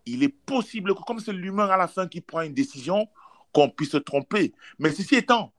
il 0.06 0.23
est 0.23 0.30
possible 0.30 0.95
que 0.95 1.01
comme 1.01 1.19
c'est 1.19 1.34
l'humain 1.34 1.67
à 1.67 1.77
la 1.77 1.88
fin 1.88 2.08
qui 2.08 2.21
prend 2.21 2.41
une 2.41 2.54
décision, 2.54 3.08
qu'on 3.54 3.69
puisse 3.69 3.91
se 3.91 3.97
tromper. 3.97 4.54
Mais 4.80 4.91
ceci 4.91 5.15
étant, 5.15 5.54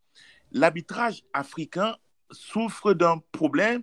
l'arbitrage 0.50 1.22
africain 1.32 1.96
souffre 2.30 2.94
d'un 2.94 3.18
problème, 3.32 3.82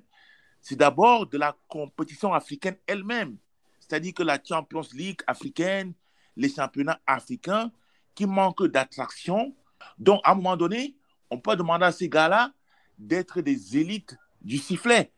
c'est 0.62 0.76
d'abord 0.76 1.28
de 1.28 1.38
la 1.38 1.56
compétition 1.68 2.34
africaine 2.34 2.78
elle-même. 2.88 3.38
C'est-à-dire 3.80 4.14
que 4.14 4.24
la 4.24 4.40
Champions 4.44 4.86
League 4.94 5.22
africaine, 5.26 5.94
les 6.40 6.50
championnats 6.50 7.00
africains 7.06 7.72
qui 8.16 8.26
manquent 8.26 8.68
d'attraction. 8.68 9.54
Donc, 10.00 10.22
à 10.24 10.32
un 10.32 10.36
moment 10.36 10.58
donné, 10.58 10.96
on 11.30 11.38
peut 11.38 11.56
demander 11.56 11.86
à 11.86 11.92
ces 11.92 12.10
gars-là 12.10 12.52
d'être 12.98 13.42
des 13.42 13.78
élites 13.78 14.18
du 14.42 14.58
sifflet. 14.58 15.12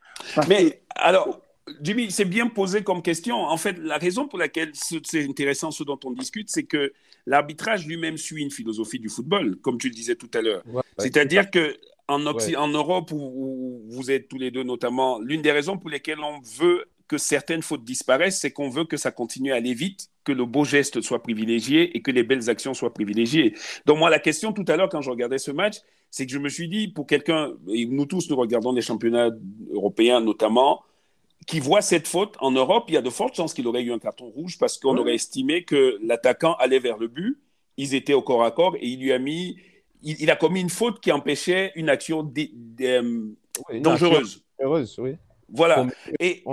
Mais 0.50 0.82
alors, 0.96 1.42
Jimmy, 1.82 2.12
c'est 2.12 2.26
bien 2.26 2.48
posé 2.48 2.84
comme 2.84 3.02
question. 3.02 3.38
En 3.38 3.58
fait, 3.58 3.78
la 3.78 3.98
raison 3.98 4.28
pour 4.28 4.40
laquelle 4.40 4.72
c'est 4.74 5.24
intéressant 5.30 5.72
ce 5.72 5.84
dont 5.84 6.00
on 6.04 6.12
discute, 6.12 6.50
c'est 6.50 6.64
que 6.64 6.92
l'arbitrage 7.26 7.86
lui-même 7.86 8.18
suit 8.18 8.42
une 8.42 8.52
philosophie 8.52 9.00
du 9.00 9.10
football, 9.10 9.58
comme 9.58 9.78
tu 9.78 9.88
le 9.88 9.94
disais 9.94 10.16
tout 10.16 10.30
à 10.34 10.42
l'heure. 10.42 10.64
C'est-à-dire 10.98 11.50
que 11.52 11.78
en, 12.08 12.26
en 12.26 12.68
Europe, 12.68 13.12
où, 13.14 13.82
vous 13.88 14.12
êtes 14.12 14.28
tous 14.28 14.38
les 14.38 14.52
deux 14.52 14.64
notamment, 14.64 15.20
l'une 15.20 15.42
des 15.42 15.52
raisons 15.52 15.78
pour 15.78 15.90
lesquelles 15.90 16.20
on 16.20 16.42
veut 16.42 16.86
que 17.12 17.18
certaines 17.18 17.62
fautes 17.62 17.84
disparaissent, 17.84 18.40
c'est 18.40 18.52
qu'on 18.52 18.70
veut 18.70 18.86
que 18.86 18.96
ça 18.96 19.12
continue 19.12 19.52
à 19.52 19.56
aller 19.56 19.74
vite, 19.74 20.10
que 20.24 20.32
le 20.32 20.46
beau 20.46 20.64
geste 20.64 21.02
soit 21.02 21.22
privilégié 21.22 21.98
et 21.98 22.02
que 22.02 22.10
les 22.10 22.24
belles 22.24 22.50
actions 22.50 22.74
soient 22.74 22.94
privilégiées. 22.94 23.54
Donc 23.86 23.98
moi, 23.98 24.10
la 24.10 24.20
question 24.20 24.54
tout 24.54 24.64
à 24.70 24.78
l'heure, 24.78 24.88
quand 24.88 25.02
je 25.02 25.10
regardais 25.10 25.38
ce 25.38 25.52
match, 25.52 25.80
c'est 26.10 26.26
que 26.26 26.32
je 26.32 26.40
me 26.40 26.48
suis 26.48 26.70
dit, 26.70 26.88
pour 26.88 27.06
quelqu'un, 27.08 27.52
et 27.68 27.86
nous 27.86 28.06
tous, 28.06 28.30
nous 28.30 28.38
regardons 28.38 28.72
les 28.72 28.82
championnats 28.82 29.30
européens 29.74 30.22
notamment, 30.22 30.84
qui 31.48 31.60
voit 31.60 31.82
cette 31.82 32.08
faute 32.08 32.36
en 32.40 32.52
Europe, 32.52 32.86
il 32.88 32.94
y 32.94 32.98
a 32.98 33.02
de 33.02 33.10
fortes 33.10 33.36
chances 33.36 33.54
qu'il 33.54 33.68
aurait 33.68 33.84
eu 33.84 33.92
un 33.92 34.00
carton 34.00 34.30
rouge 34.30 34.58
parce 34.58 34.78
qu'on 34.78 34.98
aurait 34.98 35.16
estimé 35.16 35.66
que 35.66 36.00
l'attaquant 36.02 36.54
allait 36.60 36.80
vers 36.80 36.98
le 36.98 37.10
but, 37.10 37.42
ils 37.76 37.94
étaient 37.94 38.14
au 38.14 38.22
corps 38.22 38.46
à 38.46 38.52
corps 38.52 38.78
et 38.78 38.88
il 38.88 39.02
lui 39.02 39.12
a 39.12 39.20
mis, 39.20 39.58
il, 40.02 40.32
a 40.32 40.38
commis 40.38 40.62
une 40.62 40.70
faute 40.70 41.02
qui 41.02 41.12
empêchait 41.12 41.74
une 41.76 41.90
action 41.90 42.32
euh, 42.80 43.34
dangereuse. 43.82 44.46
Dangereuse, 44.58 44.98
oui. 45.00 45.18
Voilà. 45.54 45.86
Et 46.20 46.44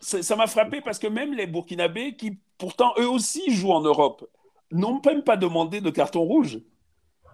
ça 0.00 0.36
m'a 0.36 0.46
frappé 0.46 0.80
parce 0.80 0.98
que 0.98 1.08
même 1.08 1.34
les 1.34 1.46
Burkinabés, 1.46 2.16
qui 2.16 2.38
pourtant 2.58 2.94
eux 2.98 3.08
aussi 3.08 3.52
jouent 3.54 3.72
en 3.72 3.80
Europe, 3.80 4.28
n'ont 4.70 5.00
même 5.04 5.22
pas 5.22 5.36
demandé 5.36 5.80
de 5.80 5.90
carton 5.90 6.22
rouge. 6.22 6.60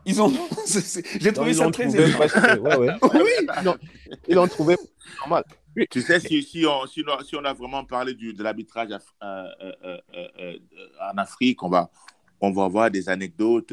Ils 0.07 0.23
ont. 0.23 0.33
J'ai 1.21 1.33
trouvé 1.33 1.55
ça 1.55 1.71
très 1.71 1.87
oui. 1.87 2.89
Ils 4.27 4.35
l'ont 4.35 4.49
trouvé 4.49 4.77
normal. 5.21 5.45
Tu 5.91 6.01
sais, 6.01 6.19
si, 6.19 6.43
si, 6.43 6.67
on, 6.67 6.87
si, 6.87 7.05
on, 7.37 7.45
a 7.45 7.53
vraiment 7.53 7.85
parlé 7.85 8.15
du, 8.15 8.33
de 8.33 8.43
l'arbitrage 8.43 8.91
euh, 8.91 9.45
euh, 9.85 9.99
euh, 10.15 10.59
en 11.13 11.19
Afrique, 11.19 11.63
on 11.63 11.69
va, 11.69 11.91
on 12.41 12.51
va 12.51 12.65
avoir 12.65 12.91
des 12.91 13.09
anecdotes 13.09 13.73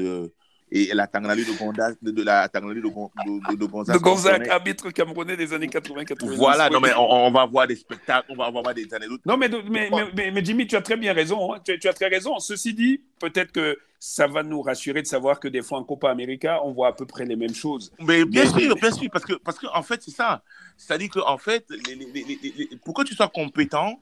et 0.71 0.93
la 0.93 1.07
Tanganali 1.07 1.45
de 1.45 1.51
Gonzague 1.57 1.95
de, 2.01 2.23
la 2.23 2.49
Tanganali 2.49 2.81
de, 2.81 2.87
de, 2.87 3.55
de, 3.55 3.65
Gonzague. 3.65 3.95
De 3.95 4.01
Gonzague, 4.01 4.49
arbitre 4.49 4.89
camerounais 4.89 5.37
des 5.37 5.53
années 5.53 5.67
80-90. 5.67 6.35
Voilà, 6.35 6.69
non, 6.69 6.79
mais 6.79 6.91
on, 6.97 7.31
va 7.31 7.45
voir 7.45 7.67
des 7.67 7.75
spectacles, 7.75 8.25
on 8.29 8.35
va, 8.35 8.45
avoir 8.45 8.73
des 8.73 8.91
anecdotes. 8.93 9.21
Non, 9.25 9.37
mais, 9.37 9.49
mais, 9.69 9.89
mais, 10.15 10.31
mais, 10.31 10.43
Jimmy, 10.43 10.65
tu 10.65 10.75
as 10.75 10.81
très 10.81 10.97
bien 10.97 11.13
raison. 11.13 11.53
Hein. 11.53 11.59
Tu, 11.63 11.77
tu, 11.77 11.87
as 11.87 11.93
très 11.93 12.07
raison. 12.07 12.39
Ceci 12.39 12.73
dit, 12.73 13.01
peut-être 13.19 13.51
que 13.51 13.77
ça 13.99 14.27
va 14.27 14.43
nous 14.43 14.61
rassurer 14.61 15.01
de 15.01 15.07
savoir 15.07 15.39
que 15.39 15.47
des 15.47 15.61
fois 15.61 15.79
en 15.79 15.83
Copa 15.83 16.09
América, 16.09 16.61
on 16.63 16.73
voit 16.73 16.89
à 16.89 16.93
peu 16.93 17.05
près 17.05 17.25
les 17.25 17.35
mêmes 17.35 17.55
choses. 17.55 17.91
Mais 17.99 18.25
bien 18.25 18.45
sûr, 18.45 18.75
bien 18.75 18.91
sûr, 18.91 19.09
parce 19.11 19.25
que, 19.25 19.33
parce 19.33 19.59
que 19.59 19.67
en 19.73 19.83
fait, 19.83 20.01
c'est 20.03 20.11
ça. 20.11 20.43
C'est-à-dire 20.77 21.09
qu'en 21.09 21.37
fait, 21.37 21.65
les, 21.87 21.95
les, 21.95 22.23
les, 22.23 22.77
pour 22.83 22.93
que 22.93 23.03
tu 23.03 23.13
sois 23.13 23.29
compétent, 23.29 23.99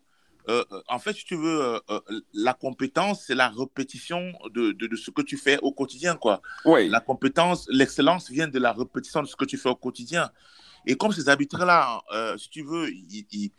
euh, 0.49 0.63
euh, 0.71 0.82
en 0.88 0.99
fait, 0.99 1.13
si 1.13 1.25
tu 1.25 1.36
veux, 1.36 1.79
euh, 1.89 1.99
la 2.34 2.53
compétence, 2.53 3.25
c'est 3.25 3.36
la 3.36 3.49
répétition 3.49 4.34
de, 4.53 4.71
de, 4.71 4.95
ce 4.95 5.12
que 5.12 5.21
tu 5.21 5.38
fais 5.38 5.58
au 5.62 5.71
quotidien, 5.71 6.15
quoi. 6.15 6.41
Oui. 6.65 6.89
La 6.89 6.99
compétence, 6.99 7.65
l'excellence 7.69 8.29
vient 8.29 8.47
de 8.47 8.60
la 8.60 8.73
répétition 8.73 9.21
de 9.21 9.27
ce 9.27 9.36
que 9.36 9.45
tu 9.45 9.58
fais 9.58 9.69
au 9.69 9.75
quotidien. 9.75 10.29
Et 10.86 10.95
comme 10.95 11.13
ces 11.13 11.29
arbitres-là, 11.29 12.01
si 12.38 12.49
tu 12.49 12.63
veux, 12.63 12.89
ils, 12.91 13.25
ils, 13.32 13.51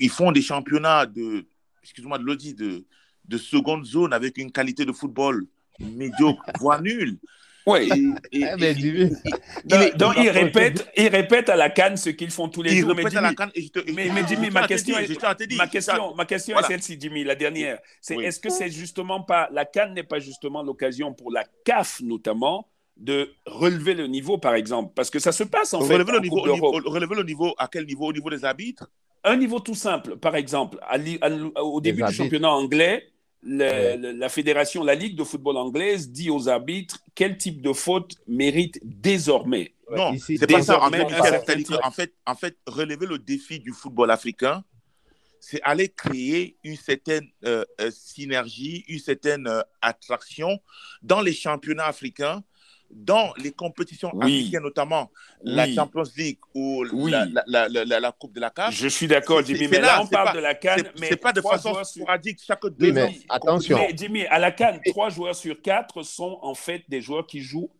ils, 0.00 0.10
font 0.10 0.30
des 0.30 0.42
championnats 0.42 1.06
de, 1.06 1.44
excuse-moi 1.82 2.18
de 2.18 2.52
de, 2.52 2.84
de 3.24 3.38
seconde 3.38 3.84
zone 3.84 4.12
avec 4.12 4.38
une 4.38 4.52
qualité 4.52 4.84
de 4.84 4.92
football 4.92 5.46
médiocre, 5.80 6.44
voire 6.60 6.80
nulle. 6.80 7.18
Oui. 7.66 7.88
donc, 9.96 10.14
ils 10.16 10.30
répètent, 10.30 10.86
ils 10.96 11.08
répètent 11.08 11.48
à 11.48 11.56
la 11.56 11.70
canne 11.70 11.96
ce 11.96 12.10
qu'ils 12.10 12.30
font 12.30 12.48
tous 12.48 12.62
les 12.62 12.76
jours. 12.76 12.94
Mais, 12.94 13.04
Jimmy, 14.28 14.50
ma 14.50 14.66
question, 14.66 14.98
est, 14.98 15.56
ma 15.56 15.66
question, 15.66 16.14
ma 16.14 16.24
question 16.24 16.58
est 16.58 16.64
celle-ci, 16.64 16.96
Jimmy, 17.00 17.24
la 17.24 17.34
dernière. 17.34 17.78
C'est 18.00 18.16
est-ce 18.16 18.40
que 18.40 18.50
c'est 18.50 18.70
justement 18.70 19.22
pas 19.22 19.48
la 19.52 19.64
canne 19.64 19.94
n'est 19.94 20.02
pas 20.02 20.18
justement 20.18 20.62
l'occasion 20.62 21.12
pour 21.12 21.32
la 21.32 21.44
CAF 21.64 22.00
notamment 22.02 22.68
de 22.96 23.32
relever 23.46 23.94
le 23.94 24.06
niveau, 24.06 24.38
par 24.38 24.54
exemple, 24.54 24.92
parce 24.94 25.10
que 25.10 25.18
ça 25.18 25.32
se 25.32 25.44
passe 25.44 25.74
en 25.74 25.78
relever 25.78 26.04
fait. 26.04 26.12
Le 26.12 26.20
niveau, 26.20 26.40
au 26.40 26.52
niveau, 26.52 26.70
relever 26.70 27.16
le 27.16 27.24
niveau 27.24 27.54
à 27.58 27.68
quel 27.68 27.86
niveau? 27.86 28.06
Au 28.06 28.12
niveau 28.12 28.30
des 28.30 28.44
arbitres? 28.44 28.88
Un 29.24 29.36
niveau 29.36 29.60
tout 29.60 29.74
simple, 29.74 30.16
par 30.16 30.36
exemple, 30.36 30.78
au 31.56 31.80
début 31.80 32.02
du 32.02 32.12
championnat 32.12 32.50
anglais 32.50 33.11
la 33.42 34.28
fédération, 34.28 34.84
la 34.84 34.94
Ligue 34.94 35.16
de 35.16 35.24
football 35.24 35.56
anglaise 35.56 36.10
dit 36.10 36.30
aux 36.30 36.48
arbitres 36.48 36.98
quel 37.14 37.36
type 37.36 37.60
de 37.60 37.72
faute 37.72 38.14
mérite 38.26 38.78
désormais? 38.82 39.74
Non, 39.90 40.16
c'est 40.18 40.46
pas 40.46 40.62
ça. 40.62 40.82
En 40.82 40.90
fait, 41.90 42.14
en, 42.26 42.34
fait, 42.34 42.56
relever 42.66 43.06
le 43.06 43.18
défi 43.18 43.60
du 43.60 43.72
football 43.72 44.10
africain, 44.10 44.64
c'est 45.40 45.60
aller 45.62 45.88
créer 45.88 46.56
une 46.62 46.76
certaine 46.76 47.28
euh, 47.44 47.64
euh, 47.80 47.90
synergie, 47.90 48.84
une 48.86 49.00
certaine 49.00 49.48
euh, 49.48 49.60
attraction 49.80 50.60
dans 51.02 51.20
les 51.20 51.32
championnats 51.32 51.86
africains 51.86 52.44
dans 52.92 53.32
les 53.38 53.52
compétitions 53.52 54.10
africaines, 54.20 54.62
notamment 54.62 55.10
la 55.42 55.66
Champions 55.72 56.02
League 56.16 56.38
ou 56.54 56.84
la, 57.06 57.26
la, 57.46 57.68
la, 57.68 58.12
Coupe 58.12 58.34
de 58.34 58.40
la 58.40 58.50
CAF. 58.50 58.74
Je 58.74 58.88
suis 58.88 59.06
d'accord, 59.06 59.42
Jimmy, 59.44 59.68
mais 59.68 59.80
là, 59.80 60.02
on 60.02 60.06
parle 60.06 60.36
de 60.36 60.40
la 60.40 60.54
Cannes. 60.54 60.84
Ce 60.94 61.00
n'est 61.00 61.16
pas 61.16 61.32
de 61.32 61.40
façon 61.40 61.82
sporadique 61.84 62.40
chaque 62.44 62.66
deux 62.66 62.92
mais 62.92 63.14
Attention. 63.28 63.78
Mais 63.78 63.94
Jimmy, 63.96 64.26
à 64.26 64.38
la 64.38 64.52
Cannes, 64.52 64.80
trois 64.86 65.08
joueurs 65.08 65.34
sur 65.34 65.60
quatre 65.60 66.02
sont 66.02 66.38
en 66.42 66.54
fait 66.54 66.84
des 66.88 67.00
joueurs 67.00 67.26
qui 67.26 67.40
jouent 67.40 67.70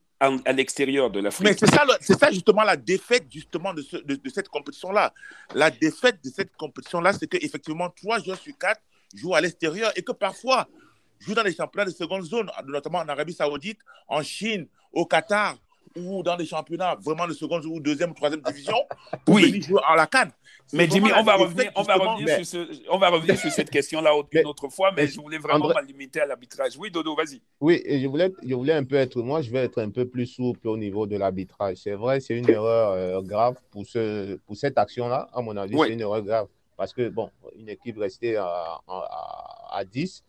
à 0.45 0.53
l'extérieur 0.53 1.11
de 1.11 1.21
l'Afrique. 1.21 1.49
Mais 1.49 1.57
c'est 1.59 1.71
ça, 1.75 1.85
c'est 2.01 2.19
ça 2.19 2.31
justement 2.31 2.63
la 2.63 2.77
défaite 2.77 3.27
justement 3.31 3.75
de, 3.75 3.83
de, 4.05 4.31
cette 4.31 4.49
compétition-là. 4.49 5.13
La 5.55 5.71
défaite 5.71 6.19
de 6.25 6.31
cette 6.31 6.55
compétition-là, 6.57 7.13
c'est 7.13 7.27
qu'effectivement, 7.27 7.91
trois 7.91 8.21
joueurs 8.21 8.39
sur 8.39 8.57
quatre 8.57 8.81
jouent 9.15 9.35
à 9.35 9.41
l'extérieur 9.41 9.93
et 9.97 10.03
que 10.03 10.13
parfois, 10.13 10.69
jouent 11.23 11.35
dans 11.35 11.43
les 11.43 11.55
championnats 11.55 11.87
de 11.87 11.95
seconde 11.95 12.25
zone, 12.25 12.51
notamment 12.67 12.99
en 12.99 13.09
Arabie 13.09 13.33
Saoudite, 13.33 13.79
en 14.09 14.23
Chine, 14.23 14.67
au 14.93 15.07
Qatar 15.07 15.57
ou 15.97 16.23
dans 16.23 16.37
les 16.37 16.47
championnats 16.47 16.97
vraiment 17.01 17.27
de 17.27 17.33
seconde 17.33 17.65
ou 17.67 17.81
deuxième 17.81 18.11
ou 18.11 18.15
troisième 18.15 18.41
division 18.41 18.77
pour 19.25 19.35
oui. 19.35 19.51
venir 19.51 19.63
jouer 19.63 19.81
à 19.87 19.97
la 19.97 20.07
canne. 20.07 20.31
Mais 20.73 20.89
Jimmy, 20.89 21.11
on 21.15 21.23
va, 21.23 21.35
revenir, 21.35 21.71
on, 21.77 21.83
va 21.83 21.97
revenir 21.97 22.37
sur 22.37 22.47
ce, 22.47 22.89
on 22.89 22.97
va 22.97 23.11
revenir 23.11 23.37
sur 23.37 23.51
cette 23.51 23.69
question-là 23.69 24.13
une 24.33 24.47
autre 24.47 24.69
fois, 24.69 24.91
mais, 24.97 25.07
je 25.07 25.21
voulais 25.21 25.37
vraiment 25.37 25.69
me 25.69 25.87
limiter 25.87 26.21
à 26.23 26.27
l'arbitrage. 26.27 26.79
Oui, 26.79 26.91
Dodo, 26.91 27.15
vas-y. 27.15 27.43
Oui, 27.61 27.83
et 27.85 28.01
je 28.01 28.07
voulais, 28.07 28.33
je 28.43 28.55
voulais 28.55 28.73
un 28.73 28.85
peu 28.85 28.95
être, 28.95 29.21
moi, 29.21 29.43
je 29.43 29.51
vais 29.51 29.59
être 29.59 29.83
un 29.83 29.91
peu 29.91 30.09
plus 30.09 30.27
souple 30.27 30.69
au 30.69 30.79
niveau 30.79 31.07
de 31.07 31.17
l'arbitrage. 31.19 31.79
C'est 31.79 31.93
vrai, 31.93 32.21
c'est 32.21 32.39
une 32.39 32.49
erreur 32.49 32.93
euh, 32.93 33.21
grave 33.21 33.57
pour, 33.71 33.87
ce, 33.87 34.37
pour 34.47 34.57
cette 34.57 34.79
action-là, 34.79 35.29
à 35.35 35.43
mon 35.43 35.57
avis, 35.59 35.77
c'est 35.79 35.93
une 35.93 36.01
erreur 36.01 36.23
grave. 36.23 36.47
Parce 36.79 36.95
que, 36.95 37.11
bon, 37.11 37.31
une 37.59 37.69
équipe 37.69 37.99
restée 37.99 38.37
à, 38.37 38.47
à, 38.89 39.69
à 39.73 39.85
10, 39.85 40.25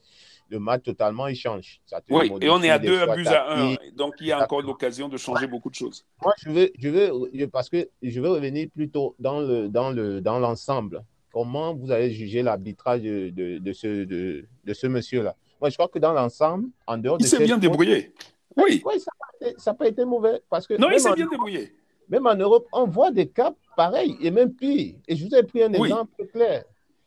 le 0.50 0.60
match 0.60 0.84
totalement 0.84 1.28
il 1.28 1.36
change. 1.36 1.82
oui, 2.10 2.32
et 2.42 2.50
on 2.50 2.62
est 2.62 2.70
à 2.70 2.80
deux 2.80 3.06
buts 3.16 3.28
à 3.28 3.60
un. 3.60 3.76
Donc 3.96 4.16
il 4.20 4.28
y 4.28 4.32
a 4.32 4.44
encore 4.44 4.62
l'occasion 4.62 5.10
de 5.10 5.18
changer 5.18 5.48
beaucoup 5.48 5.70
de 5.70 5.76
choses. 5.76 6.06
Moi, 6.22 6.34
je 6.44 6.50
veux, 6.50 6.72
je 6.78 6.90
veux, 6.90 7.48
parce 7.48 7.70
que 7.70 7.90
je 8.02 8.22
veux 8.22 8.30
revenir 8.30 8.68
plutôt 8.74 9.16
dans 9.20 9.40
le 9.40 9.70
dans 9.70 9.92
le 9.92 10.22
dans 10.22 10.40
l'ensemble. 10.40 11.04
comment 11.34 11.74
vous 11.74 11.92
allez 11.92 12.12
juger 12.12 12.44
l'arbitrage 12.44 13.02
de, 13.02 13.58
de, 13.58 13.74
ce, 13.74 14.06
de, 14.06 14.46
de 14.64 14.74
ce 14.74 14.88
monsieur-là? 14.88 15.36
Moi, 15.60 15.70
je 15.70 15.76
crois 15.76 15.88
que 15.88 16.00
dans 16.00 16.14
l'ensemble, 16.14 16.68
en 16.86 16.98
dehors 16.98 17.18
de. 17.18 17.24
Il 17.24 17.28
s'est 17.28 17.44
bien 17.44 17.58
débrouillé. 17.58 18.14
Oui. 18.56 18.84
Oui, 18.86 19.00
ça 19.00 19.72
n'a 19.72 19.74
pas, 19.74 19.88
été 19.88 20.06
mauvais. 20.06 20.42
Parce 20.50 20.68
que 20.68 20.76
non, 20.76 20.90
il 20.92 21.00
s'est 21.00 21.14
bien 21.14 21.28
débrouillé. 21.28 21.74
Même 22.10 22.28
en 22.28 22.36
Europe, 22.36 22.68
on 22.72 22.86
voit 22.86 23.12
des 23.12 23.28
cas 23.28 23.54
pareils 23.76 24.16
et 24.22 24.30
même 24.30 24.54
pire. 24.54 24.96
Et 25.08 25.16
je 25.16 25.26
vous 25.26 25.34
ai 25.34 25.44
pris 25.44 25.64
un 25.64 25.74
exemple 25.74 26.26
clair. 26.32 26.66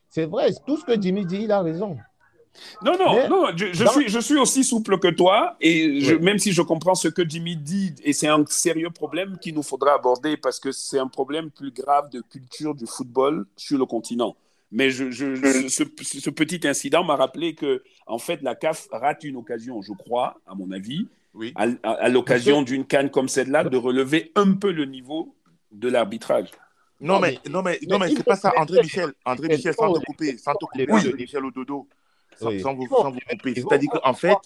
C'est 0.08 0.24
vrai, 0.24 0.50
tout 0.66 0.76
ce 0.76 0.84
que 0.84 1.00
Jimmy 1.00 1.26
dit, 1.26 1.42
il 1.42 1.52
a 1.52 1.60
raison. 1.60 1.96
Non, 2.82 2.96
non, 2.98 3.28
non, 3.28 3.46
je, 3.56 3.84
suis, 3.84 4.08
je 4.08 4.18
suis 4.18 4.36
aussi 4.36 4.64
souple 4.64 4.98
que 4.98 5.08
toi, 5.08 5.56
et 5.60 6.18
même 6.18 6.38
si 6.38 6.52
je 6.52 6.62
comprends 6.62 6.94
ce 6.94 7.08
que 7.08 7.26
Jimmy 7.28 7.56
dit, 7.56 7.94
et 8.04 8.12
c'est 8.12 8.28
un 8.28 8.44
sérieux 8.46 8.90
problème 8.90 9.38
qu'il 9.40 9.54
nous 9.54 9.62
faudra 9.62 9.94
aborder 9.94 10.36
parce 10.36 10.60
que 10.60 10.72
c'est 10.72 10.98
un 10.98 11.08
problème 11.08 11.50
plus 11.50 11.70
grave 11.70 12.10
de 12.10 12.20
culture 12.20 12.74
du 12.74 12.86
football 12.86 13.46
sur 13.56 13.78
le 13.78 13.86
continent. 13.86 14.36
Mais 14.72 14.90
je, 14.90 15.10
ce, 15.12 16.30
petit 16.30 16.66
incident 16.66 17.04
m'a 17.04 17.16
rappelé 17.16 17.54
que, 17.54 17.82
en 18.06 18.18
fait, 18.18 18.42
la 18.42 18.54
CAF 18.54 18.88
rate 18.90 19.24
une 19.24 19.36
occasion, 19.36 19.80
je 19.80 19.92
crois, 19.92 20.38
à 20.46 20.54
mon 20.54 20.70
avis, 20.72 21.06
oui. 21.34 21.54
à, 21.54 22.08
l'occasion 22.08 22.62
d'une 22.62 22.84
canne 22.84 23.10
comme 23.10 23.28
celle-là, 23.28 23.64
de 23.64 23.76
relever 23.76 24.32
un 24.34 24.52
peu 24.54 24.72
le 24.72 24.84
niveau 24.84 25.34
de 25.70 25.88
l'arbitrage. 25.88 26.50
Non, 27.00 27.20
mais, 27.20 27.38
non, 27.48 27.62
mais, 27.62 27.78
non, 27.88 27.98
mais 27.98 28.08
c'est 28.08 28.24
pas 28.24 28.36
ça, 28.36 28.52
André 28.56 28.80
Michel. 28.82 29.12
André 29.24 29.48
Michel, 29.48 29.74
sans 29.74 29.92
te 29.92 30.04
couper, 30.04 30.36
sans 30.38 30.54
te 30.54 30.64
couper, 30.64 31.12
Michel 31.14 31.44
au 31.44 31.50
dodo 31.50 31.86
sans, 32.38 32.74
vous, 32.74 32.86
couper. 32.86 33.54
C'est-à-dire 33.54 33.90
qu'en 33.90 34.14
fait. 34.14 34.36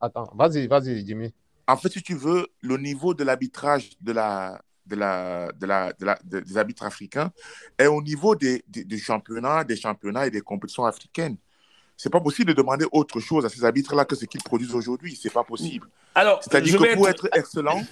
Attends, 0.00 0.30
vas-y, 0.34 0.66
vas-y, 0.66 1.06
Jimmy. 1.06 1.32
En 1.66 1.76
fait, 1.76 1.90
si 1.90 2.02
tu 2.02 2.14
veux, 2.14 2.46
le 2.62 2.76
niveau 2.78 3.14
de 3.14 3.22
l'arbitrage 3.22 3.90
de 4.00 4.12
la, 4.12 4.60
de 4.86 4.96
la, 4.96 5.52
de 5.52 5.66
la, 5.66 5.92
de 6.24 6.40
des 6.40 6.56
arbitres 6.58 6.84
africains 6.84 7.30
est 7.78 7.86
au 7.86 8.02
niveau 8.02 8.34
des, 8.34 8.64
des, 8.66 8.98
championnats, 8.98 9.62
des 9.64 9.76
championnats 9.76 10.26
et 10.26 10.30
des 10.30 10.40
compétitions 10.40 10.84
africaines. 10.84 11.36
C'est 11.96 12.10
pas 12.10 12.20
possible 12.20 12.48
de 12.48 12.56
demander 12.56 12.86
autre 12.92 13.20
chose 13.20 13.44
à 13.44 13.48
ces 13.48 13.64
arbitres-là 13.64 14.04
que 14.04 14.16
ce 14.16 14.24
qu'ils 14.24 14.42
produisent 14.42 14.74
aujourd'hui. 14.74 15.18
C'est 15.20 15.32
pas 15.32 15.44
possible. 15.44 15.86
Alors, 16.14 16.42
c'est-à-dire 16.42 16.78
que 16.78 16.94
pour 16.94 17.08
être, 17.08 17.28
excellent. 17.34 17.82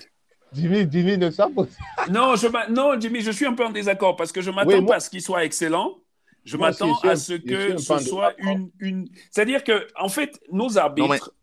Jimmy, 0.52 0.88
Jimmy 0.90 1.18
ne 1.18 1.28
pas. 1.28 1.66
non, 2.10 2.34
je 2.34 2.72
non, 2.72 2.98
Jimmy, 2.98 3.20
je 3.20 3.30
suis 3.30 3.44
un 3.44 3.52
peu 3.52 3.66
en 3.66 3.70
désaccord 3.70 4.16
parce 4.16 4.32
que 4.32 4.40
je 4.40 4.50
m'attends 4.50 4.84
pas 4.86 4.96
à 4.96 5.00
ce 5.00 5.10
qu'il 5.10 5.20
soit 5.20 5.44
excellent. 5.44 5.98
Je 6.48 6.56
m'attends 6.56 6.98
à 7.00 7.16
ce 7.16 7.34
que 7.34 7.76
ce 7.76 7.98
soit 7.98 8.34
une, 8.38 8.70
une... 8.80 9.08
C'est-à-dire 9.30 9.62
que, 9.62 9.86
en 9.96 10.08
fait, 10.08 10.40
nos 10.50 10.78
arbitres 10.78 11.34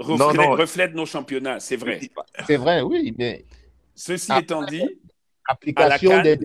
reflètent, 0.00 0.94
nos 0.94 1.06
championnats, 1.06 1.60
c'est 1.60 1.76
vrai. 1.76 2.00
C'est 2.46 2.56
vrai, 2.56 2.82
oui, 2.82 3.14
mais. 3.16 3.44
Ceci 3.94 4.32
étant 4.38 4.64
dit, 4.64 4.84
application 5.46 6.22
des. 6.22 6.38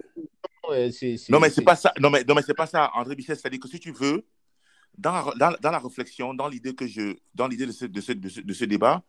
Non, 1.30 1.40
mais 1.40 1.50
c'est 1.50 1.64
pas 1.64 1.76
ça. 1.76 1.92
Non, 2.00 2.10
mais, 2.10 2.24
non, 2.24 2.36
mais 2.36 2.42
c'est 2.42 2.54
pas 2.54 2.68
ça, 2.68 2.92
André 2.96 3.16
Bichet. 3.16 3.36
C'est-à-dire 3.36 3.60
que 3.60 3.68
si 3.68 3.80
tu 3.80 3.92
veux, 3.92 4.26
dans, 4.98 5.32
dans, 5.36 5.56
dans 5.60 5.72
la 5.72 5.80
réflexion, 5.80 6.34
dans 6.34 6.48
l'idée 6.48 6.74
que 6.74 6.88
je, 6.88 7.16
dans 7.34 7.48
l'idée 7.48 7.66
de 7.66 7.72
ce, 7.72 7.86
de, 7.86 8.02
ce, 8.02 8.12
de, 8.14 8.54
ce, 8.54 8.66
débat, 8.66 9.04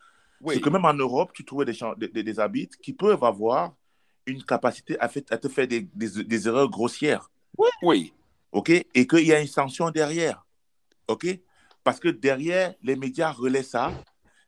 c'est 0.49 0.61
que 0.61 0.69
même 0.69 0.85
en 0.85 0.95
Europe, 0.95 1.31
tu 1.33 1.45
trouvais 1.45 1.65
des, 1.65 1.77
des, 2.13 2.23
des, 2.23 2.41
arbitres 2.41 2.77
qui 2.83 2.93
peuvent 2.93 3.23
avoir 3.23 3.75
une 4.27 4.43
capacité 4.43 4.99
à, 4.99 5.09
fait, 5.09 5.31
à 5.31 5.39
te 5.39 5.49
faire 5.49 5.69
des, 5.69 5.83
des, 5.95 6.49
erreurs 6.49 6.69
grossières. 6.69 7.31
Oui. 7.57 7.69
oui. 7.83 8.13
OK? 8.55 8.71
Et 8.71 9.07
qu'il 9.07 9.27
y 9.27 9.33
a 9.33 9.41
une 9.41 9.49
sanction 9.49 9.91
derrière. 9.91 10.47
OK? 11.09 11.27
Parce 11.83 12.01
que 12.01 12.09
derrière, 12.09 12.73
les 12.83 12.97
médias 12.97 13.33
relaient 13.33 13.65
ça. 13.65 13.93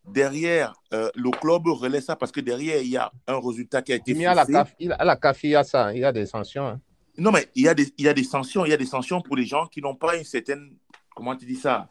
Derrière, 0.05 0.73
euh, 0.95 1.11
le 1.17 1.31
club 1.33 1.67
relaie 1.67 2.01
ça 2.01 2.15
parce 2.15 2.31
que 2.31 2.41
derrière, 2.41 2.81
il 2.81 2.91
y 2.91 2.97
a 2.97 3.13
un 3.27 3.41
résultat 3.41 3.83
qui 3.83 3.93
a 3.93 3.97
été 3.97 4.15
fait. 4.15 4.25
À 4.25 4.35
la 4.35 4.47
CAF, 4.47 4.75
il, 4.79 4.93
à 4.93 5.05
la 5.05 5.17
CAF, 5.17 5.43
il 5.43 5.51
y 5.51 5.57
a 5.57 5.65
ça, 5.65 5.93
il 5.93 5.99
y 5.99 6.05
a 6.05 6.13
des 6.13 6.25
sanctions. 6.25 6.69
Hein. 6.69 6.81
Non, 7.19 7.33
mais 7.33 7.49
il 7.57 7.65
y, 7.65 7.69
a 7.69 7.75
des, 7.75 7.93
il 7.99 8.05
y 8.05 8.09
a 8.09 8.15
des 8.15 8.23
sanctions, 8.23 8.65
il 8.65 8.71
y 8.71 8.73
a 8.73 8.77
des 8.77 8.87
sanctions 8.87 9.21
pour 9.21 9.35
les 9.35 9.45
gens 9.45 9.67
qui 9.67 9.81
n'ont 9.81 9.97
pas 9.97 10.17
une 10.17 10.25
certaine, 10.25 10.77
comment 11.15 11.35
tu 11.35 11.45
dis 11.45 11.57
ça, 11.57 11.89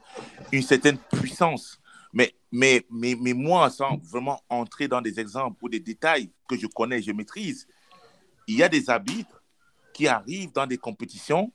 une 0.53 0.61
certaine 0.61 0.97
puissance. 0.97 1.77
Mais, 2.13 2.33
mais, 2.49 2.85
mais, 2.89 3.15
mais 3.19 3.33
moi, 3.33 3.69
sans 3.69 3.97
vraiment 4.09 4.39
entrer 4.47 4.87
dans 4.87 5.01
des 5.01 5.19
exemples 5.19 5.57
ou 5.61 5.67
des 5.67 5.81
détails 5.81 6.31
que 6.47 6.57
je 6.57 6.67
connais, 6.67 7.01
je 7.01 7.11
maîtrise, 7.11 7.67
il 8.47 8.55
y 8.55 8.63
a 8.63 8.69
des 8.69 8.89
arbitres 8.89 9.43
qui 9.93 10.07
arrivent 10.07 10.53
dans 10.53 10.65
des 10.67 10.77
compétitions 10.77 11.51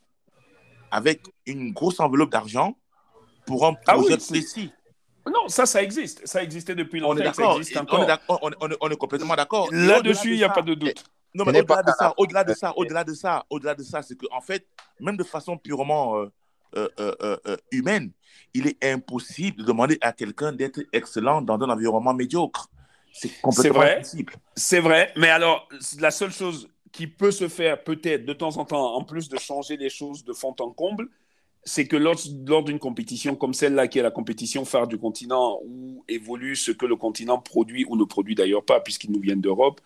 avec 0.90 1.22
une 1.46 1.72
grosse 1.72 2.00
enveloppe 2.00 2.31
d'argent 2.31 2.76
pour 3.46 3.66
un 3.66 3.74
ah 3.87 3.94
projet 3.94 4.16
précis. 4.16 4.72
Non, 5.26 5.48
ça, 5.48 5.66
ça 5.66 5.83
existe. 5.83 6.26
Ça 6.26 6.42
existait 6.42 6.74
depuis 6.74 7.00
longtemps. 7.00 7.14
On 7.14 7.18
est 7.18 8.07
d'accord. 8.07 8.40
On, 8.81 8.90
est 8.90 8.96
complètement 8.96 9.37
d'accord. 9.37 9.68
Là-dessus, 9.70 10.33
il 10.33 10.37
n'y 10.37 10.44
a 10.44 10.48
pas 10.48 10.62
de 10.62 10.74
doute. 10.74 11.05
Non, 11.35 11.44
mais 11.44 11.61
au-delà 11.61 11.83
de 11.83 11.92
ça, 11.96 12.14
au-delà 12.16 12.44
de 12.44 12.55
ça, 12.55 12.72
au-delà 12.76 13.05
de 13.05 13.14
ça, 13.14 13.44
au-delà 13.50 13.74
de 13.74 13.83
ça, 13.83 14.03
c'est 14.03 14.16
qu'en 14.16 14.40
fait, 14.40 14.66
même 14.98 15.16
de 15.16 15.22
façon 15.22 15.57
purement 15.57 16.16
euh, 16.16 16.29
euh, 16.76 16.88
euh, 17.22 17.57
humaine, 17.70 18.11
il 18.55 18.66
est 18.66 18.85
impossible 18.85 19.59
de 19.59 19.64
demander 19.64 19.98
à 20.00 20.12
quelqu'un 20.12 20.53
d'être 20.53 20.81
excellent 20.92 21.40
dans 21.40 21.55
un 21.55 21.70
environnement 21.70 22.14
médiocre. 22.14 22.68
C'est 23.12 23.40
complètement 23.40 23.81
vrai, 23.81 23.96
impossible. 23.96 24.33
C'est 24.57 24.81
vrai, 24.81 25.12
mais 25.16 25.31
alors, 25.31 25.68
la 25.98 26.11
seule 26.11 26.33
chose 26.33 26.68
qui 26.92 27.07
peut 27.07 27.31
se 27.31 27.48
faire 27.48 27.83
peut-être 27.83 28.24
de 28.24 28.33
temps 28.33 28.57
en 28.57 28.64
temps, 28.64 28.94
en 28.94 29.05
plus 29.05 29.29
de 29.29 29.38
changer 29.38 29.76
les 29.76 29.90
choses 29.90 30.24
de 30.24 30.33
fond 30.33 30.55
en 30.59 30.70
comble, 30.70 31.09
c'est 31.64 31.87
que 31.87 31.96
lors, 31.96 32.16
lors 32.46 32.64
d'une 32.64 32.79
compétition 32.79 33.37
comme 33.37 33.55
celle-là, 33.55 33.87
qui 33.88 33.98
est 33.98 34.03
la 34.03 34.11
compétition 34.11 34.64
phare 34.64 34.88
du 34.88 34.98
continent, 34.98 35.61
où 35.64 36.05
évolue 36.09 36.57
ce 36.57 36.72
que 36.72 36.87
le 36.87 36.96
continent 36.96 37.38
produit 37.38 37.85
ou 37.88 37.96
ne 37.96 38.05
produit 38.05 38.35
d'ailleurs 38.35 38.64
pas, 38.64 38.81
puisqu'ils 38.81 39.12
nous 39.12 39.20
viennent 39.20 39.40
d'Europe, 39.40 39.81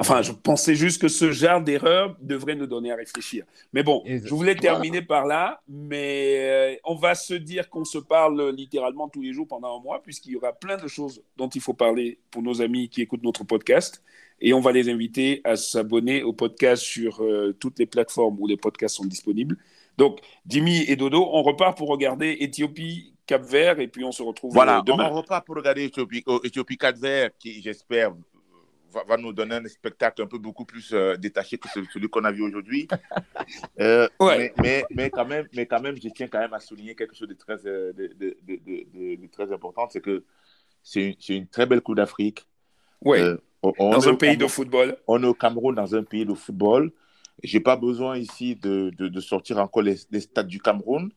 Enfin, 0.00 0.22
je 0.22 0.32
pensais 0.32 0.74
juste 0.74 0.98
que 0.98 1.08
ce 1.08 1.30
genre 1.30 1.60
d'erreur 1.60 2.16
devrait 2.22 2.54
nous 2.54 2.66
donner 2.66 2.90
à 2.90 2.96
réfléchir. 2.96 3.44
Mais 3.74 3.82
bon, 3.82 4.02
je 4.06 4.34
voulais 4.34 4.54
terminer 4.54 5.02
par 5.02 5.26
là, 5.26 5.60
mais 5.68 6.36
euh, 6.38 6.74
on 6.84 6.94
va 6.94 7.14
se 7.14 7.34
dire 7.34 7.68
qu'on 7.68 7.84
se 7.84 7.98
parle 7.98 8.50
littéralement 8.56 9.10
tous 9.10 9.20
les 9.20 9.34
jours 9.34 9.46
pendant 9.46 9.78
un 9.78 9.82
mois, 9.82 10.02
puisqu'il 10.02 10.32
y 10.32 10.36
aura 10.36 10.54
plein 10.54 10.78
de 10.78 10.88
choses 10.88 11.22
dont 11.36 11.50
il 11.50 11.60
faut 11.60 11.74
parler 11.74 12.18
pour 12.30 12.42
nos 12.42 12.62
amis 12.62 12.88
qui 12.88 13.02
écoutent 13.02 13.22
notre 13.22 13.44
podcast. 13.44 14.02
Et 14.40 14.54
on 14.54 14.60
va 14.60 14.72
les 14.72 14.88
inviter 14.88 15.42
à 15.44 15.56
s'abonner 15.56 16.22
au 16.22 16.32
podcast 16.32 16.82
sur 16.82 17.22
euh, 17.22 17.54
toutes 17.60 17.78
les 17.78 17.84
plateformes 17.84 18.38
où 18.40 18.46
les 18.46 18.56
podcasts 18.56 18.96
sont 18.96 19.04
disponibles. 19.04 19.58
Donc, 19.98 20.20
Jimmy 20.46 20.82
et 20.88 20.96
Dodo, 20.96 21.28
on 21.30 21.42
repart 21.42 21.76
pour 21.76 21.88
regarder 21.88 22.38
Éthiopie, 22.40 23.12
Cap-Vert, 23.26 23.80
et 23.80 23.88
puis 23.88 24.02
on 24.02 24.12
se 24.12 24.22
retrouve 24.22 24.54
voilà, 24.54 24.78
euh, 24.78 24.82
demain. 24.82 25.10
on 25.12 25.16
repart 25.16 25.44
pour 25.44 25.56
regarder 25.56 25.84
Éthiopie, 25.84 26.24
Éthiopie 26.42 26.78
Cap-Vert, 26.78 27.30
qui, 27.38 27.60
j'espère, 27.60 28.14
va, 29.06 29.16
nous 29.16 29.32
donner 29.32 29.56
un 29.56 29.68
spectacle 29.68 30.22
un 30.22 30.26
peu 30.26 30.38
beaucoup 30.38 30.64
plus 30.64 30.92
euh, 30.92 31.16
détaché 31.16 31.58
que 31.58 31.68
celui 31.68 32.08
qu'on 32.08 32.24
a 32.24 32.32
vu 32.32 32.42
aujourd'hui. 32.42 32.88
mais, 33.78 34.52
mais, 34.58 34.84
mais, 34.90 35.10
quand 35.10 35.26
même, 35.26 35.46
mais 35.54 35.66
quand 35.66 35.80
même, 35.80 35.96
je 35.96 36.08
tiens 36.08 36.28
quand 36.28 36.40
même 36.40 36.54
à 36.54 36.60
souligner 36.60 36.94
quelque 36.94 37.14
chose 37.14 37.28
de 37.28 37.34
très, 37.34 37.56
de, 37.58 37.94
de, 37.96 38.36
de, 38.46 39.26
très 39.28 39.52
important, 39.52 39.88
c'est 39.90 40.00
que 40.00 40.24
c'est 40.82 41.16
une, 41.28 41.36
une, 41.36 41.46
très 41.46 41.66
belle 41.66 41.80
Coupe 41.80 41.96
d'Afrique. 41.96 42.46
Oui 43.02 43.18
dans 43.62 44.08
un 44.08 44.14
pays 44.14 44.36
de 44.36 44.46
football. 44.46 44.96
On 45.06 45.22
est 45.22 45.26
au 45.26 45.34
Cameroun 45.34 45.74
dans 45.74 45.94
un 45.94 46.02
pays 46.02 46.24
de 46.24 46.34
football. 46.34 46.92
Je 47.42 47.56
n'ai 47.56 47.62
pas 47.62 47.76
besoin 47.76 48.18
ici 48.18 48.56
de, 48.56 48.90
de, 48.96 49.20
sortir 49.20 49.58
encore 49.58 49.82
les, 49.82 49.96
stades 49.96 50.46
du 50.46 50.60
Cameroun. 50.60 51.10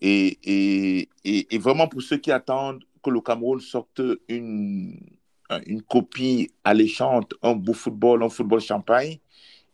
Et, 0.00 0.38
et, 0.44 1.08
et, 1.54 1.58
vraiment, 1.58 1.88
pour 1.88 2.02
ceux 2.02 2.18
qui 2.18 2.30
attendent 2.30 2.84
que 3.02 3.10
le 3.10 3.20
Cameroun 3.20 3.60
sorte 3.60 4.02
une, 4.28 4.98
une 5.66 5.82
copie 5.82 6.50
alléchante, 6.64 7.34
un 7.42 7.54
beau 7.54 7.72
football, 7.72 8.22
un 8.22 8.28
football 8.28 8.60
champagne, 8.60 9.18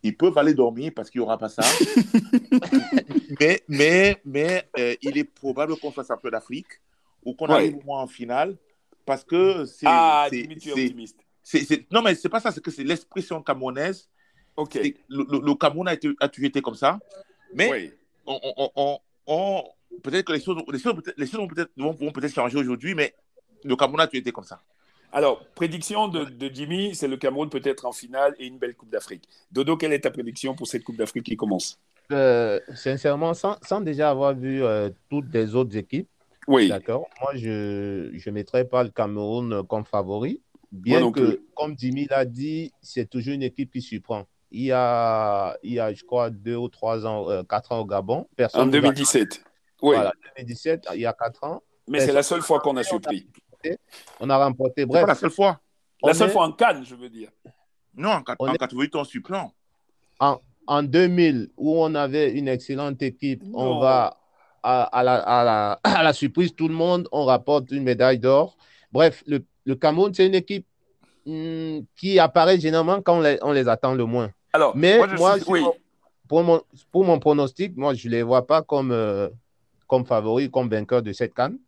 ils 0.02 0.16
peuvent 0.16 0.36
aller 0.36 0.54
dormir 0.54 0.92
parce 0.94 1.10
qu'il 1.10 1.20
n'y 1.20 1.24
aura 1.24 1.38
pas 1.38 1.48
ça. 1.48 1.62
mais 3.40 3.62
mais, 3.68 4.20
mais 4.24 4.68
euh, 4.78 4.94
il 5.02 5.16
est 5.16 5.24
probable 5.24 5.76
qu'on 5.78 5.92
fasse 5.92 6.10
un 6.10 6.16
peu 6.16 6.30
d'Afrique 6.30 6.80
ou 7.24 7.34
qu'on 7.34 7.46
arrive 7.46 7.76
au 7.76 7.82
moins 7.82 8.02
en 8.02 8.08
finale 8.08 8.56
parce 9.06 9.24
que 9.24 9.64
c'est. 9.64 9.86
Ah, 9.88 10.26
tu 10.30 10.40
es 10.40 10.70
optimiste 10.70 11.18
non, 11.90 12.02
mais 12.02 12.14
c'est 12.14 12.28
pas 12.28 12.40
ça, 12.40 12.50
c'est 12.50 12.62
que 12.62 12.70
c'est 12.70 12.84
l'expression 12.84 13.42
camerounaise. 13.42 14.08
Ok. 14.56 14.78
Le, 15.08 15.24
le, 15.40 15.54
Cameroun 15.54 15.88
a, 15.88 15.94
été, 15.94 16.10
a 16.20 16.28
toujours 16.28 16.48
été 16.48 16.60
comme 16.60 16.74
ça. 16.74 16.98
Mais 17.54 17.92
on, 18.26 18.98
on, 19.26 19.64
peut-être 20.02 20.26
que 20.26 20.32
les 20.32 20.40
choses, 20.40 20.62
les 20.70 20.78
choses, 20.78 21.02
les 21.16 21.26
choses 21.26 21.40
vont 21.40 21.48
peut-être 21.48 21.70
vont, 21.76 22.12
peut 22.12 22.28
changer 22.28 22.58
aujourd'hui, 22.58 22.94
mais 22.94 23.14
le 23.64 23.76
Cameroun 23.76 24.00
a 24.00 24.06
toujours 24.06 24.20
été 24.20 24.32
comme 24.32 24.44
ça. 24.44 24.60
Alors, 25.12 25.44
prédiction 25.54 26.08
de, 26.08 26.24
de 26.24 26.50
Jimmy, 26.52 26.94
c'est 26.94 27.08
le 27.08 27.16
Cameroun 27.18 27.50
peut-être 27.50 27.84
en 27.84 27.92
finale 27.92 28.34
et 28.38 28.46
une 28.46 28.58
belle 28.58 28.74
Coupe 28.74 28.90
d'Afrique. 28.90 29.28
Dodo, 29.50 29.76
quelle 29.76 29.92
est 29.92 30.00
ta 30.00 30.10
prédiction 30.10 30.54
pour 30.54 30.66
cette 30.66 30.84
Coupe 30.84 30.96
d'Afrique 30.96 31.24
qui 31.24 31.36
commence? 31.36 31.78
Euh, 32.10 32.58
Sincèrement, 32.74 33.34
sans, 33.34 33.56
sans, 33.62 33.80
déjà 33.80 34.10
avoir 34.10 34.34
vu 34.34 34.62
euh, 34.62 34.90
toutes 35.10 35.32
les 35.32 35.54
autres 35.54 35.76
équipes, 35.76 36.08
oui. 36.48 36.68
d'accord, 36.68 37.08
moi 37.20 37.32
je 37.36 38.10
ne 38.10 38.30
mettrais 38.32 38.64
pas 38.64 38.82
le 38.82 38.90
Cameroun 38.90 39.62
comme 39.68 39.84
favori. 39.84 40.40
Bien 40.72 41.12
que, 41.12 41.42
comme 41.54 41.74
Jimmy 41.78 42.06
l'a 42.08 42.24
dit, 42.24 42.72
c'est 42.80 43.08
toujours 43.08 43.34
une 43.34 43.42
équipe 43.42 43.70
qui 43.70 43.82
surprend. 43.82 44.26
Il 44.50 44.62
y 44.62 44.72
a, 44.72 45.56
il 45.62 45.74
y 45.74 45.80
a 45.80 45.92
je 45.92 46.02
crois, 46.02 46.30
deux 46.30 46.56
ou 46.56 46.68
trois 46.68 47.06
ans, 47.06 47.28
euh, 47.30 47.42
quatre 47.42 47.72
ans 47.72 47.80
au 47.80 47.84
Gabon. 47.84 48.26
Personne 48.36 48.62
en 48.62 48.66
2017. 48.66 49.42
Oui. 49.82 49.94
Voilà, 49.96 50.12
2017, 50.36 50.88
il 50.94 51.00
y 51.00 51.06
a 51.06 51.12
quatre 51.12 51.44
ans. 51.44 51.62
Mais 51.88 52.00
c'est 52.00 52.12
la 52.12 52.22
seule 52.22 52.42
fois 52.42 52.60
qu'on 52.60 52.76
a 52.76 52.82
surpris. 52.82 53.26
On 54.20 54.30
a 54.30 54.36
remporté. 54.36 54.86
Bref. 54.86 55.02
Pas 55.02 55.08
la 55.08 55.14
seule 55.14 55.30
fois. 55.30 55.60
La 56.02 56.14
seule 56.14 56.30
fois 56.30 56.46
en 56.46 56.52
Cannes, 56.52 56.84
je 56.84 56.94
veux 56.94 57.08
dire. 57.08 57.30
Non, 57.94 58.10
en, 58.10 58.22
88, 58.22 58.96
on 58.96 59.04
surprend. 59.04 59.52
En, 60.18 60.38
en 60.66 60.82
2000, 60.82 61.50
où 61.56 61.82
on 61.82 61.94
avait 61.94 62.32
une 62.32 62.48
excellente 62.48 63.02
équipe, 63.02 63.42
on 63.52 63.78
va 63.78 64.16
à, 64.62 65.02
la, 65.04 65.72
à, 65.84 66.02
la, 66.02 66.12
surprise, 66.12 66.54
tout 66.54 66.68
le 66.68 66.74
monde, 66.74 67.08
on 67.12 67.24
rapporte 67.24 67.70
une 67.70 67.82
médaille 67.82 68.18
d'or. 68.18 68.56
Bref, 68.92 69.22
le, 69.26 69.44
le 69.64 69.74
Cameroun, 69.74 70.12
c'est 70.14 70.26
une 70.26 70.34
équipe 70.34 70.66
hmm, 71.26 71.80
qui 71.96 72.18
apparaît 72.18 72.58
généralement 72.58 73.00
quand 73.02 73.22
on 73.42 73.52
les, 73.52 73.68
attend 73.68 73.94
le 73.94 74.04
moins. 74.04 74.30
Alors, 74.52 74.76
Mais 74.76 74.98
moi, 75.16 75.36
pour, 76.28 76.42
mon, 76.42 76.62
pour 76.90 77.04
mon 77.04 77.18
pronostic, 77.18 77.76
moi, 77.76 77.94
je 77.94 78.08
ne 78.08 78.12
les 78.12 78.22
vois 78.22 78.46
pas 78.46 78.62
comme, 78.62 78.92
euh, 78.92 79.28
comme 79.86 80.04
favoris, 80.04 80.48
comme 80.50 80.68
vainqueurs 80.68 81.02
de 81.02 81.12
cette 81.12 81.34
canne. 81.34 81.58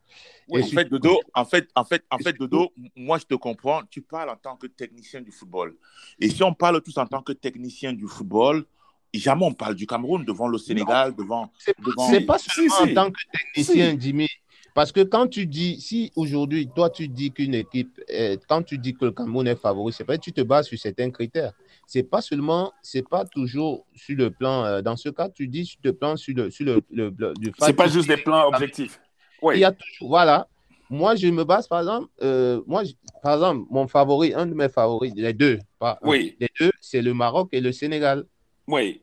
En, 0.51 0.63
fait, 0.63 0.85
Dodo, 0.85 1.21
en, 1.35 1.45
fait, 1.45 1.69
en, 1.75 1.85
fait, 1.85 2.05
en 2.11 2.19
fait, 2.19 2.33
Dodo, 2.35 2.73
moi, 2.97 3.19
je 3.19 3.25
te 3.25 3.35
comprends. 3.35 3.83
Tu 3.91 4.03
parles 4.03 4.31
en 4.31 4.37
tant 4.37 4.57
que 4.57 4.67
technicien 4.67 5.21
du 5.21 5.31
football. 5.31 5.75
Et 6.21 6.29
si 6.29 6.43
on 6.43 6.55
parle 6.55 6.83
tous 6.83 6.97
en 6.99 7.07
tant 7.07 7.23
que 7.23 7.33
technicien 7.33 7.93
du 7.93 8.07
football, 8.07 8.65
jamais 9.13 9.45
on 9.45 9.53
parle 9.53 9.75
du 9.75 9.87
Cameroun 9.87 10.25
devant 10.25 10.49
le 10.49 10.59
Sénégal, 10.59 11.15
devant. 11.15 11.51
C'est 11.59 11.75
devant... 11.81 12.27
pas 12.27 12.39
seulement 12.39 12.75
en 12.81 12.95
tant 12.95 13.11
que 13.11 13.21
technicien, 13.33 13.97
Jimmy. 13.99 14.29
Parce 14.75 14.91
que 14.91 15.01
quand 15.01 15.29
tu 15.29 15.47
dis, 15.47 15.81
si 15.81 16.11
aujourd'hui, 16.17 16.69
toi, 16.75 16.91
tu 16.91 17.07
dis 17.07 17.31
qu'une 17.31 17.55
équipe, 17.55 18.01
quand 18.49 18.63
tu 18.65 18.77
dis 18.77 18.93
que 18.93 19.05
le 19.05 19.13
Cameroun 19.13 19.47
est 19.47 19.55
favori, 19.55 19.93
c'est 19.93 20.05
vrai, 20.05 20.19
tu 20.19 20.33
te 20.33 20.41
bases 20.41 20.67
sur 20.67 20.79
certains 20.79 21.11
critères. 21.11 21.53
C'est 21.87 22.03
pas 22.03 22.21
seulement, 22.21 22.73
c'est 22.83 23.09
pas 23.09 23.25
toujours 23.25 23.87
sur 23.95 24.17
le 24.17 24.31
plan, 24.31 24.65
euh, 24.65 24.83
dans 24.83 24.97
ce 24.97 25.11
cas, 25.11 25.29
tu 25.29 25.47
dis 25.47 25.65
sur 25.65 25.79
le 25.85 25.93
plan, 25.93 26.17
sur 26.17 26.35
le, 26.35 26.51
sur 26.51 26.67
le, 26.67 26.83
le, 26.91 27.35
C'est 27.61 27.73
pas 27.75 27.87
juste 27.87 28.09
des 28.09 28.17
plans 28.17 28.49
objectifs. 28.49 29.01
Oui. 29.45 29.57
Il 29.57 29.61
y 29.61 29.65
a 29.65 29.73
toujours, 29.73 30.09
voilà. 30.09 30.49
Moi, 30.89 31.17
je 31.17 31.27
me 31.29 31.45
base, 31.45 31.69
par 31.69 31.81
exemple, 31.81 32.09
euh, 32.23 32.63
moi, 32.67 32.83
par 33.23 33.35
exemple, 33.35 33.67
mon 33.71 33.87
favori, 33.87 34.33
un 34.33 34.47
de 34.47 34.55
mes 34.55 34.71
favoris, 34.71 35.13
les 35.15 35.35
deux, 35.35 35.59
pas 35.79 35.99
oui. 36.03 36.35
les 36.41 36.49
deux, 36.59 36.71
c'est 36.81 37.03
le 37.03 37.13
Maroc 37.13 37.49
et 37.53 37.61
le 37.61 37.73
Sénégal. 37.73 38.25
Oui. 38.67 39.03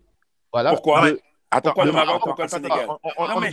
Voilà. 0.52 0.72
Pourquoi? 0.72 1.12
Attends, 1.54 1.70
pourquoi 1.70 1.86
le 1.86 1.92
Maroc, 1.92 2.22
pourquoi 2.24 2.46
le 2.46 2.50
Sénégal? 2.50 2.88
Non, 2.88 3.40
mais 3.40 3.52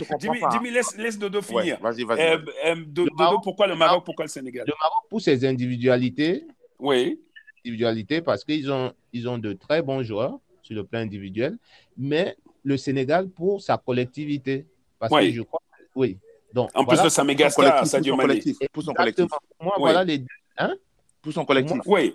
Jimmy, 0.51 0.71
laisse, 0.71 0.97
laisse 0.97 1.19
Dodo 1.19 1.41
finir. 1.41 1.77
vas-y, 1.79 2.03
vas-y. 2.03 2.21
Euh, 2.21 2.37
euh, 2.65 2.75
Dodo, 2.87 3.39
pourquoi 3.43 3.67
le 3.67 3.75
Maroc, 3.75 4.03
pourquoi 4.05 4.25
le 4.25 4.29
Sénégal? 4.29 4.65
Le 4.65 4.73
Maroc 4.81 5.03
pour 5.09 5.21
ses 5.21 5.45
individualités. 5.45 6.45
Oui. 6.79 7.19
Individualités 7.65 8.21
parce 8.21 8.43
qu'ils 8.45 8.71
ont, 8.71 8.93
ils 9.11 9.27
ont 9.27 9.37
de 9.37 9.53
très 9.53 9.81
bons 9.81 10.01
joueurs 10.01 10.39
sur 10.61 10.75
le 10.75 10.85
plan 10.85 10.99
individuel, 10.99 11.57
mais 11.97 12.37
le 12.63 12.77
Sénégal 12.77 13.27
pour 13.27 13.61
sa 13.61 13.77
collectivité. 13.77 14.65
Parce 14.97 15.11
oui. 15.11 15.29
que 15.29 15.35
je 15.35 15.41
crois. 15.41 15.61
Oui. 15.93 16.17
Donc, 16.53 16.69
en 16.73 16.85
plus 16.85 17.01
de 17.01 17.09
sa 17.09 17.23
méga 17.23 17.49
star, 17.49 17.85
Sadio 17.85 18.15
Mané. 18.15 18.41
Pour 18.71 18.83
son 18.83 18.93
collectif. 18.93 19.27
Moi, 19.61 19.75
voilà 19.77 20.03
les 20.03 20.19
deux. 20.19 20.27
Hein 20.57 20.75
pour 21.21 21.33
son 21.33 21.45
collectif. 21.45 21.77
oui. 21.85 22.13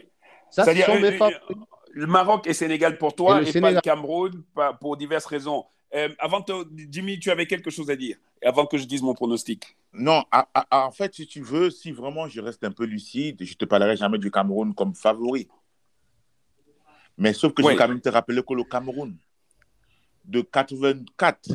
Ça, 0.50 0.64
c'est 0.64 0.74
mes 0.74 1.16
favoris 1.16 1.36
le 1.94 2.06
Maroc 2.06 2.46
et 2.46 2.52
Sénégal 2.52 2.98
pour 2.98 3.14
toi 3.14 3.40
et, 3.42 3.60
pas 3.60 3.70
le 3.70 3.80
Cameroun 3.80 4.42
pour 4.80 4.96
diverses 4.96 5.26
raisons. 5.26 5.64
Euh, 5.94 6.08
avant, 6.18 6.44
Jimmy, 6.90 7.20
tu 7.20 7.30
avais 7.30 7.46
quelque 7.46 7.70
chose 7.70 7.88
à 7.88 7.96
dire 7.96 8.16
avant 8.44 8.66
que 8.66 8.76
je 8.76 8.84
dise 8.84 9.00
mon 9.00 9.14
pronostic. 9.14 9.76
Non, 9.92 10.24
en 10.70 10.90
fait, 10.90 11.14
si 11.14 11.26
tu 11.26 11.40
veux, 11.40 11.70
si 11.70 11.92
vraiment 11.92 12.28
je 12.28 12.40
reste 12.40 12.64
un 12.64 12.72
peu 12.72 12.84
lucide, 12.84 13.36
je 13.40 13.52
ne 13.52 13.54
te 13.54 13.64
parlerai 13.64 13.96
jamais 13.96 14.18
du 14.18 14.30
Cameroun 14.30 14.74
comme 14.74 14.94
favori. 14.94 15.48
Mais 17.16 17.32
sauf 17.32 17.54
que 17.54 17.62
je 17.62 17.68
veux 17.68 17.76
quand 17.76 17.88
même 17.88 18.00
te 18.00 18.08
rappeler 18.08 18.42
que 18.42 18.54
le 18.54 18.64
Cameroun, 18.64 19.16
de 20.24 20.40
84 20.40 21.52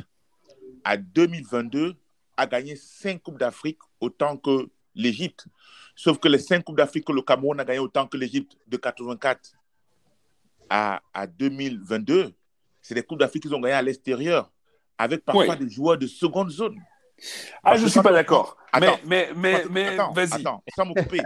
à 0.86 0.96
2022, 0.96 1.96
a 2.40 2.48
gagné 2.48 2.76
5 2.76 3.22
Coupes 3.22 3.38
d'Afrique 3.38 3.80
autant 4.00 4.38
que 4.38 4.70
l'Égypte. 4.96 5.46
Sauf 5.96 6.18
que 6.20 6.30
les 6.30 6.40
5 6.40 6.64
Coupes 6.64 6.78
d'Afrique 6.78 7.06
que 7.06 7.12
le 7.12 7.22
Cameroun 7.22 7.60
a 7.60 7.66
gagné 7.66 7.80
autant 7.80 8.08
que 8.08 8.16
l'Égypte 8.16 8.58
de 8.68 8.78
84 8.78 9.52
à, 10.70 11.02
à 11.14 11.28
2022, 11.28 12.34
c'est 12.82 12.96
des 12.96 13.04
Coupes 13.04 13.20
d'Afrique 13.20 13.44
qu'ils 13.44 13.54
ont 13.54 13.60
gagnées 13.60 13.76
à 13.76 13.82
l'extérieur, 13.82 14.52
avec 14.98 15.26
parfois 15.26 15.56
des 15.58 15.70
joueurs 15.70 15.98
de 15.98 16.08
seconde 16.08 16.50
zone. 16.50 16.80
Ah, 17.62 17.76
je 17.76 17.84
ne 17.84 17.90
suis 17.90 18.02
pas 18.02 18.14
d'accord. 18.14 18.56
Mais, 18.80 19.02
mais, 19.06 19.30
mais, 19.36 19.66
mais 19.70 19.98
vas-y. 19.98 20.36
Attends, 20.36 20.64
sans 20.74 20.86
me 20.86 20.94
couper. 20.94 21.20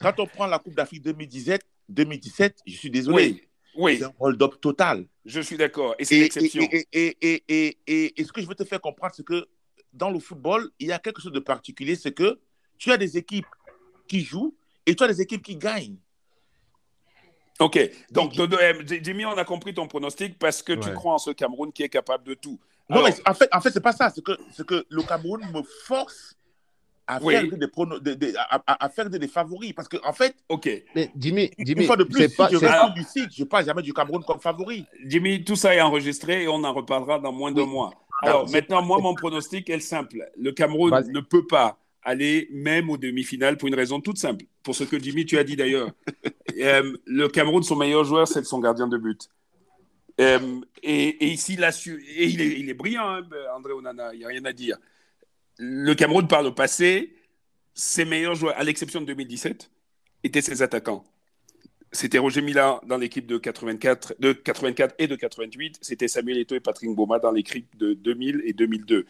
Quand 0.00 0.20
on 0.20 0.26
prend 0.26 0.46
la 0.46 0.60
Coupe 0.60 0.74
d'Afrique 0.74 1.02
2017, 1.02 1.60
2017, 1.88 2.58
je 2.64 2.76
suis 2.76 2.90
désolé. 2.90 3.48
Oui. 3.76 3.98
C'est 3.98 4.04
un 4.04 4.12
hold-up 4.20 4.60
total. 4.60 5.06
Je 5.24 5.40
suis 5.40 5.56
d'accord. 5.56 5.96
Et 5.98 6.04
c'est 6.04 6.20
l'exception. 6.20 6.62
Et, 6.70 6.86
et, 6.92 7.44
et, 7.48 8.20
et, 8.20 8.24
ce 8.24 8.32
que 8.32 8.40
je 8.40 8.46
veux 8.46 8.54
te 8.54 8.62
faire 8.64 8.80
comprendre, 8.80 9.14
c'est 9.16 9.24
que 9.24 9.48
dans 9.94 10.10
le 10.10 10.18
football, 10.18 10.70
il 10.78 10.88
y 10.88 10.92
a 10.92 10.98
quelque 10.98 11.22
chose 11.22 11.32
de 11.32 11.40
particulier, 11.40 11.96
c'est 11.96 12.12
que 12.12 12.38
tu 12.78 12.92
as 12.92 12.96
des 12.96 13.16
équipes 13.16 13.46
qui 14.06 14.20
jouent 14.20 14.54
et 14.86 14.94
tu 14.94 15.02
as 15.02 15.08
des 15.08 15.20
équipes 15.20 15.42
qui 15.42 15.56
gagnent. 15.56 15.96
Ok, 17.60 17.78
donc 18.10 18.32
eh, 18.36 19.00
Jimmy, 19.02 19.24
on 19.24 19.36
a 19.38 19.44
compris 19.44 19.72
ton 19.72 19.86
pronostic 19.86 20.38
parce 20.38 20.60
que 20.60 20.72
tu 20.72 20.92
crois 20.92 21.14
en 21.14 21.18
ce 21.18 21.30
Cameroun 21.30 21.72
qui 21.72 21.84
est 21.84 21.88
capable 21.88 22.24
de 22.24 22.34
tout. 22.34 22.58
Non, 22.90 23.02
mais 23.02 23.14
en 23.26 23.34
fait, 23.34 23.48
en 23.52 23.60
fait 23.60 23.70
ce 23.70 23.78
n'est 23.78 23.82
pas 23.82 23.92
ça. 23.92 24.10
C'est 24.10 24.22
que, 24.22 24.62
que 24.64 24.84
le 24.90 25.02
Cameroun 25.02 25.40
me 25.52 25.62
force 25.62 26.36
à, 27.06 27.20
faire 27.20 27.44
des, 28.02 28.34
à, 28.66 28.88
faire 28.88 29.10
des, 29.10 29.28
favoris. 29.28 29.72
Parce 29.72 29.88
qu'en 29.88 30.06
en 30.08 30.12
fait, 30.12 30.36
ok. 30.48 30.68
Mais 30.94 31.10
Jimmy, 31.16 31.50
Jimmy 31.58 31.82
une 31.82 31.86
fois 31.86 31.96
de 31.96 32.04
plus, 32.04 32.28
pas, 32.34 32.48
si 32.48 32.56
je 32.56 32.64
alors, 32.64 32.92
du 32.92 33.02
site, 33.02 33.30
je 33.32 33.42
ne 33.42 33.48
parle 33.48 33.64
jamais 33.64 33.82
du 33.82 33.92
Cameroun 33.92 34.22
comme 34.24 34.40
favori. 34.40 34.84
Jimmy, 35.06 35.44
tout 35.44 35.56
ça 35.56 35.74
est 35.74 35.80
enregistré 35.80 36.42
et 36.42 36.48
on 36.48 36.62
en 36.64 36.72
reparlera 36.72 37.18
dans 37.18 37.32
moins 37.32 37.52
de 37.52 37.62
mois. 37.62 37.92
Alors 38.24 38.50
maintenant, 38.50 38.82
moi, 38.82 38.98
mon 39.00 39.14
pronostic 39.14 39.70
est 39.70 39.80
simple. 39.80 40.30
Le 40.36 40.52
Cameroun 40.52 40.92
ne 41.12 41.20
peut 41.20 41.46
pas 41.46 41.78
aller 42.02 42.48
même 42.52 42.90
aux 42.90 42.96
demi-finales 42.96 43.56
pour 43.56 43.68
une 43.68 43.74
raison 43.74 44.00
toute 44.00 44.18
simple. 44.18 44.44
Pour 44.62 44.74
ce 44.74 44.84
que 44.84 44.98
Jimmy, 44.98 45.24
tu 45.24 45.38
as 45.38 45.44
dit 45.44 45.56
d'ailleurs. 45.56 45.90
Euh, 46.60 46.96
le 47.06 47.26
Cameroun, 47.26 47.64
son 47.64 47.74
meilleur 47.74 48.04
joueur, 48.04 48.28
c'est 48.28 48.44
son 48.44 48.60
gardien 48.60 48.86
de 48.86 48.96
but. 48.96 49.28
Euh, 50.20 50.60
et, 50.84 51.26
ici, 51.26 51.54
il, 51.54 51.64
et 51.64 52.24
il, 52.26 52.40
est, 52.40 52.60
il 52.60 52.70
est 52.70 52.74
brillant, 52.74 53.08
hein, 53.08 53.22
André 53.56 53.72
Onana, 53.72 54.14
il 54.14 54.20
n'y 54.20 54.24
a 54.24 54.28
rien 54.28 54.44
à 54.44 54.52
dire. 54.52 54.76
Le 55.58 55.94
Cameroun, 55.94 56.28
par 56.28 56.44
le 56.44 56.54
passé, 56.54 57.16
ses 57.74 58.04
meilleurs 58.04 58.36
joueurs, 58.36 58.56
à 58.56 58.62
l'exception 58.62 59.00
de 59.00 59.06
2017, 59.06 59.68
étaient 60.22 60.42
ses 60.42 60.62
attaquants. 60.62 61.04
C'était 61.94 62.18
Roger 62.18 62.42
Mila 62.42 62.80
dans 62.86 62.96
l'équipe 62.96 63.24
de 63.24 63.38
84, 63.38 64.14
de 64.18 64.32
84 64.32 64.96
et 64.98 65.06
de 65.06 65.14
88. 65.14 65.78
C'était 65.80 66.08
Samuel 66.08 66.38
Eto'o 66.38 66.56
et 66.56 66.60
Patrick 66.60 66.90
Boma 66.90 67.20
dans 67.20 67.30
l'équipe 67.30 67.68
de 67.78 67.94
2000 67.94 68.42
et 68.44 68.52
2002. 68.52 69.06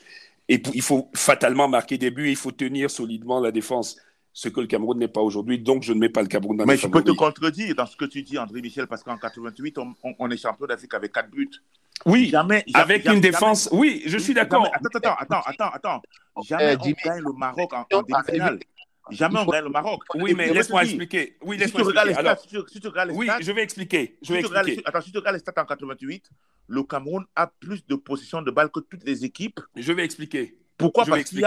Et 0.51 0.62
il 0.74 0.82
faut 0.82 1.11
fatalement 1.14 1.66
marquer 1.66 1.97
des 1.97 2.11
buts, 2.11 2.28
il 2.28 2.37
faut 2.37 2.53
tenir 2.53 2.91
solidement 2.91 3.41
la 3.41 3.51
défense, 3.51 3.97
ce 4.35 4.51
que 4.51 4.61
le 4.61 4.66
Cameroun 4.66 4.99
n'est 4.99 5.09
pas 5.09 5.22
aujourd'hui. 5.22 5.59
Donc, 5.59 5.82
je 5.82 5.95
ne 5.95 5.99
mets 5.99 6.11
pas 6.11 6.20
le 6.20 6.28
Cameroun 6.28 6.59
dans 6.59 6.66
Mais 6.66 6.76
je 6.76 6.87
peux 6.87 7.03
te 7.03 7.12
contredire 7.12 7.74
dans 7.74 7.87
ce 7.87 7.97
que 7.97 8.05
tu 8.05 8.20
dis, 8.20 8.37
André 8.37 8.61
Michel, 8.61 8.87
parce 8.87 9.03
qu'en 9.03 9.16
88, 9.16 9.78
on, 10.18 10.30
est 10.30 10.37
champion 10.37 10.66
d'Afrique 10.66 10.93
avec 10.93 11.12
4 11.12 11.30
buts. 11.30 11.49
Oui, 12.05 12.28
jamais, 12.28 12.64
avec 12.74 13.07
une 13.07 13.20
défense. 13.20 13.70
oui, 13.72 14.03
je 14.05 14.18
suis 14.18 14.35
d'accord. 14.35 14.68
Attends, 14.74 15.14
attends, 15.16 15.43
attends, 15.43 15.70
attends, 15.72 16.03
Jamais 16.47 16.76
on 16.78 17.09
gagne 17.09 17.22
le 17.22 17.32
Maroc 17.32 17.72
en, 17.72 17.87
en 17.91 18.03
demi-finale. 18.03 18.59
Jamais 19.11 19.38
on 19.40 19.46
gagne 19.46 19.64
le 19.64 19.70
Maroc. 19.70 20.02
Oui, 20.14 20.34
mais 20.34 20.52
laisse-moi 20.52 20.84
expliquer. 20.84 21.36
Oui, 21.42 21.61
expliquer. 21.61 22.14
Alors, 22.16 22.38
si 22.38 22.80
tu, 22.80 22.88
regardes 22.88 23.11
les 23.11 23.14
oui, 23.14 23.28
je 23.40 23.52
vais 23.52 23.62
expliquer. 23.62 24.18
Je 24.22 24.32
vais 24.32 24.40
expliquer. 24.40 24.82
attends, 24.84 25.00
si 25.00 25.12
tu 25.12 25.18
regardes 25.18 25.34
les 25.34 25.40
stats 25.40 25.52
en 25.57 25.64
88, 25.64 26.30
le 26.68 26.82
Cameroun 26.82 27.24
a 27.36 27.46
plus 27.46 27.86
de 27.86 27.94
possession 27.96 28.42
de 28.42 28.50
balles 28.50 28.70
que 28.70 28.80
toutes 28.80 29.05
les 29.05 29.24
équipes. 29.24 29.61
Je 29.76 29.92
vais 29.92 30.05
expliquer. 30.05 30.57
Pourquoi? 30.78 31.05
Parce 31.05 31.24
qu'il 31.24 31.46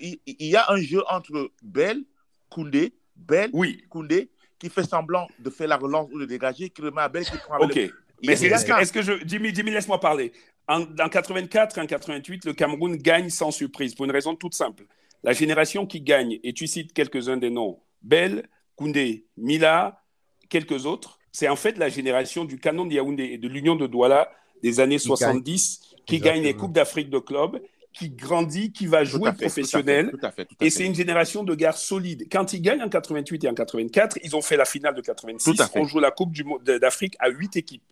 y, 0.00 0.18
y 0.26 0.56
a 0.56 0.70
un 0.70 0.76
jeu 0.76 1.02
entre 1.08 1.50
Bell, 1.62 2.04
Koundé, 2.48 2.94
Bell, 3.16 3.50
oui. 3.52 3.84
Koundé, 3.88 4.30
qui 4.58 4.68
fait 4.68 4.84
semblant 4.84 5.26
de 5.38 5.50
faire 5.50 5.68
la 5.68 5.76
relance 5.76 6.08
ou 6.12 6.18
de 6.18 6.24
dégager, 6.24 6.70
qui 6.70 6.82
remet 6.82 7.02
à 7.02 7.08
Bell, 7.08 7.24
qui 7.24 7.36
prend 7.38 7.58
Ok. 7.58 7.78
Mais 8.22 8.32
est-ce 8.32 8.64
que, 8.64 8.72
est 8.80 8.92
que, 8.92 9.02
je. 9.02 9.12
Jimmy, 9.26 9.54
Jimmy 9.54 9.70
laisse-moi 9.70 10.00
parler. 10.00 10.32
En, 10.66 10.86
84 10.86 11.76
et 11.76 11.80
en 11.82 11.86
88, 11.86 12.46
le 12.46 12.52
Cameroun 12.54 12.96
gagne 12.96 13.28
sans 13.28 13.50
surprise, 13.50 13.94
pour 13.94 14.06
une 14.06 14.12
raison 14.12 14.34
toute 14.34 14.54
simple. 14.54 14.84
La 15.24 15.32
génération 15.32 15.86
qui 15.86 16.00
gagne, 16.00 16.38
et 16.42 16.52
tu 16.52 16.66
cites 16.66 16.92
quelques-uns 16.92 17.38
des 17.38 17.50
noms, 17.50 17.80
Bell, 18.02 18.48
Koundé, 18.76 19.26
Mila, 19.36 20.02
quelques 20.48 20.86
autres, 20.86 21.18
c'est 21.32 21.48
en 21.48 21.56
fait 21.56 21.78
la 21.78 21.88
génération 21.88 22.44
du 22.44 22.58
canon 22.58 22.84
de 22.86 22.92
Yaoundé 22.92 23.24
et 23.24 23.38
de 23.38 23.48
l'Union 23.48 23.74
de 23.74 23.86
Douala 23.86 24.30
des 24.62 24.80
années 24.80 24.98
70 24.98 25.80
qui 26.06 26.20
gagne 26.20 26.42
les 26.42 26.54
Coupes 26.54 26.72
d'Afrique 26.72 27.10
de 27.10 27.18
club 27.18 27.60
qui 27.94 28.10
grandit, 28.10 28.72
qui 28.72 28.86
va 28.86 29.04
jouer 29.04 29.32
professionnel. 29.32 30.12
et 30.60 30.68
c'est 30.68 30.84
une 30.84 30.94
génération 30.94 31.44
de 31.44 31.54
gars 31.54 31.72
solides. 31.72 32.26
Quand 32.30 32.52
ils 32.52 32.60
gagnent 32.60 32.82
en 32.82 32.88
88 32.88 33.44
et 33.44 33.48
en 33.48 33.54
84, 33.54 34.18
ils 34.22 34.34
ont 34.36 34.42
fait 34.42 34.56
la 34.56 34.64
finale 34.64 34.94
de 34.94 35.00
86. 35.00 35.56
On 35.76 35.84
joue 35.84 36.00
la 36.00 36.10
Coupe 36.10 36.32
d'Afrique 36.64 37.14
à 37.20 37.30
8 37.30 37.56
équipes. 37.56 37.84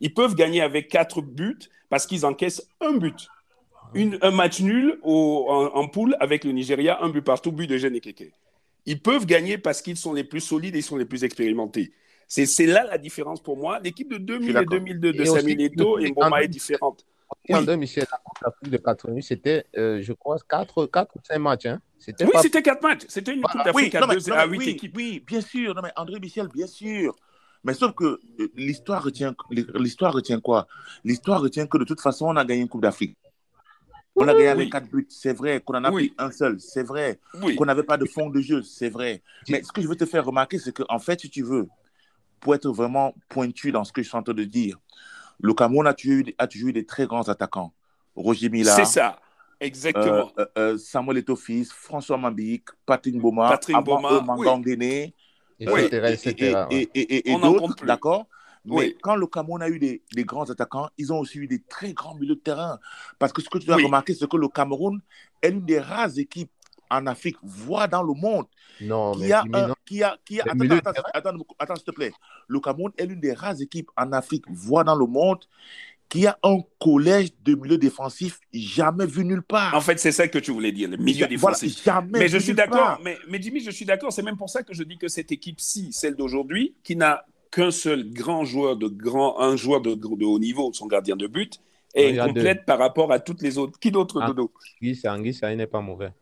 Ils 0.00 0.12
peuvent 0.12 0.34
gagner 0.34 0.60
avec 0.60 0.88
4 0.88 1.22
buts 1.22 1.58
parce 1.88 2.06
qu'ils 2.06 2.26
encaissent 2.26 2.68
un 2.80 2.92
but. 2.92 3.28
Une, 3.94 4.18
un 4.22 4.30
match 4.30 4.60
nul 4.60 4.98
au, 5.02 5.46
en, 5.48 5.88
poule 5.88 6.16
avec 6.20 6.44
le 6.44 6.52
Nigeria, 6.52 7.02
un 7.02 7.08
but 7.08 7.22
partout, 7.22 7.52
but 7.52 7.66
de 7.66 7.76
Jeanne 7.76 8.00
Keke. 8.00 8.32
Ils 8.84 9.00
peuvent 9.00 9.26
gagner 9.26 9.58
parce 9.58 9.82
qu'ils 9.82 9.96
sont 9.96 10.12
les 10.12 10.24
plus 10.24 10.40
solides 10.40 10.74
et 10.74 10.78
ils 10.78 10.82
sont 10.82 10.96
les 10.96 11.04
plus 11.04 11.24
expérimentés. 11.24 11.92
C'est 12.28 12.66
là 12.66 12.84
la 12.84 12.98
différence 12.98 13.42
pour 13.42 13.56
moi. 13.56 13.78
L'équipe 13.80 14.12
de 14.12 14.18
2000 14.18 14.56
et 14.56 14.64
2002 14.64 15.12
de 15.12 15.24
Samuel 15.24 15.60
Eto'o 15.60 15.98
et 15.98 16.10
Mboma 16.10 16.42
est 16.42 16.48
différente. 16.48 17.04
Oui. 17.48 17.76
Michel, 17.76 18.06
la 18.42 18.50
Coupe 18.50 18.68
de 18.68 18.76
88, 18.76 19.22
c'était, 19.22 19.64
euh, 19.76 20.00
je 20.02 20.12
crois, 20.12 20.36
4, 20.48 20.86
4 20.86 21.16
ou 21.16 21.18
5 21.22 21.38
matchs. 21.38 21.66
Hein. 21.66 21.80
Oui, 22.20 22.32
c'était 22.42 22.62
4 22.62 22.82
matchs. 22.82 23.02
C'était 23.08 23.32
une 23.32 23.42
Coupe 23.42 23.64
d'Afrique 23.64 23.94
à, 23.94 24.46
8 24.46 24.68
équipes. 24.68 24.96
Oui, 24.96 25.22
bien 25.26 25.40
sûr. 25.40 25.74
Non, 25.74 25.82
mais 25.82 25.92
André 25.96 26.20
Michel, 26.20 26.48
bien 26.48 26.66
sûr. 26.66 27.14
Mais 27.64 27.74
sauf 27.74 27.92
que 27.94 28.20
euh, 28.40 28.48
l'histoire 28.54 29.02
retient, 29.02 29.34
l'histoire 29.50 30.12
retient 30.12 30.40
quoi? 30.40 30.66
L'histoire 31.04 31.40
retient 31.40 31.66
que 31.66 31.78
de 31.78 31.84
toute 31.84 32.00
façon, 32.00 32.26
on 32.26 32.36
a 32.36 32.44
gagné 32.44 32.62
une 32.62 32.68
Coupe 32.68 32.82
d'Afrique. 32.82 33.16
On 34.16 34.26
a 34.26 34.32
gagné 34.32 34.48
avec 34.48 34.72
quatre 34.72 34.88
buts, 34.88 35.06
c'est 35.10 35.32
vrai. 35.34 35.60
Qu'on 35.60 35.74
en 35.74 35.84
a 35.84 35.92
pris 35.92 36.12
un 36.18 36.30
seul, 36.30 36.58
c'est 36.58 36.82
vrai. 36.82 37.20
Qu'on 37.56 37.66
n'avait 37.66 37.82
pas 37.82 37.96
de 37.96 38.06
fond 38.06 38.30
de 38.30 38.40
jeu, 38.40 38.62
c'est 38.62 38.88
vrai. 38.88 39.22
Mais 39.48 39.62
ce 39.62 39.70
que 39.72 39.82
je 39.82 39.88
veux 39.88 39.96
te 39.96 40.06
faire 40.06 40.24
remarquer, 40.24 40.58
c'est 40.58 40.72
qu'en 40.72 40.98
fait, 40.98 41.20
si 41.20 41.30
tu 41.30 41.42
veux, 41.42 41.68
pour 42.40 42.54
être 42.54 42.68
vraiment 42.70 43.14
pointu 43.28 43.72
dans 43.72 43.84
ce 43.84 43.92
que 43.92 44.02
je 44.02 44.08
suis 44.08 44.16
en 44.16 44.22
train 44.22 44.34
de 44.34 44.44
dire, 44.44 44.78
le 45.40 45.52
Cameroun 45.52 45.86
a 45.86 45.94
toujours 45.94 46.20
eu, 46.20 46.34
a 46.38 46.46
toujours 46.46 46.70
eu 46.70 46.72
des 46.72 46.86
très 46.86 47.06
grands 47.06 47.28
attaquants. 47.28 47.72
Roger 48.14 48.48
Mila. 48.48 48.74
C'est 48.74 48.86
ça. 48.86 49.20
Exactement. 49.60 50.32
Euh, 50.38 50.46
euh, 50.58 50.78
Samuel 50.78 51.18
Etofis, 51.18 51.68
François 51.70 52.16
Mambik, 52.16 52.64
Patrick 52.84 53.18
Boma, 53.18 53.50
Patrick 53.50 53.76
Boma, 53.84 54.20
Mangandene, 54.20 54.82
et, 54.82 55.12
et, 55.60 57.30
et 57.30 57.38
d'autres, 57.38 57.84
d'accord 57.86 58.26
mais 58.66 58.96
quand 59.00 59.16
le 59.16 59.26
Cameroun 59.26 59.62
a 59.62 59.68
eu 59.68 59.78
des, 59.78 60.02
des, 60.14 60.24
grands 60.24 60.50
attaquants, 60.50 60.88
ils 60.98 61.12
ont 61.12 61.20
aussi 61.20 61.38
eu 61.38 61.46
des 61.46 61.62
très 61.62 61.92
grands 61.92 62.14
milieux 62.14 62.34
de 62.34 62.40
terrain. 62.40 62.78
Parce 63.18 63.32
que 63.32 63.42
ce 63.42 63.48
que 63.48 63.58
tu 63.58 63.66
dois 63.66 63.76
remarquer, 63.76 64.14
c'est 64.14 64.28
que 64.28 64.36
le 64.36 64.48
Cameroun 64.48 65.00
est 65.42 65.50
l'une 65.50 65.64
des 65.64 65.80
rares 65.80 66.18
équipes 66.18 66.50
en 66.90 67.06
Afrique, 67.06 67.36
voire 67.42 67.88
dans 67.88 68.02
le 68.02 68.14
monde, 68.14 68.46
non, 68.80 69.12
qui, 69.12 69.32
a 69.32 69.44
un, 69.52 69.74
qui 69.84 70.02
a, 70.02 70.16
qui 70.24 70.40
a, 70.40 70.44
attends, 70.44 70.90
attends, 70.90 71.02
attends, 71.12 71.46
attends, 71.58 71.76
s'il 71.76 71.84
te 71.84 71.90
plaît. 71.90 72.12
Le 72.48 72.60
Cameroun 72.60 72.92
est 72.96 73.06
l'une 73.06 73.20
des 73.20 73.32
rares 73.32 73.60
équipes 73.60 73.90
en 73.96 74.12
Afrique, 74.12 74.44
voire 74.48 74.84
dans 74.84 74.94
le 74.94 75.06
monde, 75.06 75.44
qui 76.08 76.26
a 76.26 76.38
un 76.42 76.58
collège 76.78 77.30
de 77.42 77.54
milieu 77.54 77.78
défensif 77.78 78.38
jamais 78.52 79.06
vu 79.06 79.24
nulle 79.24 79.42
part. 79.42 79.74
En 79.74 79.80
fait, 79.80 79.98
c'est 79.98 80.12
ça 80.12 80.28
que 80.28 80.38
tu 80.38 80.52
voulais 80.52 80.72
dire, 80.72 80.88
le 80.88 80.96
milieu 80.96 81.26
défensif. 81.26 81.82
jamais 81.82 82.20
mais 82.20 82.28
je 82.28 82.38
suis 82.38 82.54
d'accord, 82.54 83.00
mais, 83.02 83.18
mais 83.28 83.42
Jimmy, 83.42 83.60
je 83.60 83.70
suis 83.70 83.84
d'accord, 83.84 84.12
c'est 84.12 84.22
même 84.22 84.36
pour 84.36 84.50
ça 84.50 84.62
que 84.62 84.72
je 84.72 84.82
dis 84.84 84.98
que 84.98 85.08
cette 85.08 85.32
équipe-ci, 85.32 85.92
celle 85.92 86.14
d'aujourd'hui, 86.14 86.74
qui 86.84 86.94
n'a 86.94 87.24
qu'un 87.56 87.70
seul 87.70 88.12
grand 88.12 88.44
joueur 88.44 88.76
de 88.76 88.86
grand, 88.86 89.40
un 89.40 89.56
joueur 89.56 89.80
de, 89.80 89.94
de 89.94 90.24
haut 90.26 90.38
niveau, 90.38 90.70
son 90.74 90.86
gardien 90.86 91.16
de 91.16 91.26
but, 91.26 91.58
est 91.94 92.18
complète 92.18 92.66
par 92.66 92.78
rapport 92.78 93.10
à 93.10 93.18
toutes 93.18 93.40
les 93.40 93.56
autres. 93.56 93.78
Qui 93.78 93.90
d'autre, 93.90 94.20
ah, 94.20 94.26
Dodo? 94.26 94.52
Anguissa, 95.06 95.50
il 95.50 95.56
n'est 95.56 95.66
pas 95.66 95.80
mauvais. 95.80 96.12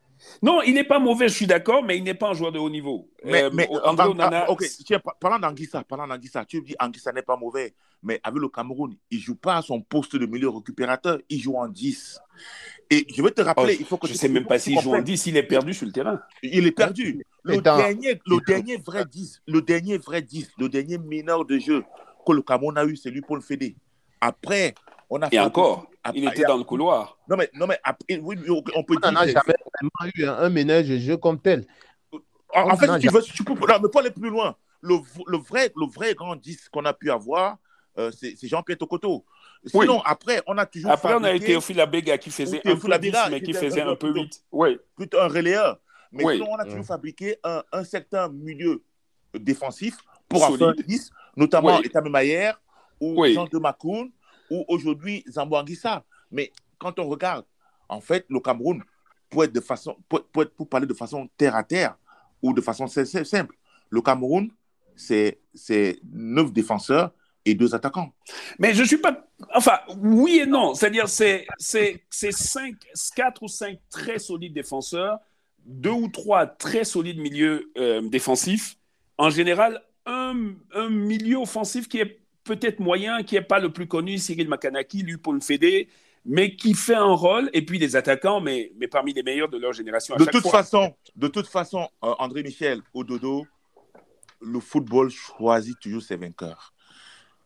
Non, 0.42 0.62
il 0.62 0.74
n'est 0.74 0.84
pas 0.84 0.98
mauvais, 0.98 1.28
je 1.28 1.34
suis 1.34 1.46
d'accord, 1.46 1.82
mais 1.82 1.96
il 1.96 2.04
n'est 2.04 2.14
pas 2.14 2.30
un 2.30 2.34
joueur 2.34 2.52
de 2.52 2.58
haut 2.58 2.70
niveau. 2.70 3.08
Mais, 3.24 3.44
euh, 3.44 3.50
mais 3.52 3.68
André 3.84 4.08
Onana... 4.08 4.50
ok, 4.50 4.64
parlant 5.20 5.38
d'Anguissa, 5.38 5.82
parlant 5.84 6.06
d'Anguissa, 6.06 6.44
tu 6.44 6.60
dis 6.62 6.74
Anguissa 6.80 7.12
n'est 7.12 7.22
pas 7.22 7.36
mauvais, 7.36 7.74
mais 8.02 8.20
avec 8.22 8.40
le 8.40 8.48
Cameroun, 8.48 8.96
il 9.10 9.18
ne 9.18 9.22
joue 9.22 9.36
pas 9.36 9.56
à 9.56 9.62
son 9.62 9.80
poste 9.80 10.16
de 10.16 10.26
milieu 10.26 10.48
récupérateur, 10.48 11.18
il 11.28 11.40
joue 11.40 11.56
en 11.56 11.68
10. 11.68 12.20
Et 12.90 13.06
je 13.14 13.22
vais 13.22 13.30
te 13.30 13.42
rappeler, 13.42 13.74
oh, 13.74 13.80
il 13.80 13.86
faut 13.86 13.96
que 13.96 14.06
je 14.06 14.12
ne 14.12 14.18
sais 14.18 14.28
même 14.28 14.46
pas 14.46 14.58
s'il 14.58 14.78
joue 14.80 14.94
en 14.94 15.00
10, 15.00 15.26
il 15.26 15.36
est 15.36 15.42
perdu 15.42 15.72
sur 15.72 15.86
le 15.86 15.92
terrain. 15.92 16.20
Il 16.42 16.66
est 16.66 16.72
perdu. 16.72 17.24
Le, 17.42 17.60
dernier, 17.60 18.20
le 18.26 18.38
dernier 18.46 18.76
vrai 18.76 19.04
10, 19.04 19.42
le 19.46 19.62
dernier 19.62 19.98
vrai 19.98 20.22
10, 20.22 20.52
le 20.58 20.68
dernier 20.68 20.98
mineur 20.98 21.44
de 21.44 21.58
jeu 21.58 21.84
que 22.26 22.32
le 22.32 22.42
Cameroun 22.42 22.76
a 22.78 22.84
eu, 22.84 22.96
c'est 22.96 23.10
lui 23.10 23.20
pour 23.20 23.36
le 23.36 23.42
Fédé. 23.42 23.76
Après, 24.20 24.74
on 25.10 25.22
a 25.22 25.28
Et 25.32 25.38
encore, 25.38 25.86
il 26.14 26.26
était 26.26 26.42
dans 26.42 26.56
le 26.56 26.64
couloir. 26.64 27.18
Non, 27.28 27.36
mais, 27.36 27.50
non, 27.54 27.66
mais 27.66 27.78
après, 27.82 28.18
oui, 28.22 28.36
on 28.48 28.62
peut 28.62 28.72
on 28.74 28.82
dire. 28.82 28.98
On 29.04 29.12
n'a 29.12 29.26
jamais 29.26 29.54
vraiment 29.72 30.12
eu 30.14 30.24
un, 30.24 30.50
ménage 30.50 30.88
de 30.88 30.98
jeu 30.98 31.16
comme 31.16 31.40
tel. 31.40 31.66
En, 32.54 32.76
fait, 32.76 32.98
tu 33.00 33.08
veux, 33.08 33.22
tu 33.22 33.44
peux, 33.44 33.54
non, 33.54 33.80
mais 33.82 33.88
pas 33.88 34.00
aller 34.00 34.10
plus 34.10 34.30
loin. 34.30 34.56
Le, 34.80 34.96
le, 35.26 35.38
vrai, 35.38 35.72
le 35.76 35.86
vrai 35.86 36.14
grand 36.14 36.36
10 36.36 36.68
qu'on 36.68 36.84
a 36.84 36.92
pu 36.92 37.10
avoir, 37.10 37.56
euh, 37.98 38.10
c'est 38.12 38.36
Jean-Pierre 38.42 38.78
Tokoto. 38.78 39.24
Sinon, 39.66 40.00
après, 40.04 40.42
on 40.46 40.58
a 40.58 40.66
toujours. 40.66 40.90
Après, 40.90 41.14
on 41.14 41.24
a 41.24 41.34
eu 41.34 41.40
Théophile 41.40 41.80
Abega 41.80 42.18
qui 42.18 42.30
faisait 42.30 42.60
un 42.64 42.76
peu 42.76 42.98
10, 42.98 43.12
mais 43.30 43.40
qui 43.40 43.52
faisait 43.52 43.80
un 43.80 43.96
peu 43.96 44.12
8. 44.12 44.44
Oui. 44.52 44.78
Plutôt 44.96 45.20
un 45.20 45.28
relayeur. 45.28 45.78
Mais 46.12 46.24
sinon, 46.34 46.48
on 46.50 46.56
a 46.56 46.64
toujours 46.64 46.84
fabriqué 46.84 47.38
un, 47.42 47.62
un, 47.72 47.82
certain 47.82 48.28
milieu 48.28 48.82
défensif 49.34 49.96
pour 50.28 50.44
un 50.44 50.74
10, 50.74 51.10
notamment 51.36 51.78
oui. 51.78 51.86
Etame 51.86 52.08
Mayer 52.08 52.52
ou 53.00 53.24
Jean 53.26 53.46
de 53.46 53.58
Macoun 53.58 54.10
ou 54.54 54.64
aujourd'hui 54.68 55.24
Zambo 55.28 55.56
Anguissa. 55.56 56.04
Mais 56.30 56.52
quand 56.78 56.98
on 56.98 57.08
regarde, 57.08 57.44
en 57.88 58.00
fait, 58.00 58.24
le 58.28 58.40
Cameroun, 58.40 58.82
pour, 59.28 59.44
être 59.44 59.52
de 59.52 59.60
façon, 59.60 59.96
pour, 60.08 60.24
pour, 60.26 60.46
pour 60.50 60.68
parler 60.68 60.86
de 60.86 60.94
façon 60.94 61.28
terre 61.36 61.56
à 61.56 61.64
terre 61.64 61.96
ou 62.42 62.52
de 62.52 62.60
façon 62.60 62.86
simple, 62.86 63.56
le 63.90 64.00
Cameroun, 64.00 64.50
c'est 64.96 65.40
neuf 66.12 66.52
défenseurs 66.52 67.12
et 67.44 67.54
deux 67.54 67.74
attaquants. 67.74 68.14
Mais 68.58 68.74
je 68.74 68.82
ne 68.82 68.86
suis 68.86 68.98
pas. 68.98 69.26
Enfin, 69.54 69.78
oui 69.98 70.40
et 70.42 70.46
non. 70.46 70.74
C'est-à-dire, 70.74 71.08
c'est 71.08 71.46
quatre 73.14 73.42
ou 73.42 73.48
cinq 73.48 73.78
très 73.90 74.18
solides 74.18 74.54
défenseurs, 74.54 75.18
deux 75.64 75.90
ou 75.90 76.08
trois 76.08 76.46
très 76.46 76.84
solides 76.84 77.18
milieux 77.18 77.70
euh, 77.76 78.08
défensifs. 78.08 78.76
En 79.18 79.30
général, 79.30 79.82
un, 80.06 80.54
un, 80.74 80.88
milieu 80.88 81.36
offensif 81.36 81.88
qui 81.88 81.98
est 81.98 82.23
peut-être 82.44 82.78
moyen, 82.78 83.22
qui 83.22 83.34
n'est 83.34 83.42
pas 83.42 83.58
le 83.58 83.72
plus 83.72 83.88
connu, 83.88 84.18
Cyril 84.18 84.48
Makanaki, 84.48 85.02
lui, 85.02 85.16
pour 85.16 85.32
le 85.32 85.40
Fédé, 85.40 85.88
mais 86.24 86.54
qui 86.56 86.74
fait 86.74 86.94
un 86.94 87.12
rôle, 87.12 87.50
et 87.52 87.64
puis 87.64 87.78
des 87.78 87.96
attaquants, 87.96 88.40
mais, 88.40 88.72
mais 88.76 88.88
parmi 88.88 89.12
les 89.12 89.22
meilleurs 89.22 89.48
de 89.48 89.58
leur 89.58 89.72
génération. 89.72 90.14
de, 90.16 90.24
toute 90.24 90.46
Façon, 90.48 90.94
de 91.16 91.28
toute 91.28 91.46
façon, 91.46 91.88
euh, 92.02 92.14
André 92.18 92.42
Michel, 92.42 92.80
au 92.92 93.04
dodo, 93.04 93.46
le 94.40 94.60
football 94.60 95.10
choisit 95.10 95.78
toujours 95.80 96.02
ses 96.02 96.16
vainqueurs. 96.16 96.73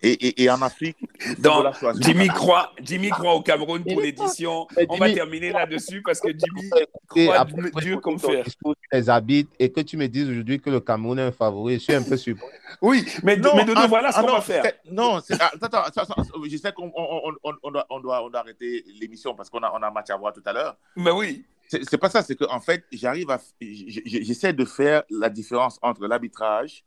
Et, 0.01 0.45
et, 0.45 0.51
en 0.51 0.63
Afrique, 0.63 0.97
Donc, 1.41 1.75
Jimmy 2.01 2.29
croit, 2.29 2.73
Jimmy 2.81 3.09
croit 3.11 3.35
au 3.35 3.43
Cameroun 3.43 3.83
pour 3.83 4.01
l'édition. 4.01 4.69
On 4.89 4.97
va 4.97 5.13
terminer 5.13 5.51
là-dessus 5.51 6.03
parce 6.03 6.21
que 6.21 6.29
Jimmy 6.29 6.71
croit 7.09 7.47
Dieu 7.81 7.99
comme 7.99 8.19
faire. 8.19 8.45
Les 8.93 9.11
habites 9.11 9.51
et 9.59 9.73
que 9.73 9.81
tu 9.81 9.97
me 9.97 10.07
dises 10.07 10.29
aujourd'hui 10.29 10.61
que 10.61 10.71
le 10.71 10.79
Cameroun 10.79 11.19
est 11.19 11.23
un 11.23 11.33
favori, 11.33 11.75
je 11.75 11.79
suis 11.81 11.95
un 11.95 12.03
peu 12.03 12.17
surpris. 12.17 12.47
Oui, 12.81 13.05
mais, 13.25 13.37
non, 13.37 13.57
mais 13.57 13.65
ah, 13.75 13.87
voilà 13.89 14.13
ce 14.13 14.19
ah, 14.19 14.23
qu'on 14.23 14.33
va 14.33 14.41
faire. 14.41 14.65
Non, 14.91 15.21
ah, 15.41 15.51
attends, 15.61 15.83
attends, 15.83 16.23
je 16.49 16.57
sais 16.57 16.73
qu'on 16.73 16.93
on, 16.95 17.33
on, 17.43 17.53
on, 17.65 17.71
doit, 17.73 17.87
on, 17.91 18.01
doit, 18.01 18.31
arrêter 18.35 18.85
l'émission 19.01 19.35
parce 19.35 19.51
qu'on 19.51 19.63
a, 19.65 19.73
on 19.75 19.83
a 19.83 19.89
un 19.89 19.91
match 19.91 20.11
à 20.11 20.17
voir 20.17 20.33
tout 20.33 20.43
à 20.45 20.53
l'heure. 20.53 20.77
Mais 20.95 21.11
oui. 21.11 21.45
C'est 21.69 21.99
pas 21.99 22.09
ça, 22.09 22.23
c'est 22.23 22.37
qu'en 22.37 22.61
fait, 22.61 22.85
j'arrive 22.93 23.31
à. 23.31 23.41
J'essaie 23.61 24.53
de 24.55 24.65
faire 24.65 25.03
la 25.11 25.29
différence 25.29 25.79
entre 25.83 26.07
l'arbitrage, 26.07 26.85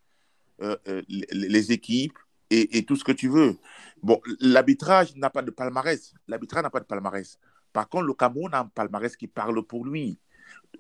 euh, 0.62 0.76
euh, 0.88 1.02
les 1.08 1.72
équipes 1.72 2.18
et, 2.52 2.84
tout 2.84 2.96
ce 2.96 3.04
que 3.04 3.12
tu 3.12 3.30
veux. 3.30 3.58
Bon, 4.04 4.20
l'arbitrage 4.40 5.16
n'a 5.16 5.30
pas 5.30 5.42
de 5.42 5.52
palmarès. 5.52 6.14
L'arbitrage 6.28 6.64
n'a 6.64 6.70
pas 6.70 6.80
de 6.80 6.86
palmarès. 6.86 7.40
Par 7.72 7.88
contre, 7.88 8.06
le 8.06 8.14
Cameroun 8.14 8.54
a 8.54 8.60
un 8.60 8.66
palmarès 8.66 9.16
qui 9.16 9.28
parle 9.28 9.64
pour 9.64 9.86
lui. 9.86 10.20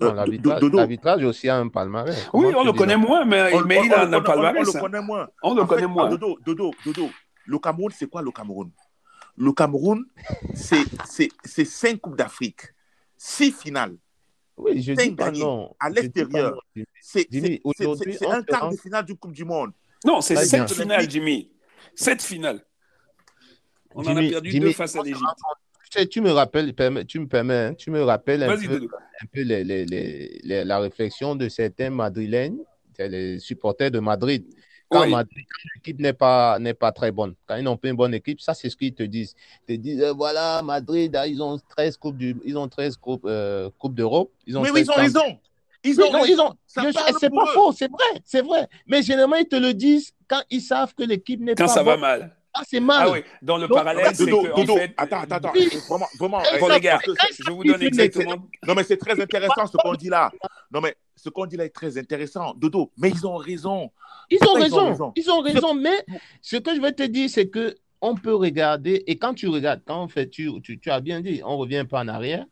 Euh, 0.01 0.13
l'arbitrage 0.13 1.23
aussi 1.23 1.47
a 1.47 1.57
un 1.57 1.69
palmarès. 1.69 2.29
oui, 2.33 2.53
on 2.55 2.63
le 2.63 2.73
connaît 2.73 2.97
moins, 2.97 3.23
mais, 3.25 3.51
mais 3.65 3.81
il 3.85 3.93
a 3.93 4.03
un 4.03 4.21
palmarès. 4.21 4.67
On, 4.67 4.73
le 4.73 4.79
connaît 4.79 5.01
moins. 5.01 5.27
On 5.43 5.55
le 5.55 5.65
connaît 5.65 5.87
moins. 5.87 6.09
Dodo, 6.09 6.37
Dodo, 6.45 6.71
Dodo, 6.85 7.09
le 7.45 7.59
Cameroun, 7.59 7.91
c'est 7.95 8.09
quoi 8.09 8.21
le 8.21 8.31
Cameroun? 8.31 8.71
Le 9.37 9.51
Cameroun, 9.53 10.05
c'est 10.53 11.65
cinq 11.65 12.01
Coupes 12.01 12.17
d'Afrique, 12.17 12.61
six 13.17 13.51
finales. 13.51 13.95
Oui, 14.57 14.81
je 14.81 14.93
dis 14.93 15.11
pas 15.11 15.31
non. 15.31 15.73
À 15.79 15.89
l'extérieur, 15.89 16.61
c'est 17.01 17.27
un 18.27 18.43
quart 18.43 18.69
de 18.69 18.75
finale 18.75 19.05
du 19.05 19.15
Coupe 19.15 19.31
du 19.31 19.45
Monde. 19.45 19.71
Non, 20.05 20.21
c'est 20.21 20.35
sept 20.35 20.71
finales, 20.71 21.09
Jimmy. 21.09 21.49
Sept 21.95 22.21
finales. 22.21 22.61
On 23.93 24.05
en 24.05 24.15
a 24.15 24.21
perdu 24.21 24.59
deux 24.59 24.71
face 24.71 24.95
à 24.95 25.03
l'Égypte. 25.03 26.09
Tu 26.09 26.21
me 26.21 26.31
rappelles, 26.31 26.73
tu 27.05 27.19
me 27.19 27.27
permets, 27.27 27.53
hein, 27.53 27.73
tu 27.73 27.91
me 27.91 28.01
rappelles 28.01 28.43
un 28.43 28.57
peu, 28.57 28.87
un 29.21 29.25
peu 29.33 29.41
les, 29.41 29.63
les, 29.63 29.85
les, 29.85 30.63
la 30.63 30.79
réflexion 30.79 31.35
de 31.35 31.49
certains 31.49 31.89
Madrilènes, 31.89 32.59
les 32.97 33.39
supporters 33.39 33.91
de 33.91 33.99
Madrid. 33.99 34.45
Quand, 34.89 35.05
l'équipe 35.75 35.99
n'est 35.99 36.13
pas, 36.13 36.59
n'est 36.59 36.73
pas 36.73 36.91
très 36.91 37.11
bonne, 37.11 37.33
quand 37.45 37.55
ils 37.55 37.63
n'ont 37.63 37.77
pas 37.77 37.87
une 37.87 37.95
bonne 37.95 38.13
équipe, 38.13 38.41
ça 38.41 38.53
c'est 38.53 38.69
ce 38.69 38.75
qu'ils 38.75 38.93
te 38.93 39.03
disent. 39.03 39.35
Ils 39.67 39.77
te 39.77 39.81
disent, 39.81 40.01
euh, 40.01 40.11
voilà, 40.11 40.61
Madrid, 40.61 41.15
ah, 41.15 41.25
ils 41.25 41.41
ont 41.41 41.57
13 41.57 41.95
Coupes, 41.95 42.17
du, 42.17 42.35
ils 42.43 42.57
ont 42.57 42.67
13 42.67 42.97
coupes, 42.97 43.25
euh, 43.25 43.69
coupes 43.77 43.95
d'Europe. 43.95 44.31
Ils 44.45 44.57
ont 44.57 44.61
oui, 44.61 44.69
ils 44.75 44.91
ont 44.91 44.95
raison. 44.95 45.39
Ils 45.83 45.99
ont, 45.99 46.11
non, 46.11 46.25
ils 46.25 46.39
ont, 46.39 46.53
c'est 46.67 47.29
pas 47.29 47.45
faux, 47.53 47.71
c'est 47.71 47.89
vrai, 47.91 48.21
c'est 48.23 48.41
vrai. 48.41 48.67
Mais 48.85 49.01
généralement, 49.01 49.37
ils 49.37 49.47
te 49.47 49.55
le 49.55 49.73
disent 49.73 50.13
quand 50.27 50.41
ils 50.49 50.61
savent 50.61 50.93
que 50.93 51.03
l'équipe 51.03 51.39
n'est 51.39 51.55
pas. 51.55 51.65
Quand 51.65 51.69
ça 51.73 51.83
va 51.83 51.97
mal. 51.97 52.35
Ah, 52.53 52.63
c'est 52.67 52.81
mal. 52.81 53.07
Ah 53.07 53.11
oui, 53.11 53.23
dans 53.41 53.57
le 53.57 53.67
parallèle, 53.67 54.13
c'est 54.13 54.25
que, 54.25 54.71
en 54.71 54.75
fait... 54.75 54.93
Attends, 54.97 55.21
attends, 55.21 55.35
attends. 55.35 55.53
Vraiment, 55.87 56.07
vraiment. 56.19 56.41
Bon, 56.59 56.67
les 56.67 56.81
gars, 56.81 56.99
je 57.05 57.49
vous 57.49 57.63
donne 57.63 57.81
exactement... 57.81 58.35
Non, 58.67 58.75
mais 58.75 58.83
c'est 58.83 58.97
très 58.97 59.19
intéressant 59.19 59.65
ce 59.67 59.77
qu'on 59.77 59.93
dit 59.93 60.09
là. 60.09 60.31
Non, 60.69 60.81
mais 60.81 60.95
ce 61.15 61.29
qu'on 61.29 61.45
dit 61.45 61.55
là 61.55 61.63
est 61.63 61.69
très 61.69 61.97
intéressant. 61.97 62.53
Dodo, 62.55 62.91
mais 62.97 63.09
ils 63.09 63.25
ont 63.25 63.37
raison. 63.37 63.89
Ils 64.29 64.45
ont 64.45 64.53
raison. 64.53 65.13
Ils 65.15 65.31
ont 65.31 65.39
raison. 65.41 65.73
Mais 65.73 66.05
ce 66.41 66.57
que 66.57 66.75
je 66.75 66.81
veux 66.81 66.91
te 66.91 67.03
dire, 67.03 67.29
c'est 67.29 67.47
que 67.47 67.75
on 68.01 68.15
peut 68.15 68.35
regarder, 68.35 69.03
et 69.07 69.17
quand 69.17 69.33
tu 69.33 69.47
regardes, 69.47 69.81
quand 69.85 70.01
en 70.01 70.07
fait, 70.07 70.29
tu, 70.29 70.49
tu, 70.61 70.79
tu 70.79 70.89
as 70.89 70.99
bien 70.99 71.21
dit, 71.21 71.41
on 71.45 71.55
revient 71.57 71.85
pas 71.89 72.01
en 72.01 72.07
arrière, 72.07 72.45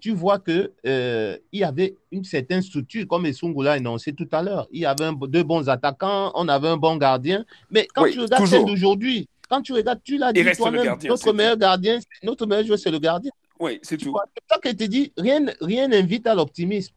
tu 0.00 0.12
vois 0.12 0.38
qu'il 0.38 0.70
euh, 0.86 1.38
y 1.52 1.64
avait 1.64 1.96
une 2.12 2.24
certaine 2.24 2.62
structure, 2.62 3.06
comme 3.08 3.26
Essungu 3.26 3.64
l'a 3.64 3.76
énoncé 3.78 4.12
tout 4.12 4.28
à 4.32 4.42
l'heure. 4.42 4.68
Il 4.70 4.80
y 4.80 4.86
avait 4.86 5.10
deux 5.28 5.42
bons 5.42 5.68
attaquants, 5.68 6.32
on 6.34 6.48
avait 6.48 6.68
un 6.68 6.76
bon 6.76 6.96
gardien. 6.96 7.44
Mais 7.70 7.88
quand 7.94 8.04
tu 8.10 8.20
regardes 8.20 8.46
celle 8.46 8.64
d'aujourd'hui, 8.64 9.28
quand 9.48 9.62
tu 9.62 9.72
regardes, 9.72 10.00
tu 10.02 10.18
l'as 10.18 10.32
dit 10.32 10.44
toi-même, 10.56 10.96
notre 11.04 11.32
meilleur 11.32 11.56
gardien, 11.56 11.98
notre 12.22 12.46
meilleur 12.46 12.66
joueur, 12.66 12.78
c'est 12.78 12.90
le 12.90 12.98
gardien. 12.98 13.30
Oui, 13.58 13.78
c'est 13.82 13.96
tout. 13.96 14.14
C'est 14.34 14.54
ça 14.54 14.60
que 14.60 14.68
te 14.68 14.84
dis, 14.84 15.12
rien 15.16 15.88
n'invite 15.88 16.26
à 16.26 16.34
l'optimisme. 16.34 16.92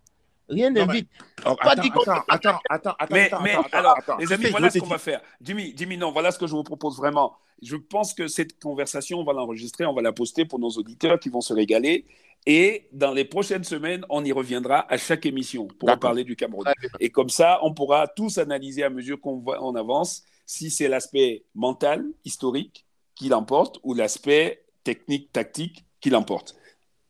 Rien 0.50 0.72
n'invite. 0.72 1.08
Attends, 1.46 1.56
attends, 1.62 2.24
attends, 2.28 2.60
attends, 2.70 2.96
attends, 2.98 3.14
mais, 3.14 3.30
mais 3.44 3.56
alors, 3.72 3.96
les 4.20 4.34
amis, 4.34 4.48
voilà 4.50 4.70
ce 4.70 4.80
qu'on 4.80 4.88
va 4.88 4.98
faire. 4.98 5.22
Jimmy, 5.40 5.74
Jimmy, 5.78 5.96
non, 5.96 6.12
voilà 6.12 6.32
ce 6.32 6.40
que 6.40 6.48
je 6.48 6.54
vous 6.54 6.64
propose 6.64 6.98
vraiment. 6.98 7.36
Je 7.62 7.76
pense 7.76 8.14
que 8.14 8.28
cette 8.28 8.60
conversation, 8.60 9.20
on 9.20 9.24
va 9.24 9.34
l'enregistrer, 9.34 9.86
on 9.86 9.94
va 9.94 10.02
la 10.02 10.12
poster 10.12 10.46
pour 10.46 10.60
nos 10.60 10.70
auditeurs 10.70 11.20
qui 11.20 11.30
vont 11.30 11.42
se 11.42 11.54
régaler. 11.54 12.06
Et 12.46 12.88
dans 12.92 13.14
les 13.14 13.26
prochaines 13.26 13.64
semaines, 13.64 14.06
on 14.10 14.24
y 14.24 14.32
reviendra 14.32 14.92
à 14.92 14.98
chaque 14.98 15.26
émission 15.26 15.68
pour 15.68 15.98
parler 16.00 16.24
du 16.24 16.36
Cameroun. 16.36 16.66
Et 17.00 17.10
comme 17.10 17.30
ça, 17.30 17.60
on 17.64 17.74
pourra 17.74 18.08
tous 18.08 18.38
analyser 18.38 18.84
à 18.84 18.90
mesure 18.90 19.20
qu'on 19.20 19.44
on 19.46 19.76
avance 19.76 20.24
si 20.46 20.72
c'est 20.72 20.88
l'aspect 20.88 21.44
mental, 21.54 22.06
historique 22.26 22.86
qui 23.14 23.30
l'emporte 23.30 23.80
ou 23.84 23.94
l'aspect 23.94 24.64
technique, 24.84 25.32
tactique 25.32 25.86
qui 26.00 26.10
l'emporte. 26.10 26.56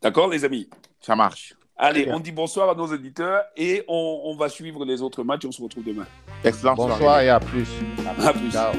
D'accord, 0.01 0.27
les 0.27 0.43
amis? 0.43 0.69
Ça 0.99 1.15
marche. 1.15 1.53
Allez, 1.77 2.09
on 2.11 2.19
dit 2.19 2.33
bonsoir 2.33 2.69
à 2.69 2.75
nos 2.75 2.87
auditeurs 2.87 3.41
et 3.55 3.85
on, 3.87 4.35
va 4.37 4.49
suivre 4.49 4.83
les 4.83 5.01
autres 5.01 5.23
matchs. 5.23 5.45
On 5.45 5.51
se 5.51 5.61
retrouve 5.61 5.85
demain. 5.85 6.05
Excellent. 6.43 6.75
Bonsoir 6.75 7.21
et 7.21 7.29
à 7.29 7.39
plus. 7.39 7.69
À 8.05 8.33
plus. 8.33 8.51
Ciao. 8.51 8.73